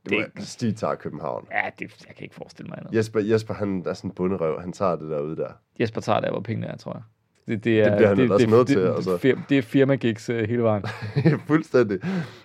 Det 0.09 0.19
må 0.19 0.25
det... 0.37 0.49
Stig 0.49 0.77
tager 0.77 0.95
København. 0.95 1.47
Ja, 1.53 1.71
det, 1.79 2.05
jeg 2.09 2.17
kan 2.17 2.25
ikke 2.25 2.35
forestille 2.35 2.69
mig 2.69 2.79
andet. 2.79 2.95
Jesper, 2.95 3.21
Jesper, 3.21 3.55
han 3.55 3.83
er 3.87 3.93
sådan 3.95 4.11
en 4.11 4.15
bunderøv. 4.15 4.61
Han 4.61 4.73
tager 4.73 4.97
det 4.97 5.11
derude 5.11 5.37
der. 5.37 5.49
Jesper 5.81 6.01
tager 6.01 6.21
der, 6.21 6.31
hvor 6.31 6.41
pengene 6.41 6.67
er, 6.67 6.77
tror 6.77 6.93
jeg. 6.93 7.03
Det, 7.49 7.65
det, 7.65 7.81
er, 7.81 7.85
Det 7.85 7.97
bliver 7.97 8.09
han 8.09 8.19
ellers 8.19 8.47
nødt 8.47 8.69
til, 8.69 8.77
det, 8.81 8.95
altså. 8.95 9.19
Det, 9.23 9.39
det 9.49 9.59
er 9.59 9.63
firma-gigs 9.63 10.31
uh, 10.31 10.37
hele 10.37 10.63
vejen. 10.63 10.85
Fuldstændig. 11.47 11.99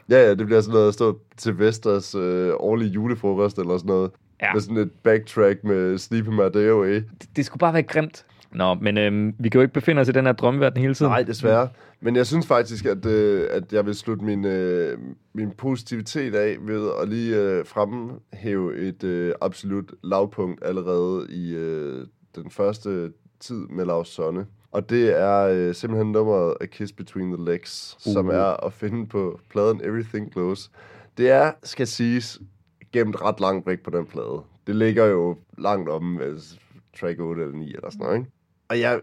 Ja, 0.09 0.17
ja, 0.17 0.29
det 0.35 0.45
bliver 0.45 0.61
sådan 0.61 0.73
noget 0.73 0.87
at 0.87 0.93
stå 0.93 1.19
til 1.37 1.59
Vesters 1.59 2.15
øh, 2.15 2.53
årlige 2.57 2.89
julefrokost 2.89 3.57
eller 3.57 3.77
sådan 3.77 3.87
noget. 3.87 4.11
Ja. 4.41 4.53
Med 4.53 4.61
sådan 4.61 4.77
et 4.77 4.91
backtrack 4.91 5.63
med 5.63 5.97
Sleepy 5.97 6.27
My 6.27 6.49
Day 6.53 6.69
Away. 6.69 6.95
Det, 6.95 7.29
det 7.35 7.45
skulle 7.45 7.59
bare 7.59 7.73
være 7.73 7.83
grimt. 7.83 8.25
Nå, 8.55 8.73
men 8.73 8.97
øhm, 8.97 9.35
vi 9.39 9.49
kan 9.49 9.59
jo 9.59 9.61
ikke 9.61 9.73
befinde 9.73 9.99
os 9.99 10.09
i 10.09 10.11
den 10.11 10.25
her 10.25 10.33
drømmeverden 10.33 10.81
hele 10.81 10.93
tiden. 10.93 11.11
Nej, 11.11 11.23
desværre. 11.23 11.69
Men 12.01 12.15
jeg 12.15 12.25
synes 12.25 12.47
faktisk, 12.47 12.85
at, 12.85 13.05
øh, 13.05 13.47
at 13.51 13.73
jeg 13.73 13.85
vil 13.85 13.95
slutte 13.95 14.25
min, 14.25 14.45
øh, 14.45 14.97
min 15.33 15.51
positivitet 15.51 16.35
af 16.35 16.57
ved 16.61 16.89
at 17.01 17.09
lige 17.09 17.37
øh, 17.37 17.65
fremhæve 17.65 18.77
et 18.77 19.03
øh, 19.03 19.33
absolut 19.41 19.91
lavpunkt 20.03 20.65
allerede 20.65 21.27
i 21.29 21.53
øh, 21.55 22.07
den 22.35 22.49
første 22.49 23.11
tid 23.39 23.67
med 23.67 23.85
Lars 23.85 24.07
Sonne. 24.07 24.45
Og 24.71 24.89
det 24.89 25.19
er 25.19 25.39
øh, 25.39 25.75
simpelthen 25.75 26.11
nummeret 26.11 26.53
A 26.61 26.65
Kiss 26.65 26.93
Between 26.93 27.33
the 27.33 27.45
Legs, 27.51 27.97
uh. 28.07 28.13
som 28.13 28.27
Uh. 28.27 28.35
er 28.35 28.65
at 28.65 28.73
finde 28.73 29.07
på 29.07 29.39
pladen 29.49 29.81
Everything 29.83 30.33
Glows. 30.33 30.71
Det 31.17 31.29
er, 31.29 31.51
skal 31.63 31.87
siges, 31.87 32.41
gemt 32.91 33.21
ret 33.21 33.39
langt 33.39 33.67
væk 33.67 33.83
på 33.83 33.89
den 33.89 34.05
plade. 34.05 34.41
Det 34.67 34.75
ligger 34.75 35.05
jo 35.05 35.37
langt 35.57 35.89
om 35.89 36.19
øh, 36.21 36.39
track 36.99 37.19
8 37.19 37.41
eller 37.41 37.55
9 37.57 37.73
eller 37.75 37.89
sådan 37.89 38.05
noget, 38.05 38.17
ikke? 38.17 38.31
Og 38.73 38.79
jeg, 38.79 39.01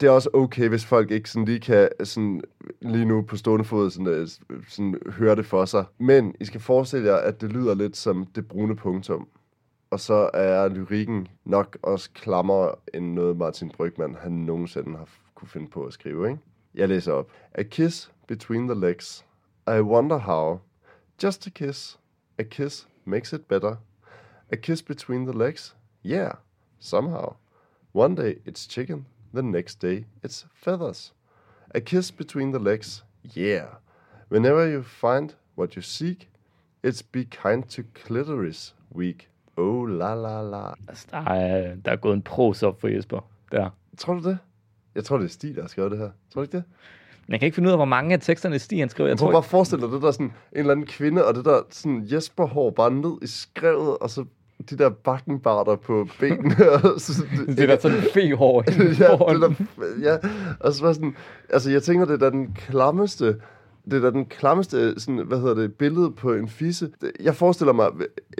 det, 0.00 0.02
er 0.02 0.10
også 0.10 0.30
okay, 0.32 0.68
hvis 0.68 0.84
folk 0.84 1.10
ikke 1.10 1.30
sådan 1.30 1.44
lige 1.44 1.60
kan 1.60 1.88
sådan, 2.04 2.42
lige 2.80 3.04
nu 3.04 3.22
på 3.22 3.36
stående 3.36 3.64
fod 3.64 3.90
sådan, 3.90 4.06
øh, 4.06 4.28
sådan, 4.68 4.98
høre 5.06 5.36
det 5.36 5.46
for 5.46 5.64
sig. 5.64 5.84
Men 5.98 6.34
I 6.40 6.44
skal 6.44 6.60
forestille 6.60 7.08
jer, 7.08 7.16
at 7.16 7.40
det 7.40 7.52
lyder 7.52 7.74
lidt 7.74 7.96
som 7.96 8.26
det 8.26 8.48
brune 8.48 8.76
punktum. 8.76 9.28
Og 9.90 10.00
så 10.00 10.30
er 10.34 10.68
lyrikken 10.68 11.28
nok 11.44 11.78
også 11.82 12.10
klammer 12.14 12.74
end 12.94 13.12
noget 13.12 13.36
Martin 13.36 13.70
Brygman, 13.70 14.16
han 14.20 14.32
nogensinde 14.32 14.96
har 14.96 15.08
kunne 15.34 15.48
finde 15.48 15.70
på 15.70 15.84
at 15.84 15.92
skrive. 15.92 16.30
Ikke? 16.30 16.40
Jeg 16.74 16.88
læser 16.88 17.12
op. 17.12 17.30
A 17.54 17.62
kiss 17.62 18.12
between 18.28 18.68
the 18.68 18.80
legs. 18.80 19.24
I 19.66 19.80
wonder 19.80 20.18
how. 20.18 20.58
Just 21.22 21.46
a 21.46 21.50
kiss. 21.50 21.98
A 22.38 22.42
kiss 22.42 22.88
makes 23.04 23.32
it 23.32 23.44
better. 23.44 23.76
A 24.52 24.56
kiss 24.56 24.82
between 24.82 25.26
the 25.26 25.38
legs. 25.38 25.76
Yeah, 26.06 26.32
somehow. 26.78 27.34
One 27.92 28.14
day 28.14 28.34
it's 28.46 28.66
chicken, 28.66 29.06
the 29.34 29.42
next 29.42 29.82
day 29.82 30.04
it's 30.24 30.46
feathers. 30.54 31.12
A 31.74 31.80
kiss 31.80 32.10
between 32.10 32.52
the 32.52 32.58
legs, 32.58 33.04
yeah. 33.36 33.64
Whenever 34.30 34.68
you 34.68 34.82
find 34.82 35.34
what 35.56 35.74
you 35.76 35.82
seek, 35.82 36.28
it's 36.82 37.02
be 37.02 37.24
kind 37.24 37.64
to 37.64 37.82
clitoris 37.94 38.74
week. 38.94 39.28
Oh 39.56 39.84
la 39.86 40.14
la 40.14 40.42
la. 40.42 40.74
Altså, 40.88 41.06
der, 41.10 41.18
er, 41.18 41.74
der 41.84 41.92
er 41.92 41.96
gået 41.96 42.14
en 42.14 42.22
pros 42.22 42.62
op 42.62 42.80
for 42.80 42.88
Jesper. 42.88 43.20
Der. 43.52 43.70
Tror 43.98 44.14
du 44.14 44.28
det? 44.28 44.38
Jeg 44.94 45.04
tror, 45.04 45.18
det 45.18 45.24
er 45.24 45.28
Stig, 45.28 45.54
der 45.54 45.60
har 45.60 45.68
skrevet 45.68 45.90
det 45.90 45.98
her. 45.98 46.10
Tror 46.32 46.40
du 46.40 46.42
ikke 46.42 46.56
det? 46.56 46.64
Jeg 47.28 47.40
kan 47.40 47.46
ikke 47.46 47.54
finde 47.54 47.66
ud 47.66 47.72
af, 47.72 47.78
hvor 47.78 47.84
mange 47.84 48.14
af 48.14 48.20
teksterne 48.20 48.58
Stig 48.58 48.78
han 48.78 48.88
skriver. 48.88 49.08
Jeg 49.08 49.18
tror 49.18 49.32
bare 49.32 49.42
forestille 49.42 49.86
dig 49.86 49.92
det 49.92 50.02
der 50.02 50.10
sådan 50.10 50.26
en 50.26 50.32
eller 50.52 50.72
anden 50.72 50.86
kvinde, 50.86 51.24
og 51.24 51.34
det 51.34 51.44
der 51.44 51.62
sådan 51.70 52.06
Jesper-hår 52.12 52.70
bare 52.70 52.90
ned 52.90 53.12
i 53.22 53.26
skrevet, 53.26 53.98
og 53.98 54.10
så 54.10 54.24
de 54.70 54.78
der 54.78 54.88
bakkenbarter 54.90 55.76
på 55.76 56.08
benene. 56.20 56.54
og 56.94 57.00
så, 57.00 57.12
det 57.46 57.60
er 57.60 57.66
der 57.66 57.78
sådan 57.78 58.02
fe-hår 58.14 58.64
ja, 58.66 58.84
det 58.84 58.98
der, 58.98 59.54
ja, 60.02 60.16
og 60.60 60.72
så 60.72 60.84
var 60.86 60.92
sådan, 60.92 61.16
altså 61.50 61.70
jeg 61.70 61.82
tænker, 61.82 62.04
det 62.06 62.14
er 62.14 62.18
da 62.18 62.30
den 62.30 62.52
klammeste, 62.54 63.26
det 63.84 63.92
er 63.92 64.00
da 64.00 64.10
den 64.10 64.26
klammeste, 64.26 65.00
sådan, 65.00 65.24
hvad 65.26 65.38
hedder 65.40 65.54
det, 65.54 65.74
billede 65.74 66.10
på 66.10 66.32
en 66.32 66.48
fisse. 66.48 66.90
Det- 67.00 67.12
Jeg 67.20 67.34
forestiller 67.34 67.72
mig, 67.72 67.86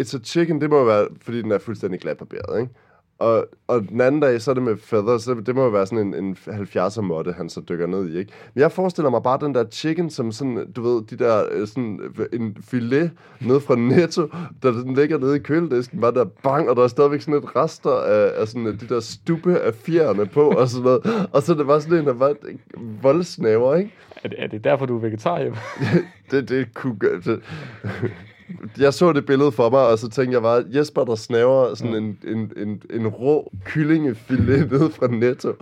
it's 0.01 0.17
a 0.17 0.19
chicken, 0.25 0.61
det 0.61 0.71
må 0.71 0.85
være, 0.85 1.09
fordi 1.23 1.43
den 1.43 1.53
er 1.53 1.59
fuldstændig 1.59 2.01
glatbarberet, 2.01 2.61
ikke? 2.61 2.73
Og, 3.19 3.47
og 3.67 3.89
den 3.89 4.01
anden 4.01 4.21
dag, 4.21 4.41
så 4.41 4.51
er 4.51 4.55
det 4.55 4.63
med 4.63 4.77
feathers. 4.77 5.23
Så 5.23 5.35
det 5.35 5.55
må 5.55 5.63
jo 5.63 5.69
være 5.69 5.87
sådan 5.87 6.15
en, 6.15 6.25
en 6.25 6.37
70'er 6.47 7.01
måtte, 7.01 7.33
han 7.33 7.49
så 7.49 7.61
dykker 7.69 7.87
ned 7.87 8.09
i, 8.09 8.19
ikke? 8.19 8.33
Men 8.55 8.61
jeg 8.61 8.73
forestiller 8.73 9.11
mig 9.11 9.23
bare 9.23 9.39
den 9.41 9.55
der 9.55 9.65
chicken, 9.71 10.11
som 10.11 10.33
sådan, 10.33 10.73
du 10.77 10.83
ved, 10.83 11.03
de 11.07 11.17
der, 11.17 11.45
øh, 11.53 11.67
sådan 11.67 12.01
en 12.33 12.57
filet 12.71 13.11
ned 13.41 13.61
fra 13.61 13.77
Netto, 13.77 14.29
der 14.63 14.71
den 14.71 14.95
ligger 14.95 15.19
nede 15.19 15.37
i 15.37 15.39
køledisken, 15.39 16.01
bare 16.01 16.13
der 16.15 16.25
bang, 16.25 16.71
og 16.71 16.77
der 16.77 16.83
er 16.83 16.89
stadigvæk 16.89 17.21
sådan 17.21 17.35
et 17.35 17.57
rester 17.57 17.91
af, 17.91 18.41
af 18.41 18.49
sådan 18.49 18.67
de 18.67 18.89
der 18.89 19.01
stube 19.01 19.59
af 19.59 19.75
fjerne 19.75 20.27
på, 20.27 20.51
og 20.51 20.69
sådan 20.69 20.85
noget. 20.85 21.29
Og 21.33 21.43
så 21.43 21.53
er 21.53 21.57
det 21.57 21.67
bare 21.67 21.81
sådan 21.81 21.99
en, 21.99 22.07
der 22.07 22.13
var 22.13 22.35
voldsnæver, 23.03 23.75
ikke? 23.77 23.95
Er 24.25 24.29
det, 24.29 24.43
er 24.43 24.47
det 24.47 24.65
derfor, 24.65 24.87
du 24.87 24.97
er 24.97 25.01
vegetar, 25.01 25.39
det, 26.31 26.49
det 26.49 26.75
kunne 26.75 26.97
gøre... 26.99 27.21
Det. 27.21 27.43
Jeg 28.79 28.95
så 28.95 29.13
det 29.13 29.27
billede 29.27 29.53
for 29.53 29.71
mig, 29.71 29.87
og 29.87 29.99
så 29.99 30.09
tænkte 30.09 30.35
jeg 30.35 30.43
bare, 30.43 30.65
Jesper, 30.75 31.05
der 31.05 31.15
snaver 31.15 31.75
sådan 31.75 31.95
en, 31.95 32.19
en, 32.27 32.53
en, 32.57 32.83
en 32.91 33.07
rå 33.09 33.53
kyllingefilet 33.65 34.71
ned 34.73 34.91
fra 34.91 35.07
Netto. 35.07 35.53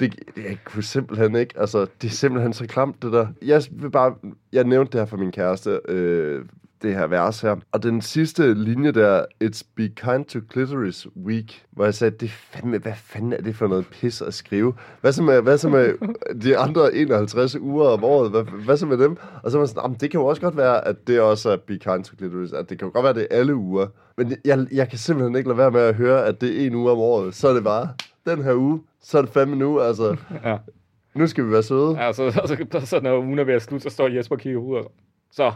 Det, 0.00 0.14
jeg 0.36 0.58
kunne 0.64 0.82
simpelthen 0.82 1.36
ikke, 1.36 1.54
altså, 1.60 1.86
det 2.02 2.08
er 2.08 2.12
simpelthen 2.12 2.52
så 2.52 2.66
klamt, 2.66 3.02
det 3.02 3.12
der. 3.12 3.26
Jeg 3.42 3.62
vil 3.70 3.90
bare, 3.90 4.14
jeg 4.52 4.64
nævnte 4.64 4.92
det 4.92 5.00
her 5.00 5.06
for 5.06 5.16
min 5.16 5.32
kæreste, 5.32 5.80
øh, 5.88 6.44
det 6.84 6.94
her 6.94 7.06
vers 7.06 7.40
her. 7.40 7.56
Og 7.72 7.82
den 7.82 8.00
sidste 8.00 8.54
linje 8.54 8.92
der, 8.92 9.24
It's 9.44 9.62
Be 9.74 9.88
Kind 9.88 10.24
to 10.24 10.38
Clitoris 10.52 11.06
Week, 11.16 11.64
hvor 11.70 11.84
jeg 11.84 11.94
sagde, 11.94 12.16
det 12.20 12.30
fandme, 12.30 12.78
hvad 12.78 12.92
fanden 12.96 13.32
er 13.32 13.40
det 13.40 13.56
for 13.56 13.66
noget 13.66 13.86
pis 13.86 14.22
at 14.22 14.34
skrive? 14.34 14.74
Hvad 15.00 15.12
så 15.12 15.22
med, 15.22 15.42
hvad 15.42 15.58
så 15.58 15.68
med 15.68 15.94
de 16.42 16.58
andre 16.58 16.94
51 16.94 17.56
uger 17.56 17.88
om 17.88 18.04
året? 18.04 18.30
Hvad, 18.30 18.44
hvad 18.44 18.76
så 18.76 18.86
med 18.86 18.98
dem? 18.98 19.16
Og 19.42 19.50
så 19.50 19.58
var 19.58 19.66
sådan, 19.66 19.94
det 19.94 20.10
kan 20.10 20.20
jo 20.20 20.26
også 20.26 20.42
godt 20.42 20.56
være, 20.56 20.88
at 20.88 21.06
det 21.06 21.20
også 21.20 21.50
er 21.50 21.56
Be 21.56 21.78
Kind 21.78 22.04
to 22.04 22.16
Clitoris. 22.16 22.52
At 22.52 22.70
det 22.70 22.78
kan 22.78 22.88
jo 22.88 22.92
godt 22.92 23.04
være, 23.04 23.14
det 23.14 23.26
er 23.30 23.38
alle 23.38 23.54
uger. 23.54 23.86
Men 24.16 24.36
jeg, 24.44 24.66
jeg 24.72 24.88
kan 24.88 24.98
simpelthen 24.98 25.36
ikke 25.36 25.48
lade 25.48 25.58
være 25.58 25.70
med 25.70 25.80
at 25.80 25.94
høre, 25.94 26.26
at 26.26 26.40
det 26.40 26.62
er 26.62 26.66
en 26.66 26.74
uge 26.74 26.90
om 26.90 26.98
året. 26.98 27.34
Så 27.34 27.48
er 27.48 27.54
det 27.54 27.64
bare 27.64 27.88
den 28.26 28.42
her 28.42 28.54
uge, 28.54 28.82
så 29.00 29.18
er 29.18 29.22
det 29.22 29.30
fandme 29.30 29.56
nu, 29.56 29.80
altså. 29.80 30.16
Ja. 30.44 30.56
Nu 31.14 31.26
skal 31.26 31.46
vi 31.46 31.52
være 31.52 31.62
søde. 31.62 31.96
Ja, 31.98 32.12
så, 32.12 32.30
så, 32.30 32.56
så, 32.72 32.86
så 32.86 33.00
når 33.00 33.18
ugen 33.18 33.38
er 33.38 33.44
ved 33.44 33.54
at 33.54 33.62
slutte, 33.62 33.82
så 33.82 33.90
står 33.90 34.08
Jesper 34.08 34.36
og 34.36 34.40
kigger 34.40 34.60
ud 34.60 34.76
og 34.76 34.92
så, 35.30 35.52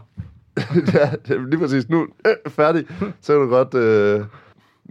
ja, 0.95 1.37
lige 1.37 1.59
præcis. 1.59 1.89
Nu 1.89 2.07
øh, 2.27 2.51
færdig. 2.51 2.85
Så 3.21 3.33
kan 3.33 3.43
du 3.43 3.49
godt... 3.49 3.75
Øh... 3.75 4.25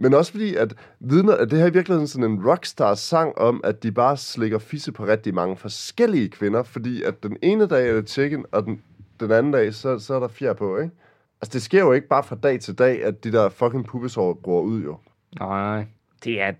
Men 0.00 0.14
også 0.14 0.32
fordi, 0.32 0.54
at 0.54 0.74
vidner, 1.00 1.34
at 1.34 1.50
det 1.50 1.58
her 1.58 1.66
i 1.66 1.72
virkeligheden 1.72 2.06
sådan 2.06 2.30
en 2.30 2.46
rockstar-sang 2.46 3.38
om, 3.38 3.60
at 3.64 3.82
de 3.82 3.92
bare 3.92 4.16
slikker 4.16 4.58
fisse 4.58 4.92
på 4.92 5.04
rigtig 5.04 5.34
mange 5.34 5.56
forskellige 5.56 6.28
kvinder, 6.28 6.62
fordi 6.62 7.02
at 7.02 7.22
den 7.22 7.36
ene 7.42 7.66
dag 7.66 7.88
er 7.88 7.94
det 7.94 8.10
chicken, 8.10 8.44
og 8.52 8.64
den, 8.64 8.82
den 9.20 9.30
anden 9.30 9.52
dag, 9.52 9.74
så, 9.74 9.98
så 9.98 10.14
er 10.14 10.20
der 10.20 10.28
fjer 10.28 10.52
på, 10.52 10.78
ikke? 10.78 10.94
Altså, 11.42 11.52
det 11.52 11.62
sker 11.62 11.80
jo 11.80 11.92
ikke 11.92 12.08
bare 12.08 12.22
fra 12.22 12.36
dag 12.36 12.60
til 12.60 12.78
dag, 12.78 13.04
at 13.04 13.24
de 13.24 13.32
der 13.32 13.48
fucking 13.48 13.86
pubesår 13.86 14.34
går 14.42 14.60
ud, 14.60 14.82
jo. 14.82 14.98
Nej, 15.40 15.86
det 16.24 16.40
er, 16.40 16.52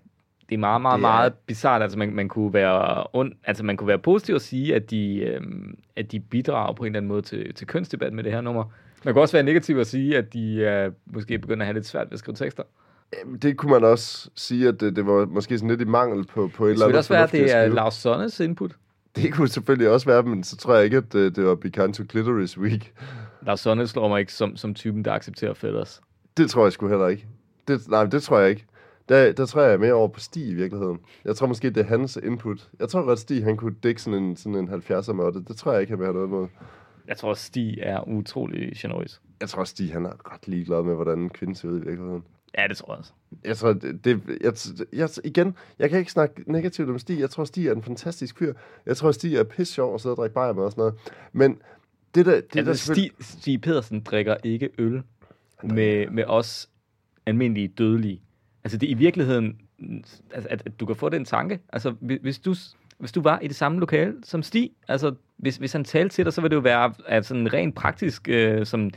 det 0.49 0.55
er 0.55 0.59
meget, 0.59 0.81
meget, 0.81 0.97
det 0.97 1.05
er... 1.05 1.09
meget 1.09 1.33
bizart. 1.33 1.81
Altså, 1.81 1.97
man, 1.97 2.13
man, 2.13 2.27
kunne 2.27 2.53
være 2.53 3.07
und, 3.13 3.31
altså, 3.43 3.63
man 3.63 3.77
kunne 3.77 3.87
være 3.87 3.99
positiv 3.99 4.35
og 4.35 4.41
sige, 4.41 4.75
at 4.75 4.91
de, 4.91 5.17
øhm, 5.17 5.77
at 5.95 6.11
de 6.11 6.19
bidrager 6.19 6.73
på 6.73 6.83
en 6.83 6.87
eller 6.87 6.99
anden 6.99 7.07
måde 7.07 7.21
til, 7.21 7.53
til 7.53 7.67
kønsdebat 7.67 8.13
med 8.13 8.23
det 8.23 8.31
her 8.31 8.41
nummer. 8.41 8.63
Man 9.05 9.13
kan 9.13 9.21
også 9.21 9.35
være 9.35 9.43
negativ 9.43 9.77
at 9.77 9.87
sige, 9.87 10.17
at 10.17 10.33
de 10.33 10.55
øh, 10.55 10.91
måske 11.05 11.39
begynder 11.39 11.61
at 11.61 11.65
have 11.65 11.73
lidt 11.73 11.85
svært 11.85 12.07
ved 12.07 12.13
at 12.13 12.19
skrive 12.19 12.35
tekster. 12.35 12.63
Det 13.41 13.57
kunne 13.57 13.71
man 13.71 13.83
også 13.83 14.29
sige, 14.35 14.67
at 14.67 14.79
det, 14.79 14.95
det 14.95 15.05
var 15.05 15.25
måske 15.25 15.57
sådan 15.57 15.69
lidt 15.69 15.81
i 15.81 15.85
mangel 15.85 16.25
på, 16.25 16.51
på 16.55 16.65
et 16.65 16.71
eller 16.71 16.85
andet. 16.85 16.93
Det 16.93 16.97
også 16.97 17.13
være, 17.13 17.23
at 17.23 17.31
det 17.31 17.55
er 17.55 17.67
Lars 17.67 17.93
Sonnes 17.93 18.39
input. 18.39 18.75
Det 19.15 19.33
kunne 19.33 19.47
selvfølgelig 19.47 19.89
også 19.89 20.05
være, 20.07 20.23
men 20.23 20.43
så 20.43 20.57
tror 20.57 20.75
jeg 20.75 20.83
ikke, 20.83 20.97
at 20.97 21.13
det, 21.13 21.35
det 21.35 21.45
var 21.45 21.55
Become 21.55 21.93
to 21.93 22.03
Clitoris 22.09 22.57
Week. 22.57 22.93
Lars 23.45 23.59
Sonne 23.59 23.87
slår 23.87 24.07
mig 24.07 24.19
ikke 24.19 24.33
som, 24.33 24.57
som 24.57 24.73
typen, 24.73 25.05
der 25.05 25.11
accepterer 25.13 25.53
fætters. 25.53 26.01
Det 26.37 26.49
tror 26.49 26.65
jeg 26.65 26.73
sgu 26.73 26.87
heller 26.87 27.07
ikke. 27.07 27.27
Det, 27.67 27.89
nej, 27.89 28.05
det 28.05 28.23
tror 28.23 28.39
jeg 28.39 28.49
ikke. 28.49 28.65
Der, 29.09 29.31
der 29.31 29.45
tror 29.45 29.61
jeg 29.61 29.79
mere 29.79 29.93
over 29.93 30.07
på 30.07 30.19
Stig 30.19 30.47
i 30.47 30.53
virkeligheden. 30.53 30.99
Jeg 31.25 31.35
tror 31.35 31.47
måske, 31.47 31.69
det 31.69 31.77
er 31.77 31.83
hans 31.83 32.19
input. 32.23 32.69
Jeg 32.79 32.89
tror 32.89 33.05
godt, 33.05 33.19
Stig 33.19 33.43
han 33.43 33.57
kunne 33.57 33.75
dække 33.83 34.01
sådan 34.01 34.23
en, 34.23 34.35
sådan 34.35 34.55
en 34.55 34.69
70'er 34.69 35.13
måtte. 35.13 35.43
Det 35.47 35.55
tror 35.55 35.71
jeg 35.71 35.81
ikke, 35.81 35.91
han 35.91 35.99
vil 35.99 36.05
have 36.05 36.13
noget 36.13 36.29
med. 36.29 36.47
Jeg 37.09 37.17
tror, 37.17 37.33
Stig 37.33 37.77
er 37.81 38.07
utrolig 38.07 38.71
generøs. 38.77 39.21
Jeg 39.41 39.49
tror, 39.49 39.63
Stig 39.63 39.93
han 39.93 40.05
er 40.05 40.33
ret 40.33 40.47
ligeglad 40.47 40.83
med, 40.83 40.95
hvordan 40.95 41.19
en 41.19 41.29
kvinde 41.29 41.55
ser 41.55 41.67
ud 41.67 41.81
i 41.81 41.85
virkeligheden. 41.85 42.23
Ja, 42.57 42.67
det 42.67 42.77
tror 42.77 42.93
jeg 42.93 42.99
også. 42.99 43.11
Jeg 43.43 43.57
tror, 43.57 43.73
det, 43.73 44.05
det 44.05 44.21
jeg, 44.41 44.53
jeg, 44.93 45.09
igen, 45.23 45.55
jeg 45.79 45.89
kan 45.89 45.99
ikke 45.99 46.11
snakke 46.11 46.51
negativt 46.51 46.89
om 46.89 46.99
Stig. 46.99 47.19
Jeg 47.19 47.29
tror, 47.29 47.43
Stig 47.43 47.67
er 47.67 47.73
en 47.73 47.83
fantastisk 47.83 48.37
fyr. 48.37 48.53
Jeg 48.85 48.97
tror, 48.97 49.11
Stig 49.11 49.35
er 49.35 49.43
pisse 49.43 49.73
sjov 49.73 49.93
og 49.93 50.01
sidder 50.01 50.15
og 50.15 50.21
drikker 50.21 50.33
bajer 50.33 50.53
med 50.53 50.63
og 50.63 50.71
sådan 50.71 50.81
noget. 50.81 50.95
Men 51.31 51.61
det 52.15 52.25
der... 52.25 52.41
Det 52.41 52.67
altså, 52.67 52.93
der 52.93 52.93
Stig, 52.93 53.11
Stig 53.19 53.61
Pedersen 53.61 53.99
drikker 53.99 54.35
ikke 54.43 54.69
øl 54.77 55.03
med, 55.63 56.09
med 56.09 56.23
os 56.27 56.69
almindelige 57.25 57.67
dødelige. 57.67 58.21
Altså, 58.63 58.77
det 58.77 58.87
er 58.87 58.91
i 58.91 58.97
virkeligheden... 58.97 59.61
Altså, 60.33 60.49
at, 60.49 60.63
at 60.65 60.79
du 60.79 60.85
kan 60.85 60.95
få 60.95 61.09
den 61.09 61.25
tanke. 61.25 61.59
Altså, 61.73 61.91
hvis 62.21 62.39
du 62.39 62.55
hvis 62.99 63.11
du 63.11 63.21
var 63.21 63.39
i 63.39 63.47
det 63.47 63.55
samme 63.55 63.79
lokale 63.79 64.15
som 64.23 64.43
Stig, 64.43 64.71
altså 64.87 65.15
hvis, 65.39 65.57
hvis 65.57 65.73
han 65.73 65.83
talte 65.83 66.15
til 66.15 66.25
dig, 66.25 66.33
så 66.33 66.41
vil 66.41 66.49
det 66.49 66.55
jo 66.55 66.61
være 66.61 66.93
at 67.07 67.25
sådan 67.25 67.53
rent 67.53 67.75
praktisk, 67.75 68.29
øh, 68.29 68.65
som, 68.65 68.89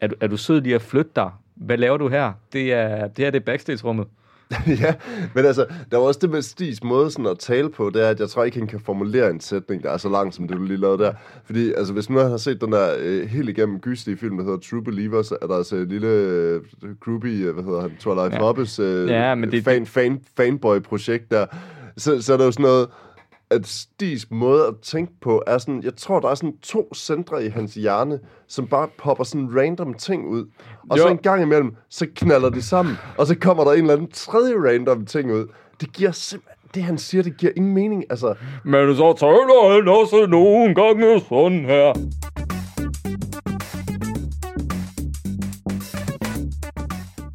er, 0.00 0.06
du, 0.06 0.14
er 0.20 0.26
du 0.26 0.36
sød 0.36 0.60
lige 0.60 0.74
at 0.74 0.82
flytte 0.82 1.10
dig? 1.16 1.30
Hvad 1.54 1.76
laver 1.76 1.96
du 1.96 2.08
her? 2.08 2.32
Det 2.52 2.72
er 2.72 3.08
det, 3.08 3.26
er 3.26 3.30
det 3.30 3.44
backstage-rummet. 3.44 4.06
ja, 4.82 4.94
men 5.34 5.44
altså, 5.44 5.66
der 5.90 5.96
var 5.96 6.04
også 6.04 6.20
det 6.22 6.30
med 6.30 6.42
Stigs 6.42 6.84
måde 6.84 7.10
sådan 7.10 7.26
at 7.26 7.38
tale 7.38 7.70
på, 7.70 7.90
det 7.94 8.04
er, 8.04 8.08
at 8.08 8.20
jeg 8.20 8.28
tror 8.28 8.44
ikke, 8.44 8.58
han 8.58 8.66
kan 8.66 8.80
formulere 8.80 9.30
en 9.30 9.40
sætning, 9.40 9.82
der 9.82 9.90
er 9.90 9.96
så 9.96 10.08
lang, 10.08 10.34
som 10.34 10.48
det 10.48 10.56
du 10.56 10.62
lige 10.62 10.76
lavede 10.76 11.02
der. 11.02 11.12
Fordi, 11.44 11.72
altså, 11.72 11.92
hvis 11.92 12.10
man 12.10 12.30
har 12.30 12.36
set 12.36 12.60
den 12.60 12.72
der 12.72 12.94
øh, 12.98 13.28
helt 13.28 13.48
igennem 13.48 13.80
gystige 13.80 14.16
film, 14.16 14.36
der 14.36 14.44
hedder 14.44 14.58
True 14.58 14.84
Believers, 14.84 15.32
er 15.32 15.46
der 15.46 15.56
altså 15.56 15.76
et 15.76 15.88
lille 15.88 16.08
øh, 16.08 16.60
groupie, 17.00 17.46
øh, 17.46 17.54
hvad 17.54 17.64
hedder 17.64 17.80
han, 17.80 17.96
Twilight 18.00 18.34
ja. 18.34 18.38
Hobbes 18.38 18.78
øh, 18.78 19.08
ja, 19.08 19.34
men 19.34 19.50
det, 19.50 19.64
fan, 19.64 19.86
fan, 19.86 20.20
fanboy-projekt 20.36 21.30
der. 21.30 21.46
Så, 21.96 22.22
så 22.22 22.32
er 22.32 22.36
der 22.36 22.44
jo 22.44 22.50
sådan 22.50 22.62
noget, 22.62 22.88
at 23.50 23.66
Stis 23.66 24.30
måde 24.30 24.66
at 24.66 24.74
tænke 24.82 25.12
på 25.20 25.42
er 25.46 25.58
sådan, 25.58 25.82
jeg 25.82 25.96
tror, 25.96 26.20
der 26.20 26.28
er 26.28 26.34
sådan 26.34 26.58
to 26.62 26.94
centre 26.94 27.44
i 27.44 27.48
hans 27.48 27.74
hjerne, 27.74 28.18
som 28.46 28.66
bare 28.66 28.88
popper 28.98 29.24
sådan 29.24 29.48
random 29.56 29.94
ting 29.94 30.28
ud. 30.28 30.46
Og 30.90 30.98
jo. 30.98 31.02
så 31.02 31.08
en 31.08 31.18
gang 31.18 31.42
imellem, 31.42 31.76
så 31.88 32.06
knaller 32.14 32.50
de 32.50 32.62
sammen, 32.62 32.96
og 33.18 33.26
så 33.26 33.34
kommer 33.34 33.64
der 33.64 33.72
en 33.72 33.78
eller 33.78 33.92
anden 33.92 34.10
tredje 34.10 34.54
random 34.54 35.06
ting 35.06 35.32
ud. 35.32 35.46
Det 35.80 35.92
giver 35.92 36.10
simpelthen 36.10 36.54
det 36.74 36.82
han 36.82 36.98
siger, 36.98 37.22
det 37.22 37.36
giver 37.36 37.52
ingen 37.56 37.74
mening, 37.74 38.04
altså. 38.10 38.34
Men 38.64 38.96
så 38.96 39.14
taler 39.18 39.74
han 39.74 39.88
også 39.88 40.26
nogle 40.26 40.74
gange 40.74 41.20
sådan 41.20 41.64
her. 41.64 41.92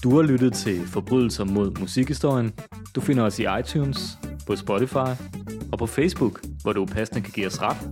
Du 0.03 0.15
har 0.15 0.21
lyttet 0.21 0.53
til 0.53 0.87
Forbrydelser 0.87 1.45
mod 1.45 1.79
musikhistorien. 1.79 2.53
Du 2.95 3.01
finder 3.01 3.23
os 3.23 3.39
i 3.39 3.45
iTunes, 3.59 4.19
på 4.47 4.55
Spotify 4.55 5.11
og 5.71 5.77
på 5.77 5.85
Facebook, 5.85 6.41
hvor 6.61 6.73
du 6.73 6.85
passende 6.85 7.21
kan 7.21 7.31
give 7.31 7.47
os 7.47 7.61
ret, 7.61 7.89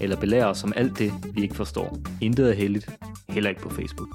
eller 0.00 0.16
belære 0.16 0.46
os 0.46 0.64
om 0.64 0.72
alt 0.76 0.98
det, 0.98 1.12
vi 1.34 1.42
ikke 1.42 1.54
forstår. 1.54 1.98
Intet 2.20 2.50
er 2.50 2.54
heldigt, 2.54 2.90
heller 3.28 3.50
ikke 3.50 3.62
på 3.62 3.70
Facebook. 3.70 4.08